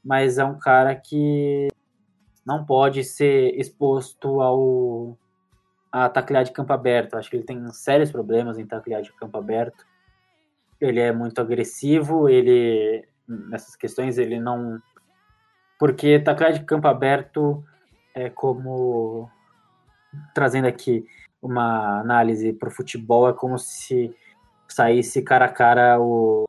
mas 0.04 0.38
é 0.38 0.46
um 0.46 0.58
cara 0.58 0.96
que 0.96 1.68
não 2.46 2.66
pode 2.66 3.04
ser 3.04 3.60
exposto 3.60 4.42
ao 4.42 5.18
a 5.92 6.10
taclear 6.10 6.44
de 6.44 6.52
campo 6.52 6.74
aberto. 6.74 7.16
Acho 7.16 7.30
que 7.30 7.38
ele 7.38 7.46
tem 7.46 7.66
sérios 7.72 8.12
problemas 8.12 8.58
em 8.60 8.66
taclear 8.66 9.02
de 9.02 9.14
campo 9.14 9.38
aberto. 9.38 9.86
Ele 10.80 11.00
é 11.00 11.12
muito 11.12 11.40
agressivo, 11.40 12.28
ele 12.28 13.08
nessas 13.28 13.76
questões 13.76 14.18
ele 14.18 14.40
não 14.40 14.80
porque 15.80 16.20
taclear 16.20 16.54
de 16.54 16.64
campo 16.64 16.88
aberto 16.88 17.64
é 18.14 18.30
como 18.30 19.30
trazendo 20.34 20.68
aqui 20.68 21.06
uma 21.42 22.00
análise 22.00 22.54
para 22.54 22.70
o 22.70 22.72
futebol 22.72 23.28
é 23.28 23.34
como 23.34 23.58
se 23.58 24.16
saísse 24.68 25.22
cara 25.22 25.46
a 25.46 25.50
cara 25.50 26.00
o 26.00 26.46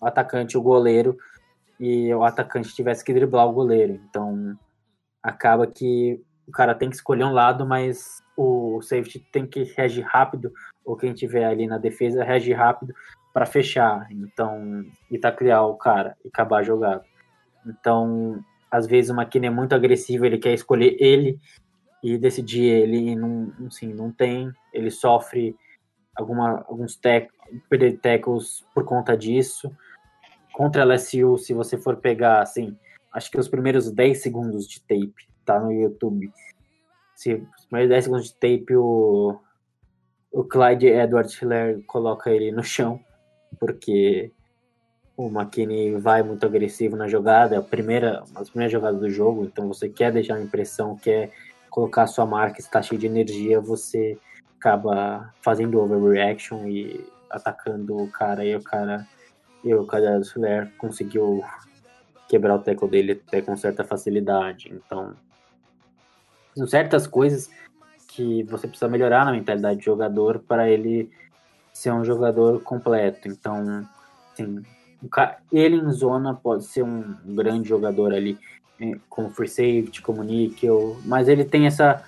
atacante 0.00 0.56
o 0.56 0.62
goleiro 0.62 1.16
e 1.78 2.12
o 2.14 2.24
atacante 2.24 2.74
tivesse 2.74 3.04
que 3.04 3.12
driblar 3.12 3.46
o 3.46 3.52
goleiro. 3.52 3.94
Então, 4.08 4.56
acaba 5.24 5.66
que 5.66 6.20
o 6.46 6.52
cara 6.52 6.74
tem 6.74 6.90
que 6.90 6.96
escolher 6.96 7.24
um 7.24 7.32
lado, 7.32 7.66
mas 7.66 8.22
o 8.36 8.82
safety 8.82 9.18
tem 9.32 9.46
que 9.46 9.62
reagir 9.62 10.04
rápido, 10.04 10.52
ou 10.84 10.96
quem 10.96 11.14
tiver 11.14 11.46
ali 11.46 11.66
na 11.66 11.78
defesa 11.78 12.22
reagir 12.22 12.54
rápido 12.54 12.94
para 13.32 13.46
fechar, 13.46 14.06
então 14.10 14.84
e 15.10 15.18
criar 15.18 15.62
o 15.62 15.76
cara 15.76 16.14
e 16.22 16.28
acabar 16.28 16.58
a 16.58 16.62
jogada. 16.62 17.02
Então, 17.66 18.44
às 18.70 18.86
vezes 18.86 19.10
o 19.10 19.14
McKinney 19.14 19.48
é 19.48 19.50
muito 19.50 19.74
agressivo, 19.74 20.26
ele 20.26 20.38
quer 20.38 20.52
escolher 20.52 20.94
ele 21.00 21.38
e 22.02 22.18
decidir 22.18 22.64
ele 22.64 23.10
e 23.10 23.16
não, 23.16 23.50
assim, 23.66 23.94
não 23.94 24.12
tem, 24.12 24.52
ele 24.72 24.90
sofre 24.90 25.56
alguma, 26.14 26.64
alguns 26.68 26.96
tec, 26.96 27.30
tackles 28.02 28.64
por 28.74 28.84
conta 28.84 29.16
disso. 29.16 29.74
Contra 30.52 30.82
a 30.82 30.84
LSU, 30.84 31.38
se 31.38 31.54
você 31.54 31.78
for 31.78 31.96
pegar 31.96 32.42
assim, 32.42 32.76
acho 33.14 33.30
que 33.30 33.38
os 33.38 33.48
primeiros 33.48 33.90
10 33.90 34.20
segundos 34.20 34.68
de 34.68 34.80
tape, 34.80 35.14
tá 35.44 35.60
no 35.60 35.72
YouTube. 35.72 36.30
Se 37.14 37.34
os 37.34 37.66
primeiros 37.66 37.90
10 37.90 38.04
segundos 38.04 38.26
de 38.26 38.34
tape, 38.34 38.76
o, 38.76 39.38
o 40.32 40.44
Clyde 40.44 40.88
Edwards 40.88 41.40
Hiller 41.40 41.82
coloca 41.86 42.30
ele 42.30 42.50
no 42.50 42.62
chão, 42.62 43.00
porque 43.58 44.32
o 45.16 45.28
McKinney 45.28 45.94
vai 45.94 46.24
muito 46.24 46.44
agressivo 46.44 46.96
na 46.96 47.06
jogada, 47.06 47.54
é 47.54 47.58
a 47.58 47.62
primeira, 47.62 48.24
as 48.34 48.50
primeiras 48.50 48.72
jogadas 48.72 49.00
do 49.00 49.08
jogo, 49.08 49.44
então 49.44 49.68
você 49.68 49.88
quer 49.88 50.12
deixar 50.12 50.34
a 50.34 50.42
impressão, 50.42 50.96
quer 50.96 51.30
colocar 51.70 52.08
sua 52.08 52.26
marca, 52.26 52.58
está 52.58 52.82
cheio 52.82 53.00
de 53.00 53.06
energia, 53.06 53.60
você 53.60 54.18
acaba 54.58 55.32
fazendo 55.40 55.80
overreaction 55.80 56.66
e 56.66 57.06
atacando 57.30 57.96
o 57.96 58.10
cara 58.10 58.44
e 58.44 58.56
o 58.56 58.62
cara 58.62 59.06
e 59.62 59.74
o 59.74 59.86
cara 59.86 60.18
do 60.18 60.24
Flair 60.26 60.72
conseguiu 60.78 61.42
quebrar 62.34 62.56
o 62.56 62.58
tackle 62.58 62.88
dele 62.88 63.22
até 63.26 63.40
com 63.40 63.56
certa 63.56 63.84
facilidade. 63.84 64.68
Então, 64.72 65.14
são 66.56 66.66
certas 66.66 67.06
coisas 67.06 67.48
que 68.08 68.42
você 68.44 68.66
precisa 68.66 68.88
melhorar 68.88 69.24
na 69.24 69.30
mentalidade 69.30 69.78
de 69.78 69.84
jogador 69.84 70.40
para 70.40 70.68
ele 70.68 71.08
ser 71.72 71.92
um 71.92 72.04
jogador 72.04 72.60
completo. 72.60 73.28
Então, 73.28 73.86
assim, 74.32 74.62
ele 75.52 75.76
em 75.76 75.92
zona 75.92 76.34
pode 76.34 76.64
ser 76.64 76.82
um 76.82 77.14
grande 77.24 77.68
jogador 77.68 78.12
ali, 78.12 78.36
eh, 78.80 78.98
como 79.08 79.30
free 79.30 79.48
safety, 79.48 80.02
como 80.02 80.24
nickel, 80.24 80.96
mas 81.04 81.28
ele 81.28 81.44
tem 81.44 81.66
essa, 81.66 82.02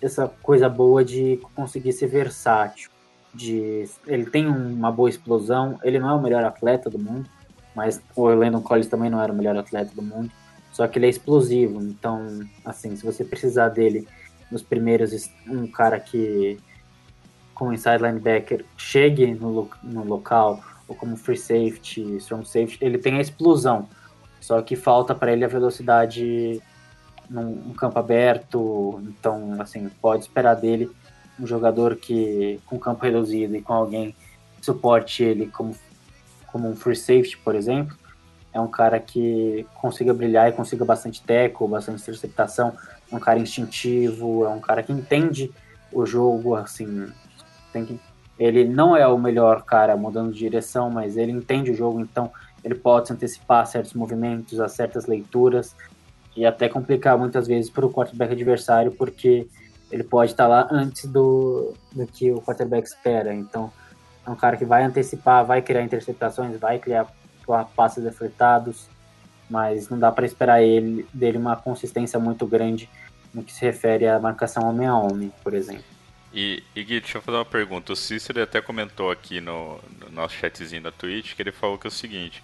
essa 0.00 0.26
coisa 0.42 0.70
boa 0.70 1.04
de 1.04 1.38
conseguir 1.54 1.92
ser 1.92 2.06
versátil. 2.06 2.90
De, 3.32 3.84
ele 4.06 4.24
tem 4.24 4.46
uma 4.46 4.90
boa 4.90 5.08
explosão, 5.08 5.78
ele 5.84 5.98
não 5.98 6.08
é 6.08 6.14
o 6.14 6.22
melhor 6.22 6.44
atleta 6.44 6.88
do 6.88 6.98
mundo, 6.98 7.28
mas 7.80 7.98
o 8.14 8.26
Landon 8.28 8.60
Collins 8.60 8.88
também 8.88 9.08
não 9.08 9.22
era 9.22 9.32
o 9.32 9.34
melhor 9.34 9.56
atleta 9.56 9.90
do 9.94 10.02
mundo, 10.02 10.30
só 10.70 10.86
que 10.86 10.98
ele 10.98 11.06
é 11.06 11.08
explosivo, 11.08 11.80
então, 11.80 12.40
assim, 12.62 12.94
se 12.94 13.02
você 13.02 13.24
precisar 13.24 13.70
dele 13.70 14.06
nos 14.52 14.62
primeiros, 14.62 15.30
um 15.48 15.66
cara 15.66 15.98
que 15.98 16.58
com 17.54 17.72
inside 17.72 18.02
linebacker 18.02 18.66
chegue 18.76 19.32
no, 19.32 19.70
no 19.82 20.04
local, 20.04 20.62
ou 20.86 20.94
como 20.94 21.16
free 21.16 21.38
safety, 21.38 22.16
strong 22.18 22.46
safety, 22.46 22.84
ele 22.84 22.98
tem 22.98 23.16
a 23.16 23.22
explosão. 23.22 23.88
Só 24.42 24.60
que 24.60 24.76
falta 24.76 25.14
para 25.14 25.32
ele 25.32 25.46
a 25.46 25.48
velocidade 25.48 26.60
num, 27.30 27.54
num, 27.54 27.72
campo 27.72 27.98
aberto. 27.98 29.02
Então, 29.04 29.56
assim, 29.58 29.88
pode 30.02 30.24
esperar 30.24 30.54
dele 30.54 30.90
um 31.38 31.46
jogador 31.46 31.96
que 31.96 32.60
com 32.66 32.78
campo 32.78 33.04
reduzido 33.04 33.56
e 33.56 33.62
com 33.62 33.72
alguém 33.72 34.14
que 34.58 34.66
suporte 34.66 35.22
ele 35.22 35.46
como, 35.46 35.74
como 36.52 36.68
um 36.68 36.76
free 36.76 36.96
safety, 36.96 37.38
por 37.38 37.54
exemplo. 37.54 37.96
É 38.52 38.60
um 38.60 38.68
cara 38.68 38.98
que 38.98 39.66
consiga 39.74 40.12
brilhar 40.12 40.48
e 40.48 40.52
consiga 40.52 40.84
bastante 40.84 41.22
teco, 41.22 41.68
bastante 41.68 42.02
interceptação. 42.02 42.74
É 43.10 43.14
um 43.14 43.20
cara 43.20 43.38
instintivo, 43.38 44.44
é 44.44 44.48
um 44.48 44.60
cara 44.60 44.82
que 44.82 44.92
entende 44.92 45.50
o 45.92 46.04
jogo, 46.04 46.54
assim, 46.54 47.12
que 47.72 48.00
ele 48.38 48.64
não 48.64 48.96
é 48.96 49.06
o 49.06 49.18
melhor 49.18 49.62
cara 49.62 49.96
mudando 49.96 50.32
de 50.32 50.38
direção, 50.38 50.90
mas 50.90 51.16
ele 51.16 51.30
entende 51.30 51.70
o 51.70 51.74
jogo, 51.74 52.00
então 52.00 52.30
ele 52.64 52.74
pode 52.74 53.08
se 53.08 53.12
antecipar 53.12 53.62
a 53.62 53.66
certos 53.66 53.92
movimentos, 53.92 54.60
a 54.60 54.68
certas 54.68 55.06
leituras, 55.06 55.74
e 56.36 56.46
até 56.46 56.68
complicar 56.68 57.18
muitas 57.18 57.46
vezes 57.46 57.70
para 57.70 57.84
o 57.84 57.92
quarterback 57.92 58.32
adversário, 58.32 58.92
porque 58.92 59.46
ele 59.90 60.04
pode 60.04 60.30
estar 60.30 60.46
lá 60.46 60.68
antes 60.70 61.06
do, 61.06 61.74
do 61.92 62.06
que 62.06 62.30
o 62.30 62.40
quarterback 62.40 62.86
espera. 62.86 63.34
Então, 63.34 63.72
é 64.26 64.30
um 64.30 64.36
cara 64.36 64.56
que 64.56 64.64
vai 64.64 64.82
antecipar, 64.82 65.44
vai 65.44 65.62
criar 65.62 65.82
interceptações, 65.82 66.58
vai 66.58 66.78
criar 66.78 67.06
passes 67.74 68.06
acertados, 68.06 68.88
mas 69.48 69.88
não 69.88 69.98
dá 69.98 70.12
para 70.12 70.24
esperar 70.24 70.62
ele, 70.62 71.06
dele 71.12 71.38
uma 71.38 71.56
consistência 71.56 72.18
muito 72.18 72.46
grande 72.46 72.88
no 73.34 73.42
que 73.42 73.52
se 73.52 73.64
refere 73.64 74.06
à 74.06 74.18
marcação 74.18 74.68
homem 74.68 74.86
a 74.86 74.96
homem, 74.96 75.32
por 75.42 75.54
exemplo. 75.54 75.84
E, 76.32 76.62
e 76.76 76.84
Gui, 76.84 77.00
deixa 77.00 77.18
eu 77.18 77.22
fazer 77.22 77.38
uma 77.38 77.44
pergunta. 77.44 77.92
O 77.92 77.96
Cícero 77.96 78.40
até 78.42 78.60
comentou 78.60 79.10
aqui 79.10 79.40
no, 79.40 79.80
no, 79.98 80.10
nosso 80.10 80.34
chatzinho 80.36 80.82
da 80.82 80.92
Twitch 80.92 81.34
que 81.34 81.42
ele 81.42 81.50
falou 81.50 81.76
que 81.76 81.86
é 81.86 81.88
o 81.88 81.92
seguinte: 81.92 82.42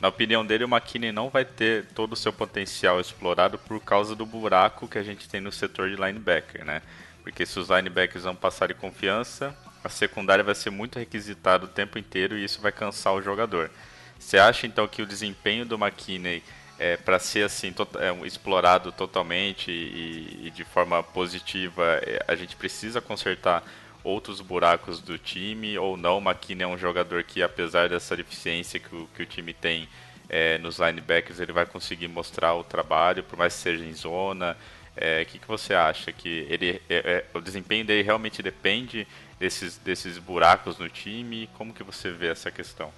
na 0.00 0.08
opinião 0.08 0.44
dele, 0.44 0.64
o 0.64 0.68
McKinney 0.68 1.12
não 1.12 1.28
vai 1.28 1.44
ter 1.44 1.86
todo 1.94 2.14
o 2.14 2.16
seu 2.16 2.32
potencial 2.32 3.00
explorado 3.00 3.56
por 3.56 3.80
causa 3.80 4.16
do 4.16 4.26
buraco 4.26 4.88
que 4.88 4.98
a 4.98 5.02
gente 5.04 5.28
tem 5.28 5.40
no 5.40 5.52
setor 5.52 5.88
de 5.88 5.94
linebacker, 5.94 6.64
né? 6.64 6.82
Porque 7.22 7.46
se 7.46 7.58
os 7.60 7.68
linebackers 7.68 8.24
vão 8.24 8.34
passar 8.34 8.68
de 8.68 8.74
confiança, 8.74 9.56
a 9.82 9.88
secundária 9.88 10.44
vai 10.44 10.54
ser 10.54 10.70
muito 10.70 10.98
requisitada 10.98 11.64
o 11.64 11.68
tempo 11.68 11.98
inteiro 11.98 12.36
e 12.36 12.44
isso 12.44 12.60
vai 12.60 12.72
cansar 12.72 13.14
o 13.14 13.22
jogador. 13.22 13.70
Você 14.18 14.38
acha 14.38 14.66
então 14.66 14.86
que 14.88 15.00
o 15.00 15.06
desempenho 15.06 15.64
do 15.64 15.76
McKinney 15.76 16.42
é, 16.78 16.96
para 16.96 17.18
ser 17.18 17.44
assim 17.44 17.72
to 17.72 17.86
é, 17.98 18.26
explorado 18.26 18.92
totalmente 18.92 19.70
e, 19.70 20.46
e, 20.46 20.50
de 20.50 20.64
forma 20.64 21.02
positiva, 21.02 22.00
é, 22.02 22.24
a 22.26 22.34
gente 22.36 22.54
precisa 22.54 23.00
consertar 23.00 23.64
outros 24.04 24.40
buracos 24.40 25.00
do 25.00 25.18
time 25.18 25.76
ou 25.76 25.96
não? 25.96 26.18
O 26.18 26.20
McKinney 26.20 26.64
é 26.64 26.66
um 26.66 26.78
jogador 26.78 27.24
que, 27.24 27.42
apesar 27.42 27.88
dessa 27.88 28.16
deficiência 28.16 28.78
que 28.78 28.94
o, 28.94 29.08
que 29.14 29.22
o 29.22 29.26
time 29.26 29.52
tem 29.52 29.88
é, 30.28 30.58
nos 30.58 30.78
linebackers, 30.78 31.40
ele 31.40 31.52
vai 31.52 31.66
conseguir 31.66 32.06
mostrar 32.06 32.54
o 32.54 32.62
trabalho, 32.62 33.24
por 33.24 33.36
mais 33.36 33.54
que 33.54 33.60
seja 33.60 33.84
em 33.84 33.92
zona. 33.92 34.52
O 34.52 35.00
é, 35.00 35.24
que, 35.24 35.38
que 35.38 35.48
você 35.48 35.74
acha? 35.74 36.12
Que 36.12 36.46
ele, 36.48 36.80
é, 36.88 37.24
o 37.34 37.40
desempenho 37.40 37.84
dele 37.84 38.02
realmente 38.02 38.42
depende 38.42 39.06
desses, 39.38 39.78
desses 39.78 40.18
buracos 40.18 40.78
no 40.78 40.88
time? 40.88 41.48
Como 41.56 41.72
que 41.72 41.82
você 41.82 42.10
vê 42.10 42.28
essa 42.28 42.50
questão? 42.50 42.90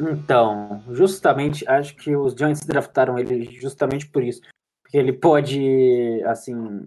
Então, 0.00 0.82
justamente, 0.90 1.68
acho 1.68 1.94
que 1.96 2.16
os 2.16 2.34
Giants 2.34 2.64
draftaram 2.64 3.18
ele 3.18 3.44
justamente 3.60 4.06
por 4.08 4.22
isso. 4.22 4.40
Porque 4.82 4.98
ele 4.98 5.12
pode, 5.12 6.22
assim, 6.26 6.86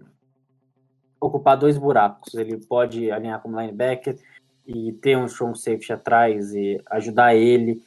ocupar 1.20 1.56
dois 1.56 1.78
buracos. 1.78 2.34
Ele 2.34 2.58
pode 2.58 3.10
alinhar 3.10 3.40
como 3.40 3.58
linebacker 3.58 4.18
e 4.66 4.92
ter 4.92 5.16
um 5.16 5.26
strong 5.26 5.58
safety 5.58 5.92
atrás 5.92 6.52
e 6.54 6.80
ajudar 6.90 7.34
ele. 7.34 7.82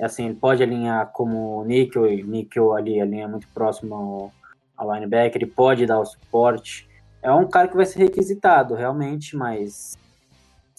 Assim, 0.00 0.26
ele 0.26 0.34
pode 0.34 0.62
alinhar 0.62 1.10
como 1.12 1.64
nickel, 1.64 2.10
e 2.10 2.22
nickel 2.22 2.74
ali 2.74 3.00
alinha 3.00 3.28
muito 3.28 3.46
próximo 3.54 3.94
ao, 3.94 4.32
ao 4.76 4.92
linebacker, 4.92 5.40
ele 5.40 5.50
pode 5.50 5.86
dar 5.86 6.00
o 6.00 6.04
suporte. 6.04 6.88
É 7.22 7.32
um 7.32 7.46
cara 7.46 7.68
que 7.68 7.76
vai 7.76 7.86
ser 7.86 8.00
requisitado, 8.00 8.74
realmente, 8.74 9.36
mas, 9.36 9.96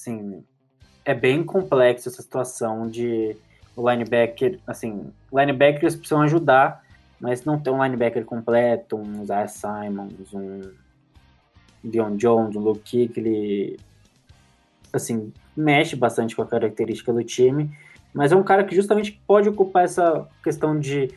assim, 0.05 0.43
é 1.03 1.13
bem 1.13 1.43
complexo 1.43 2.07
essa 2.09 2.21
situação 2.21 2.87
de 2.87 3.35
o 3.75 3.89
linebacker, 3.89 4.59
assim, 4.65 5.11
linebackers 5.33 5.95
precisam 5.95 6.21
ajudar, 6.21 6.83
mas 7.19 7.43
não 7.43 7.59
tem 7.59 7.73
um 7.73 7.83
linebacker 7.83 8.23
completo, 8.23 8.95
um 8.95 9.23
Isaiah 9.23 9.47
Simons, 9.47 10.33
um 10.33 10.61
Dion 11.83 12.15
Jones, 12.15 12.55
um 12.55 12.59
Luke 12.59 13.07
Kuechly, 13.07 13.77
assim, 14.93 15.33
mexe 15.57 15.95
bastante 15.95 16.35
com 16.35 16.41
a 16.41 16.47
característica 16.47 17.11
do 17.11 17.23
time, 17.23 17.75
mas 18.13 18.31
é 18.31 18.35
um 18.35 18.43
cara 18.43 18.63
que 18.63 18.75
justamente 18.75 19.19
pode 19.27 19.49
ocupar 19.49 19.83
essa 19.83 20.25
questão 20.41 20.79
de, 20.79 21.11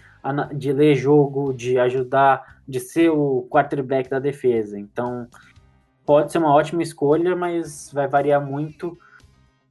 de 0.56 0.72
ler 0.72 0.96
jogo, 0.96 1.52
de 1.52 1.78
ajudar, 1.78 2.58
de 2.66 2.80
ser 2.80 3.10
o 3.10 3.46
quarterback 3.48 4.10
da 4.10 4.18
defesa. 4.18 4.78
Então, 4.78 5.28
pode 6.08 6.32
ser 6.32 6.38
uma 6.38 6.54
ótima 6.54 6.82
escolha, 6.82 7.36
mas 7.36 7.90
vai 7.92 8.08
variar 8.08 8.40
muito 8.40 8.96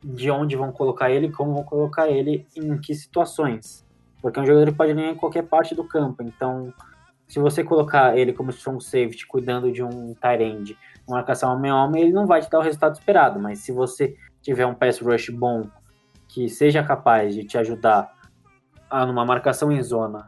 de 0.04 0.30
onde 0.30 0.56
vão 0.56 0.72
colocar 0.72 1.10
ele, 1.10 1.32
como 1.32 1.56
vão 1.56 1.64
colocar 1.64 2.10
ele, 2.10 2.46
em 2.56 2.78
que 2.78 2.94
situações. 2.94 3.84
Porque 4.22 4.38
é 4.38 4.44
um 4.44 4.46
jogador 4.46 4.72
que 4.72 4.78
pode 4.78 4.92
ir 4.92 5.00
em 5.00 5.16
qualquer 5.16 5.42
parte 5.42 5.74
do 5.74 5.84
campo. 5.84 6.22
Então, 6.22 6.72
se 7.28 7.40
você 7.40 7.64
colocar 7.64 8.16
ele 8.16 8.34
como 8.34 8.52
strong 8.52 8.84
safety, 8.84 9.26
cuidando 9.26 9.72
de 9.72 9.82
um 9.82 10.14
tight 10.14 10.44
end, 10.44 10.78
uma 11.08 11.18
marcação 11.18 11.52
homem 11.52 11.72
a 11.72 11.84
homem, 11.84 12.04
ele 12.04 12.14
não 12.14 12.28
vai 12.28 12.40
te 12.40 12.52
dar 12.52 12.60
o 12.60 12.62
resultado 12.62 12.94
esperado. 12.94 13.40
Mas 13.40 13.58
se 13.58 13.72
você 13.72 14.16
tiver 14.40 14.68
um 14.68 14.76
pass 14.76 15.00
rush 15.00 15.32
bom, 15.32 15.68
que 16.28 16.48
seja 16.50 16.84
capaz 16.84 17.34
de 17.34 17.46
te 17.46 17.58
ajudar 17.58 18.14
a, 18.88 19.08
numa 19.08 19.26
marcação 19.26 19.72
em 19.72 19.82
zona, 19.82 20.28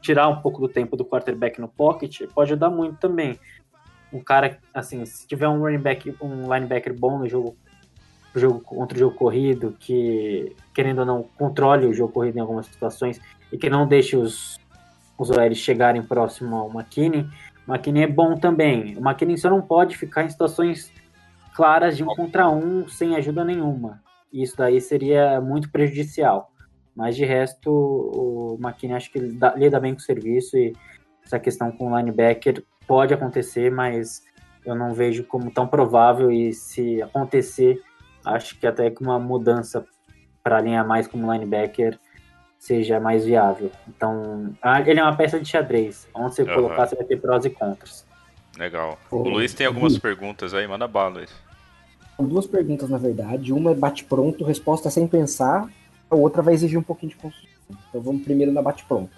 tirar 0.00 0.28
um 0.28 0.40
pouco 0.40 0.60
do 0.60 0.68
tempo 0.68 0.96
do 0.96 1.04
quarterback 1.04 1.60
no 1.60 1.66
pocket, 1.66 2.28
pode 2.32 2.52
ajudar 2.52 2.70
muito 2.70 2.98
também. 3.00 3.36
Um 4.12 4.20
cara, 4.20 4.58
assim, 4.72 5.04
se 5.04 5.26
tiver 5.26 5.48
um 5.48 5.60
running 5.60 5.78
back, 5.78 6.14
um 6.20 6.52
linebacker 6.52 6.98
bom 6.98 7.18
no 7.18 7.28
jogo 7.28 7.56
jogo 8.38 8.60
contra 8.60 8.96
o 8.96 8.98
jogo 8.98 9.16
corrido, 9.16 9.74
que, 9.78 10.54
querendo 10.74 11.00
ou 11.00 11.06
não, 11.06 11.22
controle 11.22 11.86
o 11.86 11.94
jogo 11.94 12.12
corrido 12.12 12.36
em 12.36 12.40
algumas 12.40 12.66
situações 12.66 13.20
e 13.50 13.56
que 13.56 13.70
não 13.70 13.86
deixe 13.86 14.16
os, 14.16 14.58
os 15.18 15.30
OLs 15.30 15.58
chegarem 15.58 16.02
próximo 16.02 16.54
ao 16.54 16.70
McKinney, 16.70 17.26
o 17.66 17.72
McKinney 17.72 18.04
é 18.04 18.06
bom 18.06 18.36
também. 18.36 18.96
O 18.96 19.00
McKinney 19.00 19.38
só 19.38 19.50
não 19.50 19.62
pode 19.62 19.96
ficar 19.96 20.24
em 20.24 20.30
situações 20.30 20.92
claras 21.54 21.96
de 21.96 22.04
um 22.04 22.06
contra 22.08 22.48
um 22.48 22.86
sem 22.88 23.16
ajuda 23.16 23.44
nenhuma. 23.44 24.02
Isso 24.32 24.56
daí 24.56 24.80
seria 24.80 25.40
muito 25.40 25.70
prejudicial. 25.70 26.52
Mas 26.94 27.16
de 27.16 27.24
resto, 27.24 27.70
o 27.70 28.58
McKinney 28.60 28.96
acho 28.96 29.10
que 29.10 29.18
lida 29.18 29.80
bem 29.80 29.94
com 29.94 30.00
o 30.00 30.02
serviço 30.02 30.56
e 30.56 30.74
essa 31.24 31.38
questão 31.38 31.72
com 31.72 31.90
o 31.90 31.98
linebacker 31.98 32.62
pode 32.86 33.12
acontecer, 33.12 33.70
mas 33.70 34.22
eu 34.64 34.74
não 34.74 34.92
vejo 34.92 35.24
como 35.24 35.50
tão 35.50 35.66
provável 35.66 36.30
e 36.30 36.52
se 36.52 37.00
acontecer, 37.02 37.82
acho 38.24 38.58
que 38.58 38.66
até 38.66 38.90
que 38.90 39.02
uma 39.02 39.18
mudança 39.18 39.84
para 40.42 40.58
alinhar 40.58 40.86
mais 40.86 41.06
como 41.06 41.32
linebacker 41.32 41.98
seja 42.58 42.98
mais 42.98 43.24
viável. 43.24 43.70
Então, 43.88 44.54
ele 44.86 44.98
é 44.98 45.02
uma 45.02 45.16
peça 45.16 45.38
de 45.38 45.48
xadrez. 45.48 46.08
Onde 46.14 46.34
você 46.34 46.42
uhum. 46.42 46.54
colocar, 46.54 46.86
você 46.86 46.96
vai 46.96 47.04
ter 47.04 47.20
prós 47.20 47.44
e 47.44 47.50
contras. 47.50 48.06
Legal. 48.58 48.98
O 49.10 49.28
Luiz 49.28 49.54
tem 49.54 49.66
algumas 49.66 49.98
perguntas 49.98 50.54
aí, 50.54 50.66
manda 50.66 50.88
bala, 50.88 51.16
Luiz. 51.16 51.30
São 52.16 52.26
duas 52.26 52.46
perguntas, 52.46 52.88
na 52.88 52.98
verdade. 52.98 53.52
Uma 53.52 53.72
é 53.72 53.74
bate-pronto, 53.74 54.44
resposta 54.44 54.90
sem 54.90 55.06
pensar. 55.06 55.68
A 56.10 56.16
outra 56.16 56.42
vai 56.42 56.54
exigir 56.54 56.78
um 56.78 56.82
pouquinho 56.82 57.10
de 57.10 57.16
construção. 57.16 57.76
Então 57.88 58.00
vamos 58.00 58.22
primeiro 58.22 58.52
na 58.52 58.62
bate-pronto. 58.62 59.16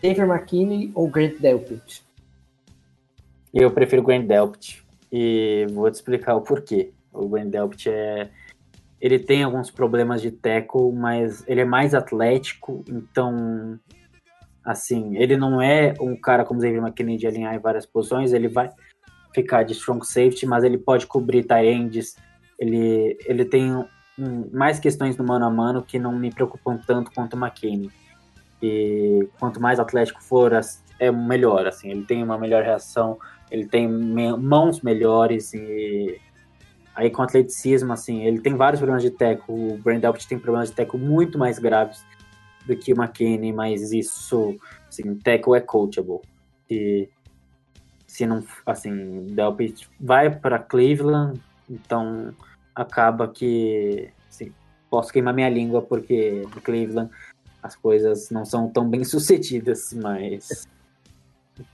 David 0.00 0.22
McKinney 0.22 0.92
ou 0.94 1.08
Grant 1.08 1.38
Delpit? 1.38 2.04
Eu 3.52 3.70
prefiro 3.70 4.02
o 4.02 4.04
Grant 4.04 4.26
Delpit 4.26 4.84
e 5.10 5.66
vou 5.72 5.90
te 5.90 5.94
explicar 5.94 6.36
o 6.36 6.40
porquê. 6.40 6.92
O 7.12 7.28
Grant 7.28 7.48
Delpit 7.48 7.88
é 7.88 8.30
ele 9.00 9.18
tem 9.18 9.42
alguns 9.42 9.70
problemas 9.70 10.20
de 10.20 10.30
tackle, 10.30 10.92
mas 10.92 11.42
ele 11.48 11.62
é 11.62 11.64
mais 11.64 11.94
atlético, 11.94 12.84
então 12.86 13.78
assim, 14.62 15.16
ele 15.16 15.36
não 15.38 15.60
é 15.60 15.94
um 15.98 16.14
cara 16.14 16.44
como 16.44 16.60
Xavier 16.60 16.82
McKinney 16.82 17.16
de 17.16 17.26
alinhar 17.26 17.54
em 17.54 17.58
várias 17.58 17.86
posições, 17.86 18.32
ele 18.32 18.46
vai 18.46 18.70
ficar 19.34 19.62
de 19.62 19.72
strong 19.72 20.04
safety, 20.06 20.44
mas 20.44 20.64
ele 20.64 20.76
pode 20.76 21.06
cobrir 21.06 21.44
tight 21.44 21.66
ends, 21.66 22.14
ele, 22.58 23.16
ele 23.24 23.44
tem 23.44 23.74
um, 23.74 24.50
mais 24.52 24.78
questões 24.78 25.16
no 25.16 25.24
mano 25.24 25.46
a 25.46 25.50
mano 25.50 25.82
que 25.82 25.98
não 25.98 26.14
me 26.14 26.30
preocupam 26.30 26.78
tanto 26.86 27.10
quanto 27.12 27.34
o 27.34 27.38
McKinney. 27.38 27.90
E 28.62 29.26
quanto 29.38 29.60
mais 29.60 29.80
atlético 29.80 30.22
for, 30.22 30.52
é 30.98 31.10
melhor, 31.10 31.66
assim, 31.66 31.90
ele 31.90 32.04
tem 32.04 32.22
uma 32.22 32.36
melhor 32.36 32.62
reação, 32.62 33.18
ele 33.50 33.66
tem 33.66 33.88
mãos 33.88 34.80
melhores 34.80 35.52
e 35.54 36.20
aí 36.94 37.10
com 37.10 37.22
atleticismo, 37.22 37.92
assim, 37.92 38.22
ele 38.24 38.40
tem 38.40 38.54
vários 38.54 38.80
problemas 38.80 39.02
de 39.02 39.10
teco, 39.10 39.52
o 39.52 39.78
Brand 39.78 40.00
Delpit 40.00 40.28
tem 40.28 40.38
problemas 40.38 40.70
de 40.70 40.76
teco 40.76 40.98
muito 40.98 41.38
mais 41.38 41.58
graves 41.58 42.04
do 42.66 42.76
que 42.76 42.92
o 42.92 42.96
McKinney, 42.96 43.52
mas 43.52 43.92
isso, 43.92 44.54
assim, 44.88 45.14
teco 45.16 45.54
é 45.54 45.60
coachable. 45.60 46.20
E 46.68 47.08
se 48.06 48.26
não, 48.26 48.44
assim, 48.66 49.26
Delpit 49.30 49.88
vai 49.98 50.30
para 50.30 50.58
Cleveland, 50.58 51.40
então 51.68 52.34
acaba 52.74 53.28
que, 53.28 54.10
assim, 54.28 54.52
posso 54.90 55.12
queimar 55.12 55.32
minha 55.32 55.48
língua 55.48 55.80
porque 55.80 56.46
Cleveland 56.62 57.10
as 57.62 57.76
coisas 57.76 58.30
não 58.30 58.44
são 58.44 58.68
tão 58.68 58.88
bem 58.88 59.04
sucedidas, 59.04 59.92
mas 59.92 60.68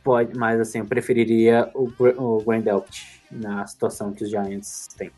pode, 0.02 0.36
mas 0.36 0.60
assim, 0.60 0.78
eu 0.78 0.86
preferiria 0.86 1.70
o, 1.74 1.90
o 2.18 2.42
Grand 2.44 2.60
Delpit 2.60 3.22
na 3.30 3.66
situação 3.66 4.12
que 4.12 4.24
os 4.24 4.30
Giants 4.30 4.88
têm. 4.96 5.10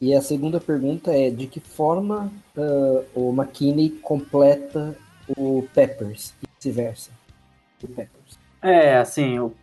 E 0.00 0.14
a 0.14 0.20
segunda 0.20 0.60
pergunta 0.60 1.10
é 1.10 1.30
de 1.30 1.46
que 1.46 1.58
forma 1.58 2.30
uh, 2.56 3.04
o 3.14 3.32
McKinney 3.32 3.90
completa 3.90 4.96
o 5.36 5.66
Peppers 5.74 6.34
e 6.42 6.46
vice-versa. 6.54 7.10
O 7.82 7.88
Peppers. 7.88 8.38
É, 8.60 8.98
assim, 8.98 9.38
o... 9.38 9.54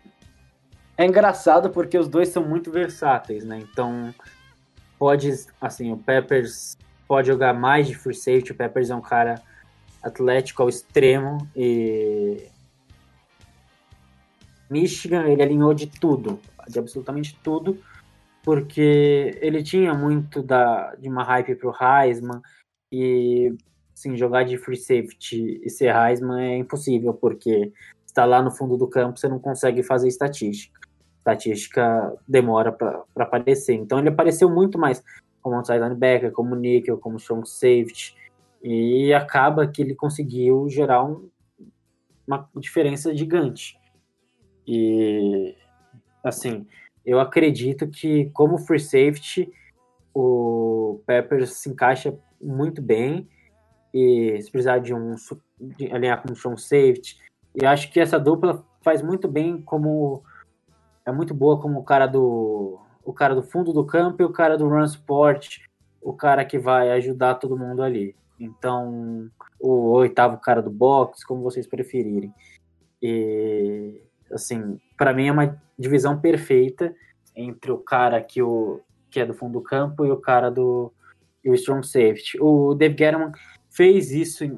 é 0.98 1.06
engraçado 1.06 1.70
porque 1.70 1.98
os 1.98 2.08
dois 2.08 2.30
são 2.30 2.44
muito 2.44 2.72
versáteis, 2.72 3.46
né? 3.46 3.60
Então, 3.60 4.14
pode, 4.98 5.32
assim, 5.62 5.92
o 5.92 5.98
Peppers 5.98 6.78
pode 7.08 7.28
jogar 7.28 7.54
mais 7.54 7.86
de 7.88 7.94
free 7.94 8.16
safety, 8.16 8.54
o 8.54 8.56
Peppers 8.56 8.90
é 8.90 8.96
um 8.96 9.02
cara 9.02 9.36
atlético 10.02 10.64
ao 10.64 10.70
extremo 10.70 11.48
e 11.56 12.48
Michigan 14.74 15.28
ele 15.28 15.44
alinhou 15.44 15.74
de 15.74 15.86
tudo, 15.88 16.40
de 16.68 16.80
absolutamente 16.80 17.40
tudo, 17.44 17.78
porque 18.44 19.38
ele 19.40 19.62
tinha 19.62 19.94
muito 19.94 20.42
da, 20.42 20.96
de 20.96 21.08
uma 21.08 21.24
hype 21.24 21.56
pro 21.56 21.74
Heisman 21.80 22.42
e 22.92 23.56
assim, 23.94 24.18
jogar 24.18 24.44
de 24.44 24.58
free 24.58 24.76
safety 24.76 25.62
e 25.64 25.70
ser 25.70 25.96
Heisman 25.96 26.42
é 26.42 26.58
impossível, 26.58 27.14
porque 27.14 27.72
está 28.06 28.26
lá 28.26 28.42
no 28.42 28.52
fundo 28.52 28.76
do 28.76 28.88
campo, 28.88 29.20
você 29.20 29.28
não 29.28 29.40
consegue 29.40 29.84
fazer 29.84 30.08
estatística. 30.08 30.80
Estatística 31.20 32.14
demora 32.28 32.72
para 32.72 33.06
aparecer. 33.16 33.76
Então 33.76 34.00
ele 34.00 34.10
apareceu 34.10 34.50
muito 34.50 34.78
mais 34.78 35.02
como 35.42 35.56
outside 35.56 35.80
linebacker, 35.80 36.32
como 36.32 36.56
nickel, 36.56 36.98
como 36.98 37.18
strong 37.18 37.48
safety, 37.48 38.16
e 38.64 39.14
acaba 39.14 39.68
que 39.68 39.82
ele 39.82 39.94
conseguiu 39.94 40.68
gerar 40.70 41.04
um, 41.04 41.30
uma 42.26 42.50
diferença 42.56 43.16
gigante. 43.16 43.78
E, 44.68 45.56
assim, 46.24 46.66
eu 47.06 47.20
acredito 47.20 47.88
que, 47.88 48.30
como 48.32 48.58
free 48.58 48.80
safety, 48.80 49.52
o 50.14 51.02
Peppers 51.06 51.54
se 51.54 51.70
encaixa 51.70 52.18
muito 52.42 52.82
bem. 52.82 53.28
E 53.94 54.42
se 54.42 54.52
precisar 54.52 54.80
de 54.80 54.94
um 54.94 55.16
de 55.60 55.92
alinhar 55.92 56.22
com 56.22 56.30
um 56.30 56.34
strong 56.34 56.60
safety, 56.60 57.20
e 57.56 57.66
acho 57.66 57.92
que 57.92 58.00
essa 58.00 58.20
dupla 58.20 58.66
faz 58.82 59.02
muito 59.02 59.28
bem 59.28 59.62
como 59.62 60.24
é 61.06 61.12
muito 61.12 61.34
boa 61.34 61.60
como 61.60 61.80
o 61.80 61.84
cara 61.84 62.08
do 62.08 62.80
o 63.06 63.14
cara 63.14 63.36
do 63.36 63.44
fundo 63.44 63.72
do 63.72 63.86
campo 63.86 64.22
e 64.22 64.26
o 64.26 64.32
cara 64.32 64.58
do 64.58 64.68
run 64.68 64.88
support, 64.88 65.60
o 66.02 66.14
cara 66.14 66.44
que 66.44 66.58
vai 66.58 66.92
ajudar 66.92 67.36
todo 67.36 67.58
mundo 67.58 67.84
ali. 67.84 68.16
Então, 68.40 69.30
o 69.60 69.92
oitavo 69.92 70.38
cara 70.38 70.62
do 70.62 70.72
box, 70.72 71.24
como 71.26 71.44
vocês 71.44 71.68
preferirem. 71.68 72.34
E, 73.02 74.02
assim, 74.32 74.80
para 74.98 75.14
mim 75.14 75.28
é 75.28 75.32
uma 75.32 75.62
divisão 75.78 76.20
perfeita 76.20 76.94
entre 77.36 77.72
o 77.72 77.78
cara 77.78 78.22
que, 78.22 78.42
o, 78.42 78.82
que 79.10 79.20
é 79.20 79.26
do 79.26 79.34
fundo 79.34 79.54
do 79.54 79.62
campo 79.62 80.06
e 80.06 80.12
o 80.12 80.18
cara 80.18 80.50
do 80.50 80.92
e 81.44 81.50
o 81.50 81.54
strong 81.56 81.86
safety. 81.86 82.38
O 82.40 82.74
Dave 82.74 82.96
Gettleman 82.98 83.32
fez 83.70 84.12
isso 84.12 84.46
em, 84.46 84.58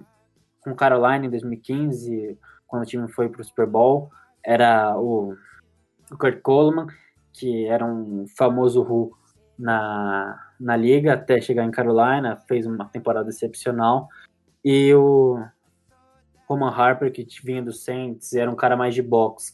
com 0.61 0.76
Carolina 0.76 1.26
em 1.26 1.30
2015, 1.30 2.38
quando 2.68 2.84
o 2.84 2.86
time 2.86 3.11
foi 3.11 3.28
para 3.28 3.41
o 3.41 3.43
Super 3.43 3.66
Bowl. 3.66 4.11
Era 4.43 4.97
o, 4.99 5.34
o 6.11 6.18
Kurt 6.18 6.41
Coleman, 6.41 6.88
que 7.34 7.66
era 7.66 7.84
um 7.84 8.26
famoso 8.38 8.84
Who 8.84 9.11
na, 9.57 10.39
na 10.59 10.76
liga 10.76 11.13
até 11.13 11.41
chegar 11.41 11.63
em 11.63 11.72
Carolina, 11.72 12.38
fez 12.47 12.68
uma 12.68 12.86
temporada 12.86 13.30
excepcional. 13.30 14.07
E 14.63 14.93
o 14.93 15.43
Roman 16.48 16.70
Harper, 16.70 17.12
que 17.12 17.26
vinha 17.43 17.62
do 17.62 17.74
Saints, 17.74 18.34
era 18.34 18.50
um 18.50 18.56
cara 18.56 18.76
mais 18.76 18.93
de 18.93 19.02
boxe. 19.02 19.54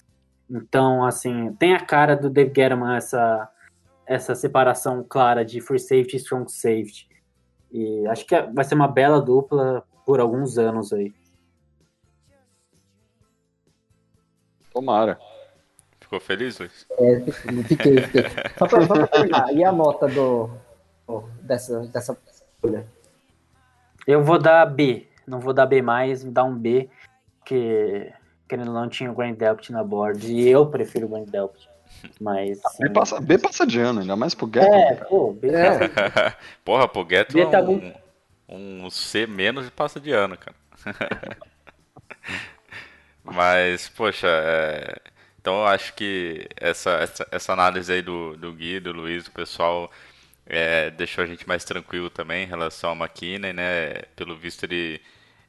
Então, 0.50 1.06
assim, 1.06 1.54
tem 1.54 1.74
a 1.74 1.80
cara 1.80 2.16
do 2.16 2.30
Dave 2.30 2.52
Gettleman 2.54 2.96
essa, 2.96 3.50
essa 4.06 4.36
separação 4.36 5.06
clara 5.08 5.46
de 5.46 5.62
free 5.62 5.80
safety 5.80 6.18
e 6.18 6.20
strong 6.20 6.52
safety. 6.52 7.10
E 7.72 8.06
acho 8.08 8.26
que 8.26 8.40
vai 8.54 8.66
ser 8.66 8.76
uma 8.76 8.88
bela 8.88 9.22
dupla 9.22 9.84
por 10.06 10.20
alguns 10.20 10.58
anos 10.58 10.92
aí. 10.92 11.14
Tomara. 14.74 15.18
Ficou 16.02 16.20
feliz, 16.20 16.60
Luiz? 16.60 16.86
É, 17.00 17.22
fiquei, 17.68 18.02
fiquei. 18.02 18.24
Só 18.58 18.68
pra, 18.68 18.86
só 18.86 18.94
pra 18.94 19.08
terminar, 19.08 19.54
e 19.54 19.64
a 19.64 19.72
nota 19.72 20.08
do, 20.10 20.50
dessa, 21.42 21.80
dessa 21.88 22.18
escolha? 22.30 22.86
Eu 24.06 24.24
vou 24.24 24.38
dar 24.38 24.66
B. 24.66 25.08
Não 25.32 25.40
vou 25.40 25.54
dar 25.54 25.66
B 25.66 25.82
mais, 25.82 26.24
vou 26.24 26.32
dar 26.34 26.44
um 26.44 26.54
B, 26.54 26.90
porque 27.40 28.12
querendo 28.50 28.68
ou 28.68 28.74
não 28.74 28.90
tinha 28.90 29.10
o 29.10 29.16
Grand 29.16 29.32
Delpit 29.32 29.72
na 29.72 29.82
board. 29.82 30.30
E 30.30 30.50
eu 30.50 30.66
prefiro 30.66 31.06
o 31.06 31.10
Grand 31.10 31.24
Delpit. 31.24 31.70
Mas. 32.20 32.62
B, 32.78 32.90
passa, 32.90 33.22
B 33.22 33.38
passa 33.38 33.66
de 33.66 33.80
ano, 33.80 34.02
ainda 34.02 34.18
mais 34.18 34.36
pro 34.36 34.46
Ghetto. 34.46 34.74
É, 34.74 34.96
pô, 34.96 35.32
B 35.32 35.48
é. 35.48 35.90
Porra, 36.66 36.86
pro 36.86 37.06
Ghetto 37.06 37.34
B 37.34 37.46
tá 37.46 37.62
um, 37.62 37.94
um 38.50 38.90
C 38.90 39.26
menos 39.26 39.70
passa 39.70 40.02
de 40.02 40.12
ano, 40.12 40.38
cara. 40.38 40.58
Mas, 43.24 43.88
poxa, 43.88 44.28
é, 44.28 44.98
então 45.40 45.62
eu 45.62 45.68
acho 45.68 45.94
que 45.94 46.46
essa, 46.58 46.90
essa, 46.92 47.28
essa 47.32 47.54
análise 47.54 47.94
aí 47.94 48.02
do, 48.02 48.36
do 48.36 48.52
Gui, 48.52 48.82
do 48.82 48.92
Luiz, 48.92 49.24
do 49.24 49.32
pessoal, 49.32 49.90
é, 50.46 50.90
deixou 50.90 51.24
a 51.24 51.28
gente 51.28 51.48
mais 51.48 51.64
tranquilo 51.64 52.10
também 52.10 52.44
em 52.44 52.48
relação 52.48 52.90
ao 52.90 52.96
McKinney, 52.98 53.54
né? 53.54 54.02
Pelo 54.14 54.36
visto 54.36 54.66
ele 54.66 55.00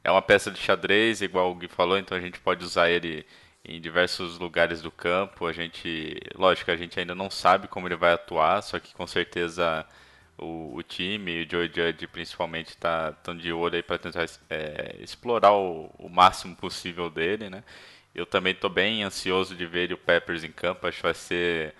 é 0.05 0.11
uma 0.11 0.22
peça 0.22 0.50
de 0.50 0.59
xadrez, 0.59 1.22
igual 1.22 1.50
o 1.50 1.55
Gui 1.55 1.68
falou, 1.68 1.98
então 1.98 2.16
a 2.16 2.20
gente 2.20 2.40
pode 2.40 2.64
usar 2.64 2.90
ele 2.90 3.26
em 3.64 3.80
diversos 3.80 4.38
lugares 4.38 4.82
do 4.82 4.90
campo. 4.90 5.46
A 5.46 5.53
gente, 5.53 6.20
lógico, 6.34 6.70
a 6.70 6.76
gente 6.76 6.98
ainda 6.98 7.14
não 7.14 7.30
sabe 7.30 7.68
como 7.68 7.86
ele 7.88 7.96
vai 7.96 8.12
atuar, 8.12 8.62
só 8.62 8.78
que 8.78 8.94
com 8.94 9.07
certeza 9.07 9.86
o, 10.38 10.74
o 10.76 10.82
time, 10.82 11.44
o 11.44 11.50
Joe 11.50 11.66
Judge 11.72 12.07
principalmente, 12.07 12.68
está 12.70 13.12
tão 13.12 13.36
de 13.36 13.53
olho 13.53 13.76
aí 13.76 13.82
para 13.82 13.98
tentar 13.98 14.26
é, 14.50 14.96
explorar 15.00 15.53
o, 15.53 15.90
o 15.98 16.09
máximo 16.09 16.57
possível 16.57 17.09
dele, 17.11 17.48
né? 17.50 17.62
Eu 18.14 18.26
também 18.26 18.53
estou 18.53 18.68
bem 18.70 19.03
ansioso 19.03 19.55
de 19.57 19.66
ver 19.66 19.92
o 19.92 19.96
Peppers 19.96 20.44
em 20.44 20.53
campo. 20.53 20.86
Acho 20.86 20.98
que 20.98 21.03
vai 21.05 21.14
ser 21.14 21.74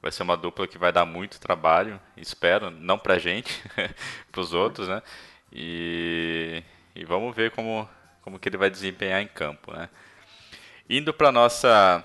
vai 0.00 0.12
ser 0.12 0.22
uma 0.22 0.36
dupla 0.36 0.68
que 0.68 0.76
vai 0.78 0.92
dar 0.92 1.06
muito 1.06 1.40
trabalho, 1.40 1.98
espero, 2.16 2.70
não 2.70 2.98
pra 2.98 3.18
gente, 3.18 3.62
pros 4.30 4.52
outros, 4.52 4.86
né? 4.86 5.02
E, 5.50 6.62
e 6.94 7.04
vamos 7.04 7.34
ver 7.34 7.50
como, 7.50 7.88
como 8.22 8.38
que 8.38 8.48
ele 8.48 8.56
vai 8.56 8.70
desempenhar 8.70 9.20
em 9.20 9.26
campo, 9.26 9.72
né? 9.72 9.88
Indo 10.88 11.12
para 11.12 11.32
nossa 11.32 12.04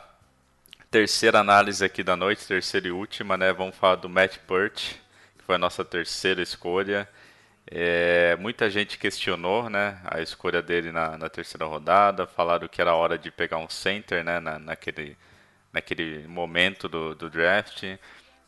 terceira 0.90 1.40
análise 1.40 1.84
aqui 1.86 2.02
da 2.02 2.16
noite, 2.16 2.48
terceira 2.48 2.88
e 2.88 2.92
última, 2.92 3.38
né? 3.38 3.54
Vamos 3.54 3.76
falar 3.76 3.96
do 3.96 4.10
Matt 4.10 4.38
Pert, 4.40 4.96
que 5.38 5.44
foi 5.46 5.56
a 5.56 5.60
nossa 5.60 5.86
terceira 5.86 6.42
escolha. 6.42 7.08
É, 7.72 8.36
muita 8.38 8.68
gente 8.70 8.98
questionou 8.98 9.70
né, 9.70 10.02
a 10.06 10.22
escolha 10.22 10.60
dele 10.60 10.92
na, 10.92 11.20
na, 11.20 11.30
terceira 11.30 11.66
rodada, 11.66 12.26
falaram 12.26 12.68
que 12.68 12.82
era 12.82 12.96
hora 12.96 13.16
de 13.16 13.30
pegar 13.30 13.58
um 13.58 13.70
center 13.70 14.24
né, 14.24 14.40
na, 14.40 14.58
naquele, 14.58 15.16
naquele 15.72 16.28
momento 16.28 16.90
do, 16.90 17.14
do 17.14 17.30
draft. 17.30 17.84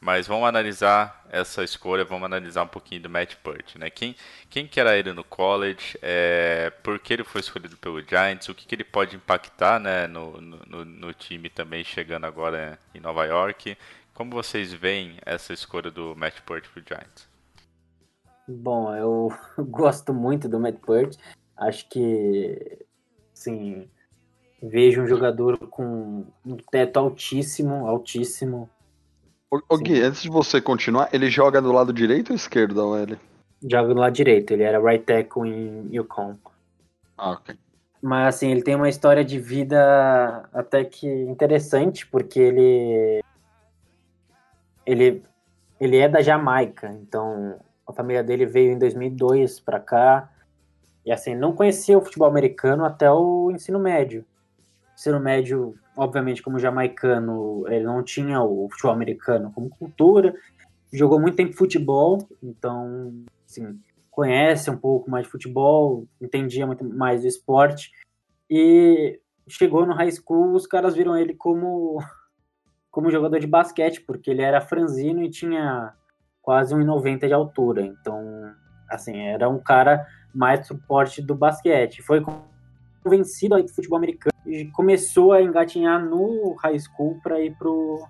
Mas 0.02 0.26
vamos 0.26 0.50
analisar 0.50 1.24
essa 1.30 1.64
escolha, 1.64 2.04
vamos 2.04 2.26
analisar 2.26 2.64
um 2.64 2.68
pouquinho 2.68 3.04
do 3.04 3.10
Matt 3.10 3.36
Purt, 3.36 3.76
né? 3.76 3.92
Quem, 3.92 4.16
quem 4.50 4.68
que 4.68 4.80
era 4.80 4.98
ele 4.98 5.14
no 5.14 5.24
college, 5.24 5.96
é, 6.02 6.72
por 6.82 6.98
que 6.98 7.14
ele 7.14 7.24
foi 7.24 7.42
escolhido 7.42 7.78
pelo 7.78 8.02
Giants, 8.02 8.50
o 8.50 8.56
que, 8.56 8.66
que 8.66 8.74
ele 8.74 8.84
pode 8.84 9.16
impactar 9.16 9.80
né, 9.80 10.08
no, 10.08 10.42
no, 10.42 10.84
no 10.84 11.14
time 11.14 11.50
também 11.50 11.84
chegando 11.84 12.26
agora 12.26 12.80
em 12.96 13.00
Nova 13.00 13.26
York. 13.26 13.78
Como 14.16 14.32
vocês 14.32 14.74
veem 14.74 15.18
essa 15.24 15.54
escolha 15.54 15.92
do 15.92 16.16
Matt 16.16 16.42
para 16.42 16.58
o 16.58 16.62
Giants? 16.86 17.30
Bom, 18.48 18.94
eu 18.96 19.32
gosto 19.70 20.14
muito 20.14 20.50
do 20.50 20.60
Matt 20.60 20.78
Purt. 20.80 21.16
Acho 21.56 21.88
que, 21.88 22.80
sim, 23.36 23.88
vejo 24.62 25.04
um 25.04 25.08
jogador 25.08 25.60
com 25.68 26.26
um 26.44 26.58
teto 26.72 26.98
altíssimo, 26.98 27.86
altíssimo. 27.88 28.68
O, 29.52 29.78
Gui, 29.78 30.02
antes 30.02 30.22
de 30.22 30.30
você 30.30 30.62
continuar, 30.62 31.10
ele 31.12 31.30
joga 31.30 31.62
do 31.62 31.74
lado 31.74 31.92
direito 31.92 32.30
ou 32.30 32.36
esquerdo 32.36 32.74
da 32.74 32.86
OL? 32.86 33.18
Joga 33.62 33.94
do 33.94 34.00
lado 34.00 34.14
direito, 34.14 34.52
ele 34.52 34.64
era 34.64 34.82
right 34.82 35.04
tackle 35.04 35.46
em 35.46 35.90
Yukon. 35.94 36.38
Ah, 37.18 37.32
ok. 37.32 37.56
Mas 38.02 38.36
assim, 38.36 38.50
ele 38.50 38.64
tem 38.64 38.76
uma 38.76 38.88
história 38.88 39.26
de 39.26 39.38
vida 39.38 40.50
até 40.54 40.86
que 40.86 41.06
interessante, 41.06 42.08
porque 42.08 42.40
ele 42.40 43.22
ele 44.86 45.22
ele 45.80 45.98
é 45.98 46.08
da 46.08 46.22
Jamaica, 46.22 46.88
então 47.02 47.60
a 47.86 47.92
família 47.92 48.24
dele 48.24 48.46
veio 48.46 48.72
em 48.72 48.80
2002 48.80 49.60
para 49.60 49.80
cá 49.80 50.30
e 51.06 51.12
assim 51.12 51.36
não 51.36 51.54
conhecia 51.54 51.98
o 51.98 52.02
futebol 52.02 52.28
americano 52.28 52.86
até 52.86 53.12
o 53.12 53.52
ensino 53.52 53.80
médio. 53.80 54.26
Ensino 55.02 55.20
médio, 55.20 55.74
obviamente, 55.98 56.44
como 56.44 56.60
jamaicano, 56.60 57.68
ele 57.68 57.86
não 57.86 58.04
tinha 58.04 58.40
o 58.44 58.70
futebol 58.70 58.92
americano 58.92 59.52
como 59.52 59.68
cultura, 59.68 60.36
jogou 60.94 61.20
muito 61.20 61.38
tempo 61.38 61.58
futebol, 61.58 62.30
então 62.44 63.12
assim, 63.44 63.80
conhece 64.12 64.70
um 64.70 64.78
pouco 64.78 65.10
mais 65.10 65.26
de 65.26 65.32
futebol, 65.32 66.06
entendia 66.22 66.68
muito 66.68 66.86
mais 66.86 67.22
do 67.22 67.28
esporte 67.28 67.90
e 68.48 69.20
chegou 69.50 69.88
no 69.88 69.96
high 69.96 70.12
school, 70.12 70.54
os 70.54 70.68
caras 70.68 70.94
viram 70.94 71.18
ele 71.18 71.34
como 71.34 71.98
como 72.92 73.10
jogador 73.10 73.40
de 73.40 73.48
basquete, 73.48 74.02
porque 74.02 74.30
ele 74.30 74.44
era 74.44 74.62
franzino 74.62 75.24
e 75.24 75.32
tinha 75.32 75.96
quase 76.44 76.76
1,90 76.76 77.26
de 77.26 77.34
altura. 77.34 77.82
Então, 77.82 78.54
assim, 78.88 79.18
era 79.18 79.50
um 79.50 79.58
cara 79.58 80.06
mais 80.32 80.68
suporte 80.68 81.24
do 81.24 81.34
basquete. 81.34 82.04
Foi 82.04 82.24
convencido 83.04 83.56
aí 83.56 83.64
do 83.64 83.74
futebol 83.74 83.98
americano 83.98 84.31
começou 84.74 85.34
a 85.34 85.42
engatinhar 85.42 86.04
no 86.04 86.54
high 86.62 86.80
school 86.80 87.20
para 87.22 87.40
ir 87.42 87.56
pro 87.58 88.08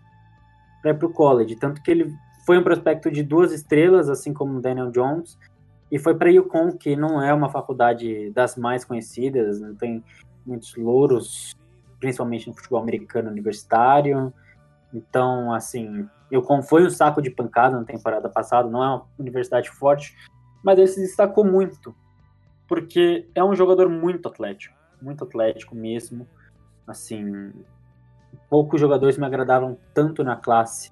para 0.82 0.96
pro 0.96 1.14
college, 1.14 1.56
tanto 1.56 1.82
que 1.82 1.92
ele 1.92 2.12
foi 2.46 2.58
um 2.58 2.64
prospecto 2.64 3.12
de 3.12 3.22
duas 3.22 3.52
estrelas, 3.52 4.10
assim 4.10 4.34
como 4.34 4.60
Daniel 4.60 4.90
Jones, 4.90 5.38
e 5.92 6.00
foi 6.00 6.16
para 6.16 6.32
Yukon, 6.32 6.72
que 6.72 6.96
não 6.96 7.22
é 7.22 7.34
uma 7.34 7.50
faculdade 7.50 8.32
das 8.32 8.56
mais 8.56 8.84
conhecidas, 8.84 9.60
não 9.60 9.76
tem 9.76 10.04
muitos 10.46 10.76
louros, 10.76 11.56
principalmente 12.00 12.48
no 12.48 12.56
futebol 12.56 12.82
americano 12.82 13.30
universitário. 13.30 14.34
Então, 14.94 15.54
assim, 15.54 16.08
Yukon 16.32 16.64
foi 16.64 16.86
um 16.86 16.90
saco 16.90 17.22
de 17.22 17.30
pancada 17.30 17.78
na 17.78 17.86
temporada 17.86 18.30
passada, 18.30 18.70
não 18.70 18.84
é 18.84 18.88
uma 18.88 19.06
universidade 19.20 19.70
forte, 19.70 20.16
mas 20.64 20.78
ele 20.78 20.88
se 20.88 21.02
destacou 21.02 21.44
muito, 21.44 21.96
porque 22.68 23.30
é 23.36 23.44
um 23.44 23.56
jogador 23.56 23.90
muito 23.90 24.28
atlético, 24.28 24.76
muito 25.02 25.24
atlético 25.24 25.76
mesmo. 25.76 26.28
Assim, 26.88 27.52
poucos 28.50 28.80
jogadores 28.80 29.18
me 29.18 29.26
agradavam 29.26 29.78
tanto 29.94 30.24
na 30.24 30.36
classe 30.36 30.92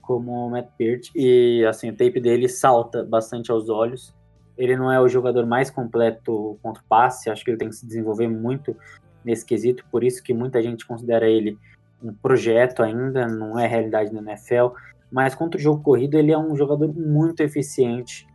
como 0.00 0.46
o 0.46 0.50
Matt 0.50 0.68
Peart, 0.76 1.10
e 1.14 1.64
assim, 1.66 1.88
o 1.88 1.96
tape 1.96 2.20
dele 2.20 2.48
salta 2.48 3.02
bastante 3.02 3.50
aos 3.50 3.68
olhos. 3.68 4.14
Ele 4.56 4.76
não 4.76 4.92
é 4.92 5.00
o 5.00 5.08
jogador 5.08 5.46
mais 5.46 5.70
completo 5.70 6.58
contra 6.62 6.82
o 6.82 6.86
passe, 6.86 7.30
acho 7.30 7.42
que 7.44 7.50
ele 7.50 7.58
tem 7.58 7.70
que 7.70 7.76
se 7.76 7.86
desenvolver 7.86 8.28
muito 8.28 8.76
nesse 9.24 9.44
quesito, 9.44 9.84
por 9.90 10.04
isso 10.04 10.22
que 10.22 10.34
muita 10.34 10.62
gente 10.62 10.86
considera 10.86 11.26
ele 11.26 11.58
um 12.02 12.12
projeto 12.12 12.82
ainda, 12.82 13.26
não 13.26 13.58
é 13.58 13.66
realidade 13.66 14.12
na 14.12 14.20
NFL, 14.20 14.76
mas 15.10 15.34
contra 15.34 15.58
o 15.58 15.62
jogo 15.62 15.82
corrido 15.82 16.18
ele 16.18 16.32
é 16.32 16.38
um 16.38 16.54
jogador 16.54 16.92
muito 16.94 17.40
eficiente. 17.40 18.26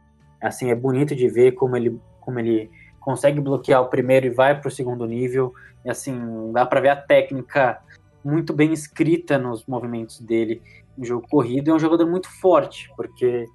Assim, 0.42 0.72
é 0.72 0.76
bonito 0.76 1.16
de 1.16 1.28
ver 1.28 1.52
como 1.52 1.76
ele, 1.76 2.00
como 2.20 2.40
ele 2.40 2.72
consegue 3.10 3.42
bloquear 3.42 3.82
o 3.82 3.90
primeiro 3.90 4.28
e 4.28 4.30
vai 4.30 4.62
para 4.62 4.68
o 4.68 4.72
segundo 4.72 5.04
nível. 5.08 5.52
E 5.84 5.90
assim, 5.90 6.52
dá 6.54 6.64
para 6.64 6.80
ver 6.80 6.90
a 6.90 6.96
técnica 6.96 7.82
muito 8.24 8.54
bem 8.54 8.72
escrita 8.72 9.36
nos 9.36 9.66
movimentos 9.66 10.20
dele 10.20 10.62
no 10.96 11.04
jogo 11.04 11.28
corrido. 11.28 11.72
É 11.72 11.74
um 11.74 11.80
jogador 11.80 12.08
muito 12.08 12.30
forte, 12.40 12.88
porque 12.96 13.48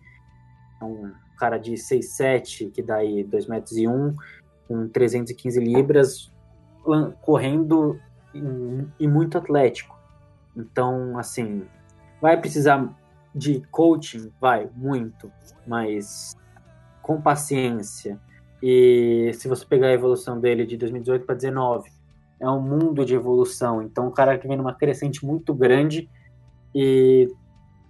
é 0.80 0.84
um 0.84 1.12
cara 1.38 1.56
de 1.56 1.74
6'7", 1.74 2.72
que 2.72 2.82
dá 2.82 2.96
aí 2.96 3.22
2 3.22 3.46
metros 3.46 3.76
e 3.76 3.86
1, 3.86 4.16
com 4.66 4.88
315 4.88 5.60
libras, 5.60 6.32
correndo 7.22 8.00
e 8.98 9.06
muito 9.06 9.38
atlético. 9.38 9.96
Então, 10.56 11.16
assim, 11.16 11.64
vai 12.20 12.40
precisar 12.40 12.92
de 13.32 13.60
coaching? 13.70 14.32
Vai, 14.40 14.68
muito, 14.74 15.30
mas 15.64 16.36
com 17.02 17.20
paciência. 17.20 18.18
E 18.66 19.30
se 19.34 19.46
você 19.46 19.62
pegar 19.66 19.88
a 19.88 19.92
evolução 19.92 20.40
dele 20.40 20.64
de 20.64 20.78
2018 20.78 21.26
para 21.26 21.34
2019, 21.34 21.90
é 22.40 22.48
um 22.48 22.62
mundo 22.62 23.04
de 23.04 23.14
evolução. 23.14 23.82
Então, 23.82 24.08
o 24.08 24.10
cara 24.10 24.38
que 24.38 24.48
vem 24.48 24.56
numa 24.56 24.72
crescente 24.72 25.22
muito 25.22 25.52
grande 25.52 26.08
e 26.74 27.28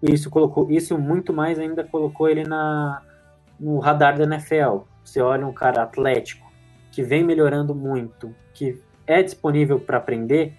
isso 0.03 0.29
colocou, 0.29 0.69
isso 0.69 0.99
muito 0.99 1.33
mais 1.33 1.61
ainda 1.61 1.85
colocou 1.85 2.29
ele 2.29 2.43
na 2.43 3.01
no 3.61 3.79
radar 3.79 4.19
da 4.19 4.25
NFL. 4.25 4.79
Você 5.05 5.21
olha 5.21 5.47
um 5.47 5.53
cara 5.53 5.85
atlético 5.85 6.53
que 6.91 7.05
vem 7.05 7.23
melhorando 7.23 7.73
muito, 7.73 8.35
que 8.53 8.83
é 9.07 9.23
disponível 9.23 9.79
para 9.79 9.99
aprender, 9.99 10.55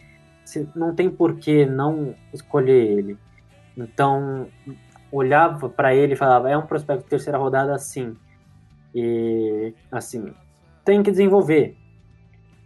não 0.74 0.96
tem 0.96 1.10
por 1.10 1.36
que 1.36 1.66
não 1.66 2.16
escolher 2.32 2.88
ele. 2.90 3.18
Então, 3.76 4.48
olhava 5.12 5.68
para 5.68 5.94
ele 5.94 6.14
e 6.14 6.16
falava: 6.18 6.50
é 6.50 6.58
um 6.58 6.66
prospecto 6.66 7.04
de 7.04 7.10
terceira 7.10 7.38
rodada, 7.38 7.78
sim. 7.78 8.16
E, 8.96 9.74
assim, 9.92 10.34
tem 10.86 11.04
que 11.04 11.12
desenvolver, 11.12 11.76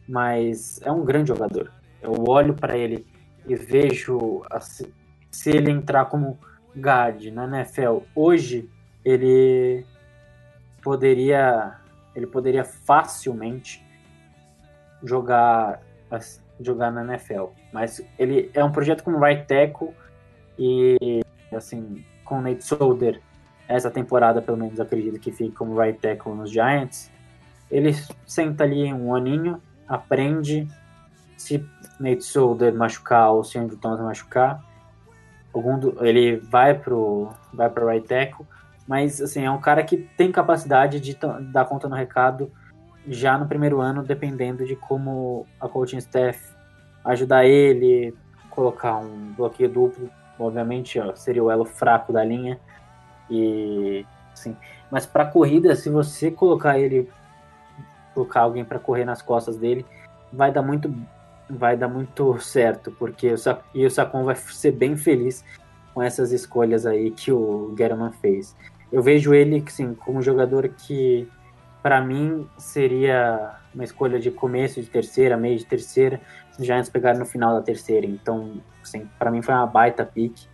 mas 0.07 0.80
é 0.84 0.91
um 0.91 1.03
grande 1.03 1.30
jogador. 1.30 1.73
Eu 2.01 2.13
olho 2.27 2.53
para 2.53 2.77
ele 2.77 3.05
e 3.47 3.55
vejo 3.55 4.43
assim, 4.51 4.93
se 5.32 5.49
ele 5.49 5.71
entrar 5.71 6.05
como 6.05 6.38
guard 6.77 7.25
na 7.34 7.45
NFL 7.45 8.01
hoje, 8.13 8.69
ele 9.03 9.84
poderia 10.84 11.75
ele 12.15 12.27
poderia 12.27 12.63
facilmente 12.63 13.84
jogar 15.03 15.82
jogar 16.59 16.91
na 16.91 17.03
NFL. 17.03 17.47
Mas 17.71 18.05
ele 18.17 18.51
é 18.53 18.63
um 18.63 18.71
projeto 18.71 19.03
como 19.03 19.19
right 19.19 19.45
tackle 19.47 19.93
e, 20.57 21.21
assim, 21.51 22.03
com 22.25 22.41
Nate 22.41 22.63
Solder, 22.63 23.21
essa 23.70 23.91
temporada, 23.91 24.41
pelo 24.41 24.57
menos, 24.57 24.80
acredito 24.80 25.20
que 25.20 25.32
fique 25.32 25.55
como 25.55 25.80
right 25.80 25.99
tackle 25.99 26.34
nos 26.34 26.51
Giants. 26.51 27.11
Ele 27.70 27.93
senta 28.26 28.63
ali 28.63 28.91
um 28.91 29.13
aninho, 29.13 29.61
aprende. 29.88 30.67
Se 31.38 31.63
Nate 31.99 32.24
Solder 32.24 32.74
machucar 32.74 33.32
ou 33.32 33.43
se 33.43 33.57
Andrew 33.59 33.78
Thomas 33.78 34.01
machucar, 34.01 34.61
algum 35.53 35.80
do, 35.80 36.03
ele 36.05 36.38
vai 36.38 36.74
pro, 36.74 37.30
vai 37.53 37.70
pro 37.70 37.88
right 37.88 38.05
tackle. 38.05 38.45
Mas, 38.88 39.22
assim, 39.22 39.45
é 39.45 39.51
um 39.51 39.61
cara 39.61 39.84
que 39.84 39.97
tem 40.17 40.32
capacidade 40.32 40.99
de 40.99 41.15
dar 41.51 41.65
conta 41.65 41.88
no 41.88 41.95
recado 41.95 42.51
já 43.07 43.38
no 43.38 43.47
primeiro 43.47 43.80
ano, 43.80 44.03
dependendo 44.03 44.65
de 44.65 44.76
como 44.76 45.45
a 45.59 45.67
coaching 45.70 45.97
staff 45.97 46.39
ajudar 47.05 47.45
ele, 47.45 48.15
colocar 48.49 48.97
um 48.97 49.34
bloqueio 49.38 49.70
duplo, 49.70 50.09
obviamente 50.38 50.99
ó, 50.99 51.15
seria 51.15 51.43
o 51.43 51.51
elo 51.51 51.65
fraco 51.65 52.11
da 52.11 52.24
linha. 52.24 52.59
E 53.30 54.05
assim, 54.34 54.55
mas 54.89 55.05
para 55.05 55.25
corrida, 55.25 55.75
se 55.75 55.89
você 55.89 56.32
colocar 56.32 56.80
ele, 56.80 57.09
colocar 58.13 58.41
alguém 58.41 58.65
para 58.65 58.80
correr 58.80 59.05
nas 59.05 59.21
costas 59.21 59.57
dele, 59.57 59.86
vai 60.32 60.51
dar 60.51 60.61
muito 60.61 60.93
vai 61.49 61.75
dar 61.75 61.88
muito 61.88 62.39
certo, 62.39 62.91
porque 62.91 63.34
o 63.34 63.38
e 63.73 63.86
o 63.86 63.89
Sacon 63.89 64.23
vai 64.23 64.36
ser 64.36 64.71
bem 64.71 64.95
feliz 64.95 65.43
com 65.93 66.01
essas 66.01 66.32
escolhas 66.32 66.86
aí 66.86 67.09
que 67.09 67.32
o 67.32 67.73
German 67.75 68.11
fez. 68.21 68.55
Eu 68.91 69.01
vejo 69.01 69.34
ele 69.34 69.63
assim, 69.65 69.95
como 69.95 70.19
um 70.19 70.21
jogador 70.21 70.69
que 70.69 71.27
para 71.82 72.01
mim 72.01 72.47
seria 72.57 73.55
uma 73.73 73.84
escolha 73.84 74.19
de 74.19 74.30
começo 74.30 74.82
de 74.82 74.89
terceira, 74.89 75.38
meio 75.38 75.57
de 75.57 75.65
terceira, 75.65 76.19
os 76.57 76.65
Giants 76.65 76.89
pegaram 76.89 77.19
no 77.19 77.25
final 77.25 77.53
da 77.53 77.61
terceira. 77.61 78.05
Então, 78.05 78.61
assim, 78.84 79.09
para 79.17 79.32
mim 79.32 79.41
foi 79.41 79.53
uma 79.53 79.65
baita 79.65 80.05
pick. 80.05 80.47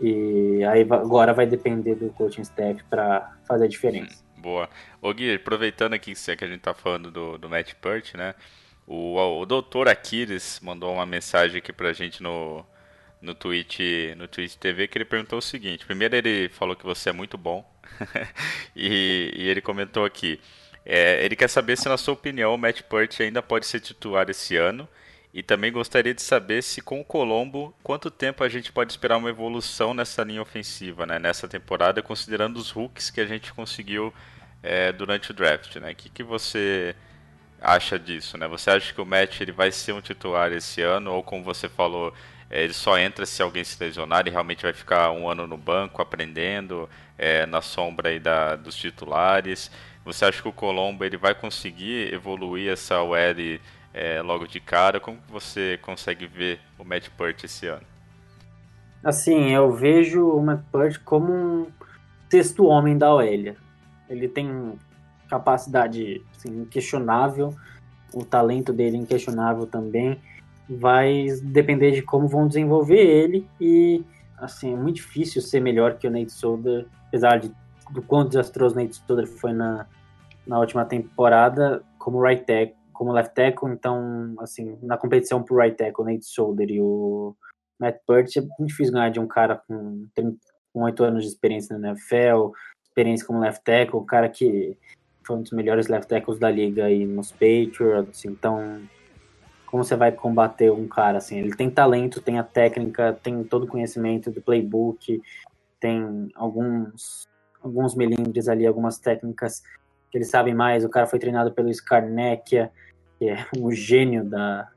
E 0.00 0.62
aí 0.64 0.82
agora 0.82 1.32
vai 1.32 1.46
depender 1.46 1.94
do 1.94 2.10
coaching 2.10 2.42
staff 2.42 2.82
para 2.84 3.36
fazer 3.46 3.64
a 3.64 3.68
diferença. 3.68 4.22
Hum, 4.36 4.42
boa. 4.42 4.68
Ô 5.00 5.12
Gui, 5.12 5.34
aproveitando 5.34 5.94
aqui 5.94 6.12
que 6.14 6.44
a 6.44 6.48
gente 6.48 6.60
tá 6.60 6.74
falando 6.74 7.10
do, 7.10 7.38
do 7.38 7.48
Matt 7.48 7.74
Pert, 7.74 8.14
né? 8.14 8.34
O, 8.86 9.16
o 9.40 9.46
doutor 9.46 9.88
Aquiles 9.88 10.60
mandou 10.62 10.92
uma 10.92 11.06
mensagem 11.06 11.58
aqui 11.58 11.72
pra 11.72 11.92
gente 11.92 12.22
no, 12.22 12.64
no 13.20 13.34
Twitch, 13.34 13.80
no 14.16 14.28
Twitch 14.28 14.54
TV 14.54 14.86
que 14.86 14.98
ele 14.98 15.04
perguntou 15.04 15.38
o 15.38 15.42
seguinte. 15.42 15.84
Primeiro 15.84 16.14
ele 16.14 16.48
falou 16.50 16.76
que 16.76 16.84
você 16.84 17.10
é 17.10 17.12
muito 17.12 17.36
bom. 17.36 17.68
e, 18.76 19.32
e, 19.34 19.48
ele 19.48 19.60
comentou 19.60 20.04
aqui. 20.04 20.40
É, 20.84 21.24
ele 21.24 21.34
quer 21.34 21.48
saber 21.48 21.76
se, 21.76 21.88
na 21.88 21.96
sua 21.96 22.14
opinião, 22.14 22.54
o 22.54 22.58
Matt 22.58 22.82
Purt 22.82 23.20
ainda 23.20 23.42
pode 23.42 23.66
ser 23.66 23.80
titular 23.80 24.28
esse 24.30 24.56
ano. 24.56 24.88
E 25.36 25.42
também 25.42 25.70
gostaria 25.70 26.14
de 26.14 26.22
saber 26.22 26.62
se 26.62 26.80
com 26.80 26.98
o 26.98 27.04
Colombo, 27.04 27.74
quanto 27.82 28.10
tempo 28.10 28.42
a 28.42 28.48
gente 28.48 28.72
pode 28.72 28.90
esperar 28.90 29.18
uma 29.18 29.28
evolução 29.28 29.92
nessa 29.92 30.24
linha 30.24 30.40
ofensiva, 30.40 31.04
né, 31.04 31.18
nessa 31.18 31.46
temporada, 31.46 32.00
considerando 32.00 32.56
os 32.56 32.74
hooks 32.74 33.10
que 33.10 33.20
a 33.20 33.26
gente 33.26 33.52
conseguiu 33.52 34.14
é, 34.62 34.90
durante 34.92 35.32
o 35.32 35.34
draft. 35.34 35.76
Né? 35.76 35.92
O 35.92 35.94
que, 35.94 36.08
que 36.08 36.22
você 36.22 36.96
acha 37.60 37.98
disso? 37.98 38.38
Né? 38.38 38.48
Você 38.48 38.70
acha 38.70 38.94
que 38.94 38.98
o 38.98 39.04
Matt 39.04 39.38
ele 39.42 39.52
vai 39.52 39.70
ser 39.70 39.92
um 39.92 40.00
titular 40.00 40.50
esse 40.52 40.80
ano? 40.80 41.12
Ou 41.12 41.22
como 41.22 41.44
você 41.44 41.68
falou, 41.68 42.14
é, 42.48 42.64
ele 42.64 42.72
só 42.72 42.98
entra 42.98 43.26
se 43.26 43.42
alguém 43.42 43.62
se 43.62 43.76
lesionar 43.78 44.26
e 44.26 44.30
realmente 44.30 44.62
vai 44.62 44.72
ficar 44.72 45.10
um 45.10 45.28
ano 45.28 45.46
no 45.46 45.58
banco 45.58 46.00
aprendendo 46.00 46.88
é, 47.18 47.44
na 47.44 47.60
sombra 47.60 48.08
aí 48.08 48.18
da, 48.18 48.56
dos 48.56 48.74
titulares? 48.74 49.70
Você 50.02 50.24
acha 50.24 50.40
que 50.40 50.48
o 50.48 50.52
Colombo 50.52 51.04
ele 51.04 51.18
vai 51.18 51.34
conseguir 51.34 52.10
evoluir 52.14 52.72
essa 52.72 53.02
OL 53.02 53.18
é, 53.96 54.20
logo 54.20 54.46
de 54.46 54.60
cara? 54.60 55.00
Como 55.00 55.18
você 55.26 55.78
consegue 55.80 56.26
ver 56.26 56.60
o 56.78 56.84
Matt 56.84 57.08
Purt 57.16 57.44
esse 57.44 57.66
ano? 57.66 57.82
Assim, 59.02 59.50
eu 59.50 59.72
vejo 59.72 60.28
o 60.28 60.42
Matt 60.42 60.60
Purt 60.70 60.98
como 61.02 61.32
um 61.32 61.66
sexto 62.28 62.66
homem 62.66 62.98
da 62.98 63.14
OL. 63.14 63.56
Ele 64.08 64.28
tem 64.28 64.78
capacidade 65.30 66.22
assim, 66.36 66.60
inquestionável, 66.60 67.54
o 68.12 68.22
talento 68.22 68.70
dele 68.70 68.98
inquestionável 68.98 69.66
também. 69.66 70.20
Vai 70.68 71.28
depender 71.42 71.92
de 71.92 72.02
como 72.02 72.28
vão 72.28 72.46
desenvolver 72.46 72.98
ele 72.98 73.48
e 73.58 74.04
assim, 74.36 74.74
é 74.74 74.76
muito 74.76 74.96
difícil 74.96 75.40
ser 75.40 75.60
melhor 75.60 75.94
que 75.94 76.06
o 76.06 76.10
Nate 76.10 76.32
Solder, 76.32 76.86
apesar 77.08 77.38
de 77.38 77.50
do 77.90 78.02
quão 78.02 78.26
desastroso 78.26 78.74
o 78.74 78.82
Nate 78.82 78.96
Solder 78.96 79.26
foi 79.26 79.52
na, 79.52 79.86
na 80.46 80.58
última 80.58 80.84
temporada 80.84 81.82
como 81.98 82.20
right 82.20 82.44
tackle, 82.44 82.75
como 82.96 83.12
left 83.12 83.34
tackle, 83.34 83.70
então, 83.70 84.34
assim, 84.38 84.78
na 84.82 84.96
competição 84.96 85.42
pro 85.42 85.56
right 85.56 85.76
tackle, 85.76 86.04
o 86.04 86.08
Nate 86.08 86.24
Solder 86.24 86.70
e 86.70 86.80
o 86.80 87.34
Matt 87.78 87.98
Burt, 88.06 88.36
é 88.36 88.40
muito 88.40 88.66
difícil 88.66 88.92
ganhar 88.92 89.10
de 89.10 89.20
um 89.20 89.26
cara 89.26 89.56
com, 89.68 90.06
com 90.72 90.82
8 90.82 91.04
anos 91.04 91.24
de 91.24 91.28
experiência 91.28 91.78
na 91.78 91.88
NFL, 91.88 92.52
experiência 92.82 93.26
como 93.26 93.40
left 93.40 93.62
tackle, 93.62 94.00
o 94.00 94.04
cara 94.04 94.28
que 94.28 94.76
foi 95.24 95.36
um 95.36 95.42
dos 95.42 95.52
melhores 95.52 95.88
left 95.88 96.08
tackles 96.08 96.38
da 96.38 96.50
liga 96.50 96.86
aí 96.86 97.04
nos 97.04 97.32
Patriots, 97.32 98.24
então 98.24 98.82
como 99.66 99.84
você 99.84 99.96
vai 99.96 100.12
combater 100.12 100.70
um 100.70 100.86
cara 100.86 101.18
assim? 101.18 101.38
Ele 101.38 101.54
tem 101.54 101.68
talento, 101.68 102.22
tem 102.22 102.38
a 102.38 102.44
técnica, 102.44 103.18
tem 103.20 103.42
todo 103.42 103.64
o 103.64 103.66
conhecimento 103.66 104.30
do 104.30 104.40
playbook, 104.40 105.20
tem 105.80 106.30
alguns 106.34 107.28
alguns 107.60 107.96
melindres 107.96 108.48
ali, 108.48 108.66
algumas 108.66 108.98
técnicas 108.98 109.62
que 110.10 110.18
eles 110.18 110.28
sabem 110.28 110.54
mais. 110.54 110.84
O 110.84 110.88
cara 110.88 111.06
foi 111.06 111.18
treinado 111.18 111.52
pelo 111.52 111.70
Skarnekia, 111.70 112.70
que 113.18 113.28
é 113.28 113.46
um 113.58 113.70
gênio 113.70 114.24
da, 114.24 114.68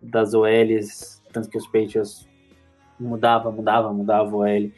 das 0.00 0.34
OLs, 0.34 1.22
tanto 1.32 1.48
que 1.48 1.58
os 1.58 1.66
Patriots 1.66 2.28
mudava, 2.98 3.50
mudava, 3.50 3.92
mudava 3.92 4.34
o 4.34 4.40
OL, 4.40 4.70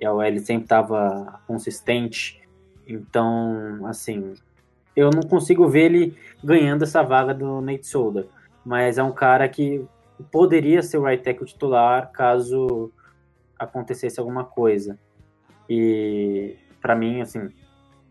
e 0.00 0.04
a 0.04 0.12
OL 0.12 0.38
sempre 0.38 0.64
estava 0.64 1.40
consistente. 1.46 2.40
Então, 2.86 3.86
assim, 3.86 4.34
eu 4.94 5.10
não 5.10 5.22
consigo 5.22 5.68
ver 5.68 5.86
ele 5.86 6.16
ganhando 6.42 6.84
essa 6.84 7.02
vaga 7.02 7.34
do 7.34 7.60
Nate 7.60 7.86
Solder, 7.86 8.26
mas 8.64 8.98
é 8.98 9.02
um 9.02 9.12
cara 9.12 9.48
que 9.48 9.84
poderia 10.30 10.82
ser 10.82 10.98
o 10.98 11.04
right 11.04 11.22
tackle 11.22 11.46
titular 11.46 12.10
caso 12.12 12.92
acontecesse 13.58 14.20
alguma 14.20 14.44
coisa. 14.44 14.98
E 15.68 16.56
para 16.80 16.94
mim, 16.94 17.20
assim, 17.20 17.48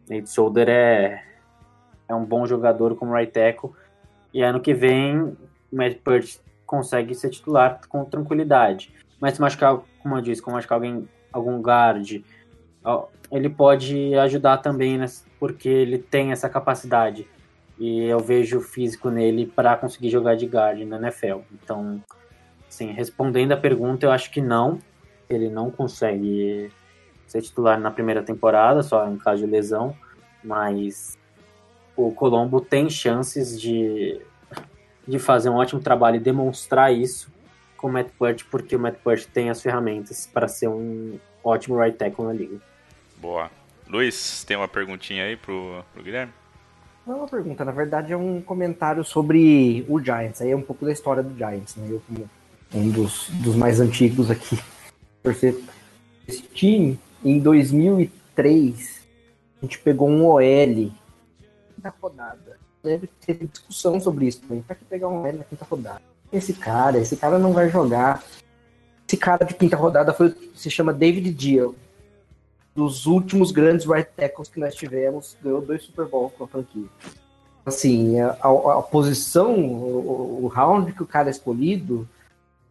Nate 0.10 0.30
Solder 0.30 0.70
é, 0.70 1.24
é 2.08 2.16
um 2.16 2.26
bom 2.26 2.46
jogador 2.46 2.96
como 2.96 3.14
right 3.14 3.32
tackle. 3.32 3.72
E 4.34 4.42
ano 4.42 4.60
que 4.60 4.74
vem, 4.74 5.20
o 5.20 5.38
Matt 5.72 5.98
Purt 6.04 6.38
consegue 6.66 7.14
ser 7.14 7.30
titular 7.30 7.82
com 7.88 8.04
tranquilidade. 8.04 8.94
Mas 9.20 9.36
se 9.36 9.42
machucar, 9.42 9.80
como 10.02 10.18
eu 10.18 10.22
disse, 10.22 10.42
como 10.42 10.56
machucar 10.56 10.78
alguém, 10.78 11.08
algum 11.32 11.62
guard, 11.62 12.24
ele 13.32 13.50
pode 13.50 14.14
ajudar 14.16 14.58
também, 14.58 14.98
né, 14.98 15.06
porque 15.40 15.70
ele 15.70 15.98
tem 15.98 16.32
essa 16.32 16.50
capacidade. 16.50 17.28
E 17.80 18.06
eu 18.06 18.20
vejo 18.20 18.62
físico 18.62 19.10
nele 19.10 19.46
para 19.46 19.76
conseguir 19.76 20.10
jogar 20.10 20.36
de 20.36 20.46
guard 20.46 20.80
na 20.82 20.98
NFL. 20.98 21.40
Então, 21.52 22.02
assim, 22.68 22.92
respondendo 22.92 23.52
a 23.52 23.58
pergunta, 23.58 24.06
eu 24.06 24.12
acho 24.12 24.30
que 24.32 24.42
não. 24.42 24.80
Ele 25.30 25.50
não 25.50 25.72
consegue 25.72 26.72
ser 27.28 27.42
titular 27.42 27.80
na 27.80 27.92
primeira 27.92 28.22
temporada, 28.22 28.84
só 28.84 29.08
em 29.08 29.18
caso 29.18 29.46
de 29.46 29.52
lesão, 29.52 29.96
mas 30.44 31.18
o 31.96 32.12
Colombo 32.12 32.60
tem 32.62 32.90
chances 32.90 33.60
de, 33.60 34.20
de 35.08 35.20
fazer 35.20 35.50
um 35.50 35.56
ótimo 35.56 35.82
trabalho 35.82 36.18
e 36.18 36.20
demonstrar 36.20 36.94
isso 36.94 37.32
com 37.78 37.88
o 37.88 37.92
Matt 37.92 38.10
Purt, 38.18 38.44
porque 38.50 38.76
o 38.76 38.80
Matt 38.80 38.96
Purt 39.04 39.26
tem 39.26 39.50
as 39.50 39.62
ferramentas 39.62 40.28
para 40.32 40.48
ser 40.48 40.68
um 40.68 41.20
ótimo 41.44 41.78
right 41.78 41.98
tackle 41.98 42.26
na 42.26 42.34
liga. 42.34 42.58
Boa. 43.18 43.50
Luiz, 43.88 44.44
tem 44.44 44.56
uma 44.56 44.68
perguntinha 44.68 45.26
aí 45.26 45.36
pro, 45.36 45.84
pro 45.94 46.04
Guilherme? 46.04 46.32
Não 47.06 47.16
é 47.16 47.18
uma 47.18 47.28
pergunta, 47.28 47.66
na 47.66 47.72
verdade 47.72 48.14
é 48.14 48.18
um 48.18 48.42
comentário 48.42 49.04
sobre 49.04 49.86
o 49.90 50.00
Giants. 50.00 50.42
Aí 50.42 50.52
é 50.52 50.56
um 50.56 50.62
pouco 50.62 50.86
da 50.86 50.92
história 50.92 51.22
do 51.22 51.36
Giants, 51.36 51.76
né? 51.76 51.88
Eu 51.90 52.02
como 52.08 52.30
um 52.74 52.90
dos, 52.90 53.30
dos 53.30 53.56
mais 53.56 53.80
antigos 53.80 54.32
aqui. 54.32 54.58
Esse 56.28 56.42
time 56.54 56.98
em 57.24 57.40
2003, 57.40 59.02
a 59.62 59.66
gente 59.66 59.80
pegou 59.80 60.10
um 60.10 60.26
OL 60.26 60.92
na 61.82 61.94
rodada. 62.02 62.58
Deve 62.84 63.08
ter 63.08 63.48
discussão 63.48 64.00
sobre 64.00 64.28
isso 64.28 64.42
também. 64.42 64.62
Pra 64.62 64.76
que 64.76 64.84
pegar 64.84 65.08
um 65.08 65.22
OL 65.22 65.34
na 65.34 65.44
quinta 65.44 65.66
rodada? 65.66 66.02
Esse 66.32 66.54
cara, 66.54 66.98
esse 66.98 67.16
cara 67.16 67.40
não 67.40 67.54
vai 67.54 67.70
jogar. 67.70 68.24
Esse 69.08 69.16
cara 69.18 69.46
de 69.46 69.54
quinta 69.54 69.78
rodada 69.78 70.14
foi, 70.14 70.36
se 70.56 70.70
chama 70.70 70.94
David 70.94 71.32
Deal. 71.32 71.76
Dos 72.76 73.06
últimos 73.06 73.52
grandes 73.52 73.86
right 73.86 74.10
tackles 74.16 74.50
que 74.50 74.60
nós 74.60 74.74
tivemos, 74.74 75.38
ganhou 75.42 75.62
dois 75.62 75.84
Super 75.84 76.08
Bowls 76.08 76.34
com 76.36 76.44
a 76.44 76.48
franquia. 76.48 76.88
Assim, 77.66 78.20
a, 78.20 78.32
a, 78.42 78.80
a 78.80 78.82
posição, 78.82 79.56
o, 79.56 80.44
o, 80.44 80.48
round 80.48 80.92
que 80.92 81.04
o 81.04 81.08
cara 81.08 81.30
é 81.30 81.32
escolhido, 81.32 82.10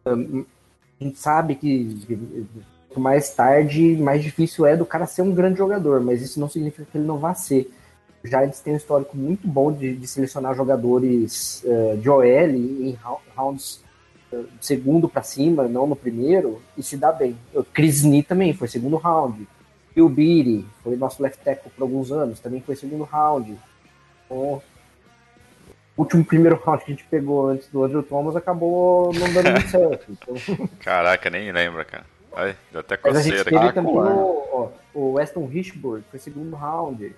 hum, 0.05 0.45
a 0.99 1.03
gente 1.03 1.17
sabe 1.17 1.55
que 1.55 1.97
mais 2.99 3.29
tarde, 3.29 3.95
mais 3.97 4.23
difícil 4.23 4.65
é 4.65 4.75
do 4.75 4.85
cara 4.85 5.05
ser 5.05 5.21
um 5.21 5.33
grande 5.33 5.57
jogador, 5.57 6.01
mas 6.01 6.21
isso 6.21 6.39
não 6.39 6.49
significa 6.49 6.87
que 6.91 6.97
ele 6.97 7.07
não 7.07 7.17
vá 7.17 7.33
ser. 7.33 7.71
O 8.23 8.27
Giants 8.27 8.61
tem 8.61 8.73
um 8.73 8.77
histórico 8.77 9.17
muito 9.17 9.45
bom 9.47 9.71
de, 9.71 9.95
de 9.95 10.07
selecionar 10.07 10.55
jogadores 10.55 11.61
uh, 11.65 11.97
de 11.97 12.09
OL 12.09 12.23
em 12.25 12.97
rounds 13.35 13.83
uh, 14.31 14.45
segundo 14.61 15.09
para 15.09 15.23
cima, 15.23 15.67
não 15.67 15.85
no 15.85 15.95
primeiro, 15.95 16.61
e 16.77 16.83
se 16.83 16.95
dá 16.95 17.11
bem. 17.11 17.37
O 17.53 17.63
Chris 17.63 18.03
Nee 18.03 18.23
também 18.23 18.53
foi 18.53 18.67
segundo 18.67 18.95
round. 18.95 19.45
Bill 19.93 20.09
Beatty 20.09 20.65
foi 20.83 20.95
nosso 20.95 21.21
left 21.21 21.43
tackle 21.43 21.71
por 21.75 21.83
alguns 21.83 22.11
anos, 22.11 22.39
também 22.39 22.61
foi 22.61 22.75
segundo 22.75 23.03
round. 23.03 23.57
O 24.29 24.61
último 25.97 26.23
primeiro 26.23 26.55
round 26.63 26.83
que 26.83 26.91
a 26.91 26.95
gente 26.95 27.05
pegou 27.05 27.49
antes 27.49 27.67
do 27.67 27.83
Andrew 27.83 28.01
Thomas 28.01 28.35
acabou 28.35 29.13
não 29.13 29.31
dando 29.33 29.51
muito 29.51 29.67
certo. 29.69 30.11
Então... 30.11 30.69
Caraca, 30.79 31.29
nem 31.29 31.51
lembra, 31.51 31.83
cara. 31.85 32.12
Ai, 32.35 32.55
dá 32.71 32.79
até 32.79 32.97
coceira 32.97 33.21
gente 33.23 33.43
teve 33.43 33.57
aqui. 33.57 33.75
também 33.75 33.93
o, 33.93 34.47
ó, 34.51 34.69
o 34.93 35.13
Weston 35.13 35.45
Richburg, 35.45 36.03
foi 36.09 36.19
segundo 36.19 36.55
round. 36.55 37.15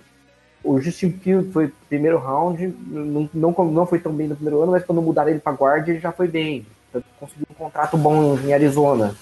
O 0.64 0.82
Justin 0.82 1.12
Field 1.12 1.52
foi 1.52 1.72
primeiro 1.88 2.18
round, 2.18 2.68
não, 2.88 3.30
não, 3.34 3.52
não 3.66 3.86
foi 3.86 4.00
tão 4.00 4.12
bem 4.12 4.28
no 4.28 4.36
primeiro 4.36 4.64
ano, 4.64 4.72
mas 4.72 4.84
quando 4.84 5.02
mudaram 5.02 5.30
ele 5.30 5.40
para 5.40 5.56
guarda, 5.56 5.92
ele 5.92 6.00
já 6.00 6.12
foi 6.12 6.28
bem. 6.28 6.66
Conseguiu 7.20 7.46
um 7.50 7.54
contrato 7.54 7.98
bom 7.98 8.38
em 8.40 8.54
Arizona. 8.54 9.16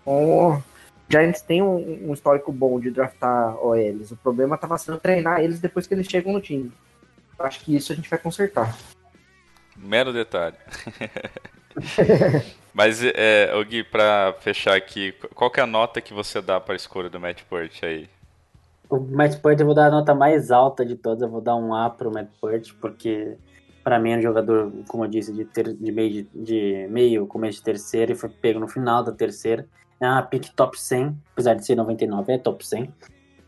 Então, 0.00 0.62
Giants 1.10 1.42
tem 1.42 1.60
um, 1.60 2.08
um 2.08 2.14
histórico 2.14 2.52
bom 2.52 2.80
de 2.80 2.90
draftar 2.90 3.56
OLs. 3.62 4.12
O 4.12 4.16
problema 4.16 4.54
estava 4.54 4.78
sendo 4.78 4.98
treinar 4.98 5.40
eles 5.40 5.60
depois 5.60 5.86
que 5.86 5.92
eles 5.92 6.06
chegam 6.06 6.32
no 6.32 6.40
time. 6.40 6.72
Eu 7.38 7.44
acho 7.44 7.60
que 7.60 7.76
isso 7.76 7.92
a 7.92 7.96
gente 7.96 8.08
vai 8.08 8.18
consertar. 8.18 8.76
Mero 9.76 10.12
detalhe. 10.12 10.56
Mas, 12.72 13.02
é, 13.02 13.50
Gui, 13.64 13.82
pra 13.82 14.34
fechar 14.40 14.76
aqui, 14.76 15.12
qual 15.34 15.50
que 15.50 15.60
é 15.60 15.62
a 15.62 15.66
nota 15.66 16.00
que 16.00 16.14
você 16.14 16.40
dá 16.40 16.60
para 16.60 16.74
a 16.74 16.76
escolha 16.76 17.10
do 17.10 17.18
Matt 17.18 17.42
Purt 17.44 17.82
aí? 17.82 18.08
O 18.88 18.98
Matt 18.98 19.40
Purt 19.40 19.58
eu 19.60 19.66
vou 19.66 19.74
dar 19.74 19.86
a 19.86 19.90
nota 19.90 20.14
mais 20.14 20.50
alta 20.50 20.84
de 20.84 20.96
todas, 20.96 21.22
eu 21.22 21.28
vou 21.28 21.40
dar 21.40 21.56
um 21.56 21.74
A 21.74 21.90
pro 21.90 22.12
Matt 22.12 22.28
Purt, 22.40 22.72
porque 22.80 23.36
para 23.82 23.98
mim 23.98 24.12
é 24.12 24.18
um 24.18 24.22
jogador, 24.22 24.72
como 24.88 25.04
eu 25.04 25.08
disse, 25.08 25.32
de, 25.32 25.44
ter, 25.44 25.74
de, 25.74 25.92
meio, 25.92 26.26
de 26.34 26.86
meio, 26.90 27.26
começo 27.26 27.58
de 27.58 27.64
terceira, 27.64 28.12
e 28.12 28.16
foi 28.16 28.28
pego 28.28 28.60
no 28.60 28.68
final 28.68 29.02
da 29.02 29.12
terceira. 29.12 29.66
É 30.00 30.06
uma 30.06 30.22
pick 30.22 30.48
top 30.54 30.80
100, 30.80 31.16
apesar 31.32 31.54
de 31.54 31.64
ser 31.64 31.74
99, 31.74 32.32
é 32.32 32.38
top 32.38 32.66
100. 32.66 32.92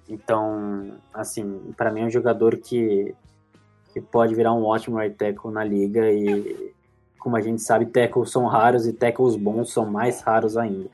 Então, 0.09 0.99
assim, 1.12 1.73
para 1.77 1.91
mim 1.91 2.03
é 2.03 2.05
um 2.05 2.11
jogador 2.11 2.57
que, 2.57 3.14
que 3.93 4.01
pode 4.01 4.35
virar 4.35 4.53
um 4.53 4.64
ótimo 4.64 4.99
right 4.99 5.16
tackle 5.16 5.51
na 5.51 5.64
liga 5.64 6.11
e 6.11 6.73
como 7.23 7.37
a 7.37 7.41
gente 7.41 7.62
sabe, 7.62 7.87
tackles 7.87 8.33
são 8.33 8.47
raros 8.47 8.85
e 8.85 8.93
tackles 8.93 9.37
bons 9.37 9.73
são 9.73 9.87
mais 9.87 10.20
raros 10.23 10.57
ainda. 10.57 10.91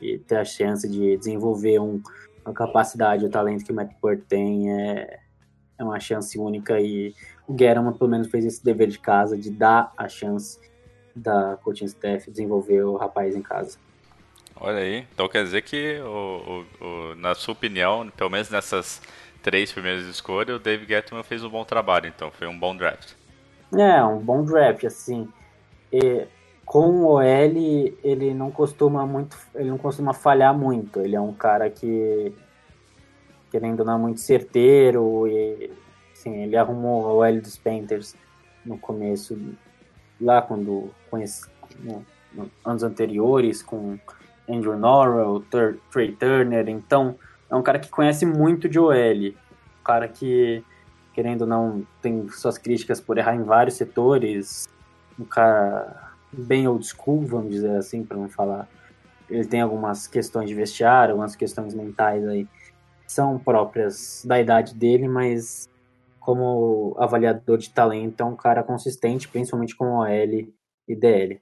E 0.00 0.16
ter 0.16 0.36
a 0.36 0.44
chance 0.44 0.88
de 0.88 1.18
desenvolver 1.18 1.78
um, 1.78 2.02
uma 2.42 2.54
capacidade, 2.54 3.26
o 3.26 3.28
talento 3.28 3.62
que 3.62 3.72
o 3.72 3.74
Matt 3.74 3.92
Burke 4.00 4.22
tem 4.22 4.72
é, 4.72 5.18
é 5.78 5.84
uma 5.84 6.00
chance 6.00 6.38
única 6.38 6.80
e 6.80 7.14
o 7.46 7.52
Guerrero 7.52 7.92
pelo 7.92 8.10
menos 8.10 8.28
fez 8.28 8.46
esse 8.46 8.64
dever 8.64 8.88
de 8.88 8.98
casa 8.98 9.36
de 9.36 9.50
dar 9.50 9.92
a 9.98 10.08
chance 10.08 10.58
da 11.14 11.58
coaching 11.62 11.84
staff 11.84 12.30
desenvolver 12.30 12.82
o 12.82 12.96
rapaz 12.96 13.36
em 13.36 13.42
casa. 13.42 13.76
Olha 14.58 14.78
aí, 14.78 15.06
então 15.12 15.28
quer 15.28 15.44
dizer 15.44 15.60
que, 15.60 16.00
o, 16.00 16.64
o, 16.80 16.84
o, 16.84 17.14
na 17.16 17.34
sua 17.34 17.52
opinião, 17.52 18.10
pelo 18.16 18.30
menos 18.30 18.48
nessas 18.48 19.02
três 19.42 19.70
primeiras 19.70 20.06
escolhas, 20.06 20.56
o 20.56 20.58
Dave 20.58 20.86
Gettman 20.86 21.22
fez 21.22 21.44
um 21.44 21.50
bom 21.50 21.64
trabalho, 21.66 22.06
então 22.06 22.30
foi 22.30 22.46
um 22.46 22.58
bom 22.58 22.74
draft. 22.74 23.12
É, 23.76 24.02
um 24.02 24.18
bom 24.18 24.42
draft, 24.42 24.84
assim. 24.84 25.28
E, 25.92 26.26
com 26.64 26.88
o 26.88 27.06
OL, 27.14 27.22
ele 27.22 28.34
não 28.34 28.50
costuma 28.50 29.06
muito, 29.06 29.36
ele 29.54 29.70
não 29.70 29.78
costuma 29.78 30.12
falhar 30.12 30.56
muito. 30.56 31.00
Ele 31.00 31.14
é 31.14 31.20
um 31.20 31.32
cara 31.32 31.70
que, 31.70 32.32
querendo 33.50 33.84
não, 33.84 33.94
é 33.94 33.98
muito 33.98 34.20
certeiro 34.20 35.26
e, 35.28 35.70
ele 36.24 36.56
arrumou 36.56 37.04
o 37.04 37.18
OL 37.18 37.40
dos 37.40 37.56
Panthers 37.56 38.16
no 38.64 38.76
começo, 38.76 39.38
lá 40.20 40.42
quando 40.42 40.90
conheci, 41.08 41.48
no, 41.78 42.04
no, 42.32 42.50
anos 42.64 42.82
anteriores, 42.82 43.62
com 43.62 43.98
Andrew 44.48 44.76
Norrell, 44.76 45.44
Trey 45.92 46.12
Turner, 46.12 46.68
então 46.68 47.16
é 47.48 47.54
um 47.54 47.62
cara 47.62 47.78
que 47.78 47.88
conhece 47.88 48.26
muito 48.26 48.68
de 48.68 48.78
OL, 48.78 48.92
um 48.92 49.84
cara 49.84 50.08
que, 50.08 50.64
querendo 51.14 51.42
ou 51.42 51.46
não, 51.46 51.86
tem 52.02 52.28
suas 52.28 52.58
críticas 52.58 53.00
por 53.00 53.18
errar 53.18 53.36
em 53.36 53.44
vários 53.44 53.76
setores, 53.76 54.68
um 55.18 55.24
cara 55.24 56.12
bem 56.32 56.66
old 56.68 56.86
school, 56.86 57.24
vamos 57.26 57.50
dizer 57.50 57.76
assim, 57.76 58.04
para 58.04 58.16
não 58.16 58.28
falar. 58.28 58.68
Ele 59.28 59.44
tem 59.44 59.60
algumas 59.60 60.06
questões 60.06 60.48
de 60.48 60.54
vestiário, 60.54 61.12
algumas 61.12 61.34
questões 61.34 61.74
mentais 61.74 62.26
aí, 62.26 62.46
são 63.06 63.38
próprias 63.38 64.24
da 64.26 64.40
idade 64.40 64.74
dele, 64.74 65.08
mas 65.08 65.68
como 66.20 66.96
avaliador 66.98 67.58
de 67.58 67.70
talento 67.70 68.20
é 68.20 68.24
um 68.24 68.36
cara 68.36 68.62
consistente, 68.62 69.28
principalmente 69.28 69.76
com 69.76 69.98
OL 69.98 70.08
e 70.08 70.94
DL. 70.94 71.40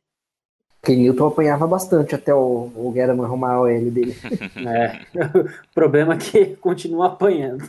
Kenilton 0.85 1.29
apanhava 1.29 1.66
bastante 1.66 2.14
até 2.14 2.35
o, 2.35 2.70
o 2.77 2.93
Guerra 2.93 3.12
arrumar 3.12 3.61
o 3.61 3.66
L 3.66 3.91
dele. 3.91 4.14
É. 4.66 5.01
O 5.16 5.75
problema 5.75 6.14
é 6.14 6.18
que 6.18 6.57
continua 6.57 7.07
apanhando. 7.07 7.64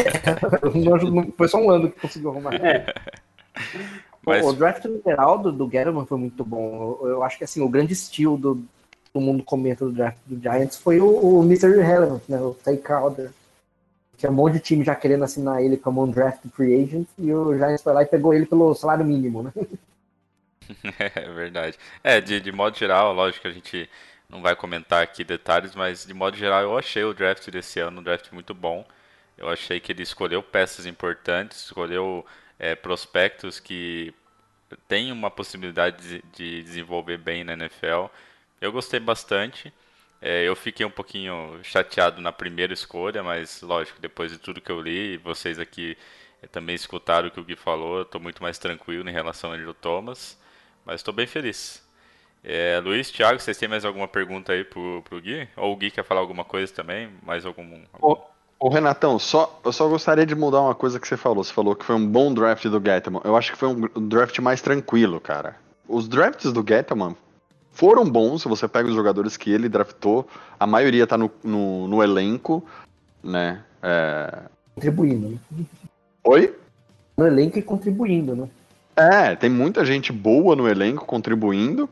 Não 1.12 1.32
foi 1.32 1.48
só 1.48 1.58
um 1.58 1.70
ano 1.70 1.90
que 1.90 2.00
conseguiu 2.00 2.30
arrumar. 2.30 2.54
É. 2.54 2.86
Mas... 4.30 4.46
O 4.46 4.52
draft 4.52 4.84
literal 4.84 5.38
do, 5.38 5.52
do 5.52 5.66
Guerrero 5.66 6.04
foi 6.06 6.18
muito 6.18 6.44
bom. 6.44 6.98
Eu, 7.02 7.08
eu, 7.08 7.22
acho 7.22 7.38
que 7.38 7.44
assim, 7.44 7.60
o 7.60 7.68
grande 7.68 7.92
estilo 7.92 8.36
do, 8.36 8.64
do 9.12 9.20
mundo 9.20 9.42
comenta 9.42 9.84
do 9.84 9.92
draft 9.92 10.18
do 10.26 10.40
Giants 10.40 10.76
foi 10.76 11.00
o, 11.00 11.06
o 11.06 11.42
Mr. 11.42 11.68
Irrelevant, 11.68 12.22
né? 12.28 12.40
O 12.40 12.54
Tay 12.54 12.76
Crowder. 12.76 13.30
Tinha 14.16 14.30
um 14.30 14.34
monte 14.34 14.54
de 14.54 14.60
time 14.60 14.84
já 14.84 14.94
querendo 14.94 15.24
assinar 15.24 15.62
ele 15.62 15.76
como 15.76 16.02
um 16.02 16.10
draft 16.10 16.42
free 16.54 16.82
agent 16.82 17.08
e 17.18 17.32
o 17.32 17.56
Giants 17.56 17.82
foi 17.82 17.92
lá 17.94 18.02
e 18.02 18.06
pegou 18.06 18.34
ele 18.34 18.44
pelo 18.44 18.74
salário 18.74 19.04
mínimo, 19.04 19.42
né? 19.42 19.52
É 20.98 21.28
verdade. 21.32 21.76
É, 22.04 22.20
de, 22.20 22.40
de 22.40 22.52
modo 22.52 22.76
geral, 22.76 23.12
lógico 23.12 23.42
que 23.42 23.48
a 23.48 23.52
gente 23.52 23.90
não 24.28 24.40
vai 24.40 24.54
comentar 24.54 25.02
aqui 25.02 25.24
detalhes, 25.24 25.74
mas 25.74 26.06
de 26.06 26.14
modo 26.14 26.36
geral 26.36 26.62
eu 26.62 26.78
achei 26.78 27.02
o 27.02 27.12
draft 27.12 27.50
desse 27.50 27.80
ano 27.80 28.00
um 28.00 28.04
draft 28.04 28.30
muito 28.30 28.54
bom. 28.54 28.84
Eu 29.36 29.48
achei 29.48 29.80
que 29.80 29.90
ele 29.90 30.02
escolheu 30.02 30.42
peças 30.42 30.86
importantes, 30.86 31.64
escolheu 31.64 32.24
é, 32.58 32.74
prospectos 32.74 33.58
que 33.58 34.14
têm 34.88 35.12
uma 35.12 35.30
possibilidade 35.30 36.02
de, 36.02 36.24
de, 36.32 36.62
desenvolver 36.62 37.18
bem 37.18 37.44
na 37.44 37.52
NFL. 37.54 38.06
Eu 38.60 38.72
gostei 38.72 39.00
bastante. 39.00 39.72
É, 40.20 40.46
eu 40.46 40.54
fiquei 40.54 40.84
um 40.84 40.90
pouquinho 40.90 41.58
chateado 41.62 42.20
na 42.20 42.32
primeira 42.32 42.72
escolha, 42.72 43.22
mas 43.22 43.62
lógico, 43.62 44.00
depois 44.00 44.30
de 44.30 44.38
tudo 44.38 44.60
que 44.60 44.70
eu 44.70 44.80
li, 44.80 45.16
vocês 45.18 45.58
aqui 45.58 45.96
é, 46.42 46.46
também 46.46 46.74
escutaram 46.74 47.28
o 47.28 47.30
que 47.30 47.40
o 47.40 47.44
Gui 47.44 47.56
falou, 47.56 47.98
eu 47.98 48.02
estou 48.02 48.20
muito 48.20 48.42
mais 48.42 48.58
tranquilo 48.58 49.08
em 49.08 49.12
relação 49.12 49.50
ao 49.50 49.56
Andrew 49.56 49.74
Thomas. 49.74 50.38
Mas 50.84 50.96
estou 50.96 51.14
bem 51.14 51.26
feliz. 51.26 51.82
É, 52.42 52.80
Luiz, 52.82 53.10
Thiago, 53.10 53.38
vocês 53.38 53.58
têm 53.58 53.68
mais 53.68 53.84
alguma 53.84 54.08
pergunta 54.08 54.52
aí 54.52 54.64
pro, 54.64 55.02
pro 55.02 55.20
Gui? 55.20 55.48
Ou 55.56 55.72
o 55.72 55.76
Gui 55.76 55.90
quer 55.90 56.04
falar 56.04 56.20
alguma 56.20 56.44
coisa 56.44 56.72
também? 56.72 57.10
Mais 57.22 57.44
algum. 57.44 57.84
Ô, 58.00 58.18
ô, 58.60 58.68
Renatão, 58.68 59.18
só, 59.18 59.58
eu 59.64 59.72
só 59.72 59.88
gostaria 59.88 60.26
de 60.26 60.34
mudar 60.34 60.60
uma 60.60 60.74
coisa 60.74 61.00
que 61.00 61.08
você 61.08 61.16
falou. 61.16 61.42
Você 61.42 61.52
falou 61.52 61.74
que 61.74 61.84
foi 61.84 61.96
um 61.96 62.06
bom 62.06 62.32
draft 62.32 62.66
do 62.66 62.80
Gettman. 62.80 63.22
Eu 63.24 63.36
acho 63.36 63.52
que 63.52 63.58
foi 63.58 63.68
um 63.68 64.06
draft 64.06 64.38
mais 64.38 64.60
tranquilo, 64.60 65.18
cara. 65.18 65.56
Os 65.88 66.06
drafts 66.06 66.52
do 66.52 66.64
Gettman 66.66 67.16
foram 67.72 68.04
bons. 68.04 68.42
Se 68.42 68.48
você 68.48 68.68
pega 68.68 68.88
os 68.88 68.94
jogadores 68.94 69.36
que 69.36 69.50
ele 69.50 69.68
draftou, 69.68 70.28
a 70.58 70.66
maioria 70.66 71.06
tá 71.06 71.16
no, 71.16 71.30
no, 71.42 71.88
no 71.88 72.02
elenco, 72.02 72.62
né? 73.24 73.62
É... 73.82 74.42
Contribuindo, 74.74 75.28
né? 75.50 75.64
Oi? 76.24 76.54
No 77.16 77.26
elenco 77.26 77.58
e 77.58 77.62
contribuindo, 77.62 78.36
né? 78.36 78.48
É, 78.96 79.34
tem 79.34 79.48
muita 79.48 79.84
gente 79.84 80.12
boa 80.12 80.54
no 80.54 80.68
elenco 80.68 81.06
contribuindo. 81.06 81.88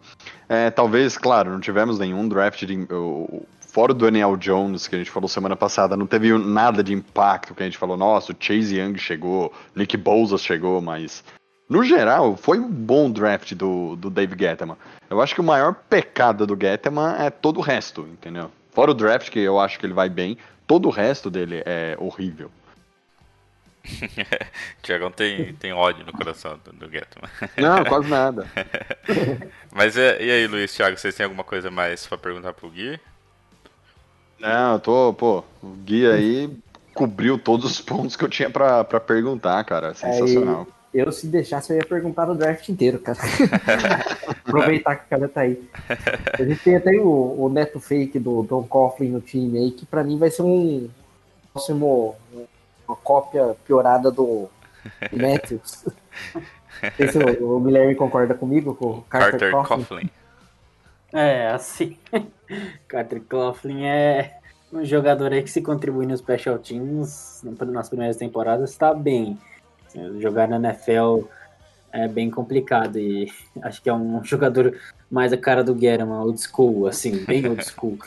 É, 0.46 0.70
talvez, 0.70 1.16
claro, 1.16 1.50
não 1.50 1.60
tivemos 1.60 1.98
nenhum 1.98 2.28
draft 2.28 2.64
de. 2.66 2.86
Uh, 2.90 3.46
fora 3.78 3.92
o 3.92 3.94
Daniel 3.94 4.36
Jones, 4.36 4.88
que 4.88 4.96
a 4.96 4.98
gente 4.98 5.08
falou 5.08 5.28
semana 5.28 5.54
passada, 5.54 5.96
não 5.96 6.04
teve 6.04 6.36
nada 6.36 6.82
de 6.82 6.92
impacto 6.92 7.54
que 7.54 7.62
a 7.62 7.64
gente 7.64 7.78
falou, 7.78 7.96
nossa, 7.96 8.32
o 8.32 8.36
Chase 8.36 8.76
Young 8.76 8.98
chegou, 8.98 9.54
Nick 9.72 9.96
Bosa 9.96 10.36
chegou, 10.36 10.82
mas. 10.82 11.22
No 11.70 11.84
geral, 11.84 12.36
foi 12.36 12.58
um 12.58 12.68
bom 12.68 13.08
draft 13.08 13.54
do, 13.54 13.94
do 13.94 14.10
Dave 14.10 14.34
Gettman. 14.36 14.76
Eu 15.08 15.20
acho 15.20 15.32
que 15.32 15.40
o 15.40 15.44
maior 15.44 15.76
pecado 15.88 16.44
do 16.44 16.58
Gettman 16.60 17.24
é 17.24 17.30
todo 17.30 17.58
o 17.58 17.60
resto, 17.60 18.00
entendeu? 18.00 18.50
Fora 18.72 18.90
o 18.90 18.94
draft, 18.94 19.30
que 19.30 19.38
eu 19.38 19.60
acho 19.60 19.78
que 19.78 19.86
ele 19.86 19.92
vai 19.92 20.08
bem, 20.08 20.36
todo 20.66 20.88
o 20.88 20.90
resto 20.90 21.30
dele 21.30 21.62
é 21.64 21.96
horrível. 22.00 22.50
Tiagão 24.82 25.12
tem, 25.12 25.54
tem 25.54 25.72
ódio 25.72 26.04
no 26.04 26.12
coração 26.12 26.58
do, 26.64 26.72
do 26.72 26.88
Gueto. 26.88 27.20
Não, 27.56 27.84
quase 27.84 28.08
nada. 28.08 28.44
Mas 29.70 29.96
é, 29.96 30.20
e 30.20 30.30
aí, 30.32 30.48
Luiz, 30.48 30.74
Thiago, 30.74 30.98
vocês 30.98 31.14
têm 31.14 31.22
alguma 31.22 31.44
coisa 31.44 31.70
mais 31.70 32.04
para 32.08 32.18
perguntar 32.18 32.52
pro 32.54 32.70
Gui? 32.70 32.98
Não, 34.38 34.74
eu 34.74 34.80
tô, 34.80 35.12
pô, 35.12 35.44
o 35.62 35.68
Gui 35.84 36.06
aí 36.06 36.50
cobriu 36.94 37.38
todos 37.38 37.64
os 37.64 37.80
pontos 37.80 38.16
que 38.16 38.24
eu 38.24 38.28
tinha 38.28 38.50
para 38.50 38.84
perguntar, 39.00 39.62
cara. 39.64 39.94
Sensacional. 39.94 40.66
Aí, 40.94 41.00
eu, 41.00 41.12
se 41.12 41.26
deixasse, 41.26 41.72
eu 41.72 41.76
ia 41.76 41.84
perguntar 41.84 42.28
o 42.28 42.34
draft 42.34 42.68
inteiro, 42.68 42.98
cara. 42.98 43.18
Aproveitar 44.46 44.96
que 44.96 45.04
o 45.04 45.08
cara 45.08 45.28
tá 45.28 45.42
aí. 45.42 45.62
A 46.32 46.42
gente 46.42 46.60
tem 46.62 46.76
até 46.76 46.92
o, 46.92 47.36
o 47.38 47.48
neto 47.48 47.78
fake 47.78 48.18
do 48.18 48.42
Don 48.42 48.62
Coughlin 48.64 49.10
no 49.10 49.20
time 49.20 49.58
aí, 49.58 49.70
que 49.70 49.84
para 49.84 50.02
mim 50.02 50.18
vai 50.18 50.30
ser 50.30 50.42
um 50.42 50.88
próximo 51.52 52.16
uma 52.86 52.96
cópia 52.96 53.54
piorada 53.66 54.10
do 54.10 54.48
Matthews. 55.12 55.84
Não 56.98 57.08
se 57.12 57.18
o, 57.42 57.56
o 57.56 57.60
Guilherme 57.60 57.94
concorda 57.94 58.34
comigo, 58.34 58.74
com 58.74 58.86
o 58.86 59.02
Carter, 59.02 59.52
Carter 59.52 59.68
Coughlin. 59.68 60.10
É, 61.12 61.48
assim. 61.48 61.96
Carter 62.86 63.22
Coughlin 63.22 63.84
é 63.84 64.38
um 64.72 64.84
jogador 64.84 65.32
aí 65.32 65.42
que 65.42 65.50
se 65.50 65.62
contribui 65.62 66.06
nos 66.06 66.20
special 66.20 66.58
teams 66.58 67.42
nas 67.42 67.88
primeiras 67.88 68.16
temporadas 68.16 68.70
está 68.70 68.92
bem. 68.92 69.38
Jogar 70.20 70.48
na 70.48 70.56
NFL 70.56 71.26
é 71.92 72.06
bem 72.06 72.30
complicado 72.30 72.98
e 72.98 73.30
acho 73.62 73.82
que 73.82 73.88
é 73.88 73.94
um 73.94 74.22
jogador 74.22 74.78
mais 75.10 75.32
a 75.32 75.36
cara 75.38 75.64
do 75.64 75.74
Guerra, 75.74 76.04
old 76.04 76.40
school, 76.40 76.86
assim, 76.86 77.24
bem 77.24 77.46
old 77.48 77.64
school. 77.64 77.98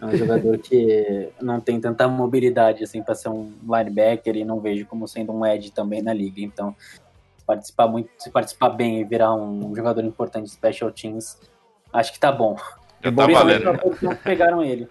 É 0.00 0.04
um 0.04 0.16
jogador 0.16 0.58
que 0.58 1.28
não 1.40 1.60
tem 1.60 1.80
tanta 1.80 2.08
mobilidade 2.08 2.82
assim 2.82 3.02
para 3.02 3.14
ser 3.14 3.28
um 3.28 3.52
linebacker 3.62 4.36
e 4.36 4.44
não 4.44 4.60
vejo 4.60 4.84
como 4.86 5.06
sendo 5.06 5.32
um 5.32 5.46
edge 5.46 5.70
também 5.70 6.02
na 6.02 6.12
liga. 6.12 6.40
Então, 6.40 6.74
participar 7.46 7.86
muito, 7.86 8.10
se 8.18 8.28
participar 8.28 8.70
bem 8.70 9.00
e 9.00 9.04
virar 9.04 9.32
um 9.32 9.74
jogador 9.74 10.04
importante 10.04 10.46
de 10.46 10.50
special 10.50 10.90
teams, 10.90 11.38
acho 11.92 12.12
que 12.12 12.18
tá 12.18 12.32
bom. 12.32 12.56
Já 13.02 13.12
tá 13.12 13.26
valendo. 13.26 13.96
Não 14.00 14.14
pegaram 14.16 14.64
ele. 14.64 14.88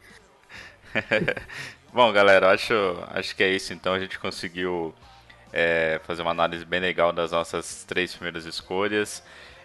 bom, 1.93 2.11
galera, 2.11 2.51
acho, 2.51 2.73
acho 3.07 3.35
que 3.35 3.43
é 3.43 3.49
isso. 3.49 3.73
Então 3.73 3.93
a 3.93 3.99
gente 3.99 4.19
conseguiu 4.19 4.93
é, 5.53 5.99
fazer 6.03 6.21
uma 6.21 6.31
análise 6.31 6.65
bem 6.65 6.79
legal 6.79 7.11
das 7.11 7.31
nossas 7.31 7.83
três 7.83 8.13
primeiras 8.13 8.45
escolhas. 8.45 9.23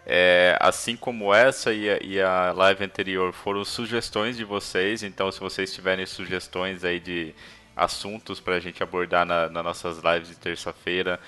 É, 0.08 0.56
assim 0.60 0.96
como 0.96 1.34
essa 1.34 1.72
e 1.72 1.90
a, 1.90 1.98
e 2.00 2.20
a, 2.20 2.52
live 2.52 2.84
anterior 2.84 3.32
foram 3.32 3.64
sugestões 3.64 4.36
de 4.36 4.44
vocês, 4.44 5.02
então 5.02 5.32
se 5.32 5.40
vocês 5.40 5.74
tiverem 5.74 6.06
sugestões 6.06 6.84
aí 6.84 7.00
de 7.00 7.34
assuntos 7.74 8.38
para 8.38 8.54
a 8.54 8.60
gente 8.60 8.80
abordar 8.84 9.26
na, 9.26 9.48
nas 9.48 9.64
nossas 9.64 9.98
lives 9.98 10.28
de 10.28 10.36
terça-feira, 10.36 11.18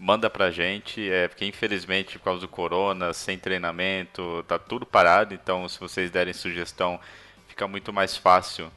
manda 0.00 0.30
pra 0.30 0.50
gente, 0.50 1.10
é, 1.10 1.28
porque 1.28 1.44
infelizmente 1.44 2.18
por 2.18 2.24
causa 2.24 2.40
do 2.40 2.48
corona, 2.48 3.12
sem 3.12 3.38
treinamento, 3.38 4.42
tá 4.48 4.58
tudo 4.58 4.86
parado, 4.86 5.34
então 5.34 5.68
se 5.68 5.78
vocês 5.78 6.10
derem 6.10 6.32
sugestão, 6.32 6.98
fica 7.46 7.68
muito 7.68 7.92
mais 7.92 8.16
fácil 8.16 8.72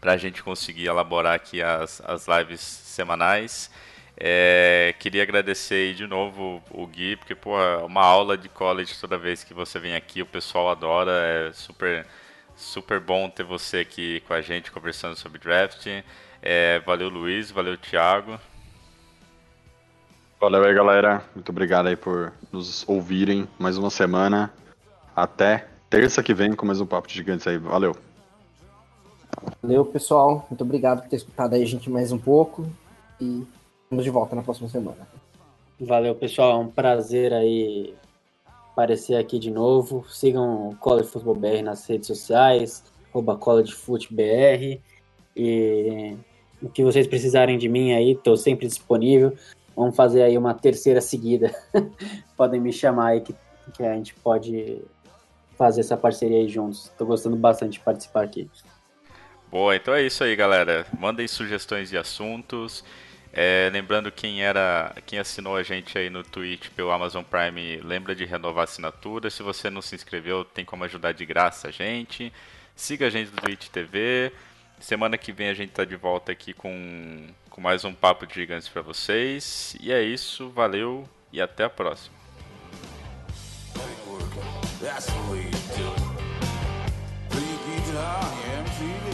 para 0.00 0.12
a 0.12 0.16
gente 0.16 0.42
conseguir 0.42 0.86
elaborar 0.86 1.34
aqui 1.34 1.62
as, 1.62 2.02
as 2.04 2.26
lives 2.26 2.60
semanais. 2.60 3.70
É, 4.16 4.94
queria 4.98 5.22
agradecer 5.22 5.94
de 5.94 6.06
novo 6.06 6.62
o 6.70 6.86
Gui, 6.86 7.16
porque, 7.16 7.34
pô, 7.34 7.58
é 7.58 7.78
uma 7.78 8.02
aula 8.02 8.36
de 8.36 8.48
college 8.48 8.98
toda 9.00 9.16
vez 9.16 9.44
que 9.44 9.54
você 9.54 9.78
vem 9.78 9.94
aqui, 9.94 10.20
o 10.20 10.26
pessoal 10.26 10.68
adora, 10.68 11.12
é 11.12 11.52
super, 11.52 12.06
super 12.56 13.00
bom 13.00 13.30
ter 13.30 13.44
você 13.44 13.78
aqui 13.78 14.20
com 14.26 14.34
a 14.34 14.40
gente 14.40 14.70
conversando 14.70 15.16
sobre 15.16 15.38
draft. 15.38 15.86
É, 16.42 16.80
valeu, 16.80 17.08
Luiz, 17.08 17.50
valeu, 17.50 17.76
Thiago. 17.78 18.38
Valeu 20.40 20.64
aí, 20.64 20.74
galera. 20.74 21.22
Muito 21.34 21.48
obrigado 21.50 21.86
aí 21.86 21.96
por 21.96 22.32
nos 22.52 22.86
ouvirem 22.88 23.48
mais 23.58 23.78
uma 23.78 23.90
semana. 23.90 24.52
Até 25.14 25.68
terça 25.88 26.22
que 26.22 26.34
vem 26.34 26.54
com 26.54 26.66
mais 26.66 26.80
um 26.80 26.86
Papo 26.86 27.08
de 27.08 27.14
Gigantes 27.14 27.46
aí. 27.46 27.56
Valeu. 27.56 27.96
Valeu, 29.62 29.84
pessoal. 29.84 30.46
Muito 30.50 30.62
obrigado 30.62 31.02
por 31.02 31.08
ter 31.08 31.16
escutado 31.16 31.54
aí 31.54 31.62
a 31.62 31.66
gente 31.66 31.88
mais 31.88 32.12
um 32.12 32.18
pouco. 32.18 32.66
E 33.20 33.46
estamos 33.84 34.04
de 34.04 34.10
volta 34.10 34.36
na 34.36 34.42
próxima 34.42 34.68
semana. 34.68 35.08
Valeu, 35.80 36.14
pessoal. 36.14 36.52
É 36.52 36.56
um 36.56 36.68
prazer 36.68 37.32
aí 37.32 37.94
aparecer 38.72 39.16
aqui 39.16 39.38
de 39.38 39.50
novo. 39.50 40.04
Sigam 40.08 40.68
o 40.68 40.76
College 40.76 41.08
Football 41.08 41.36
BR 41.36 41.62
nas 41.62 41.86
redes 41.86 42.08
sociais, 42.08 42.82
arroba 43.10 43.38
BR. 44.10 44.80
E 45.36 46.16
o 46.60 46.68
que 46.68 46.84
vocês 46.84 47.06
precisarem 47.06 47.56
de 47.56 47.68
mim 47.68 47.92
aí, 47.92 48.12
estou 48.12 48.36
sempre 48.36 48.66
disponível. 48.66 49.32
Vamos 49.76 49.96
fazer 49.96 50.22
aí 50.22 50.38
uma 50.38 50.54
terceira 50.54 51.00
seguida. 51.00 51.54
Podem 52.36 52.60
me 52.60 52.72
chamar 52.72 53.08
aí 53.08 53.20
que, 53.20 53.34
que 53.72 53.82
a 53.82 53.94
gente 53.94 54.14
pode 54.14 54.82
fazer 55.56 55.80
essa 55.80 55.96
parceria 55.96 56.38
aí 56.38 56.48
juntos. 56.48 56.86
Estou 56.86 57.06
gostando 57.06 57.36
bastante 57.36 57.74
de 57.74 57.80
participar 57.80 58.24
aqui. 58.24 58.48
Boa, 59.50 59.76
então 59.76 59.94
é 59.94 60.02
isso 60.02 60.22
aí, 60.24 60.34
galera. 60.34 60.86
Mandem 60.98 61.28
sugestões 61.28 61.90
de 61.90 61.96
assuntos. 61.96 62.84
É, 63.32 63.68
lembrando 63.72 64.12
quem 64.12 64.44
era, 64.44 64.94
quem 65.06 65.18
assinou 65.18 65.56
a 65.56 65.62
gente 65.62 65.98
aí 65.98 66.08
no 66.08 66.22
Twitch 66.22 66.70
pelo 66.70 66.92
Amazon 66.92 67.24
Prime, 67.24 67.80
lembra 67.80 68.14
de 68.14 68.24
renovar 68.24 68.60
a 68.60 68.64
assinatura. 68.64 69.28
Se 69.28 69.42
você 69.42 69.68
não 69.68 69.82
se 69.82 69.94
inscreveu, 69.96 70.44
tem 70.44 70.64
como 70.64 70.84
ajudar 70.84 71.12
de 71.12 71.26
graça 71.26 71.68
a 71.68 71.70
gente. 71.72 72.32
Siga 72.76 73.06
a 73.06 73.10
gente 73.10 73.32
no 73.32 73.42
Twitch 73.42 73.68
TV. 73.68 74.32
Semana 74.78 75.18
que 75.18 75.32
vem 75.32 75.48
a 75.48 75.54
gente 75.54 75.70
tá 75.70 75.84
de 75.84 75.96
volta 75.96 76.30
aqui 76.30 76.52
com, 76.52 77.26
com 77.54 77.60
mais 77.60 77.84
um 77.84 77.94
papo 77.94 78.26
de 78.26 78.34
gigantes 78.34 78.68
para 78.68 78.82
vocês. 78.82 79.76
E 79.80 79.92
é 79.92 80.02
isso, 80.02 80.50
valeu 80.50 81.08
e 81.32 81.40
até 81.40 81.62
a 81.62 81.70
próxima. 81.70 82.16
That's 84.80 85.06
you 85.06 85.50
do. 85.76 86.14
MTV. 88.58 89.13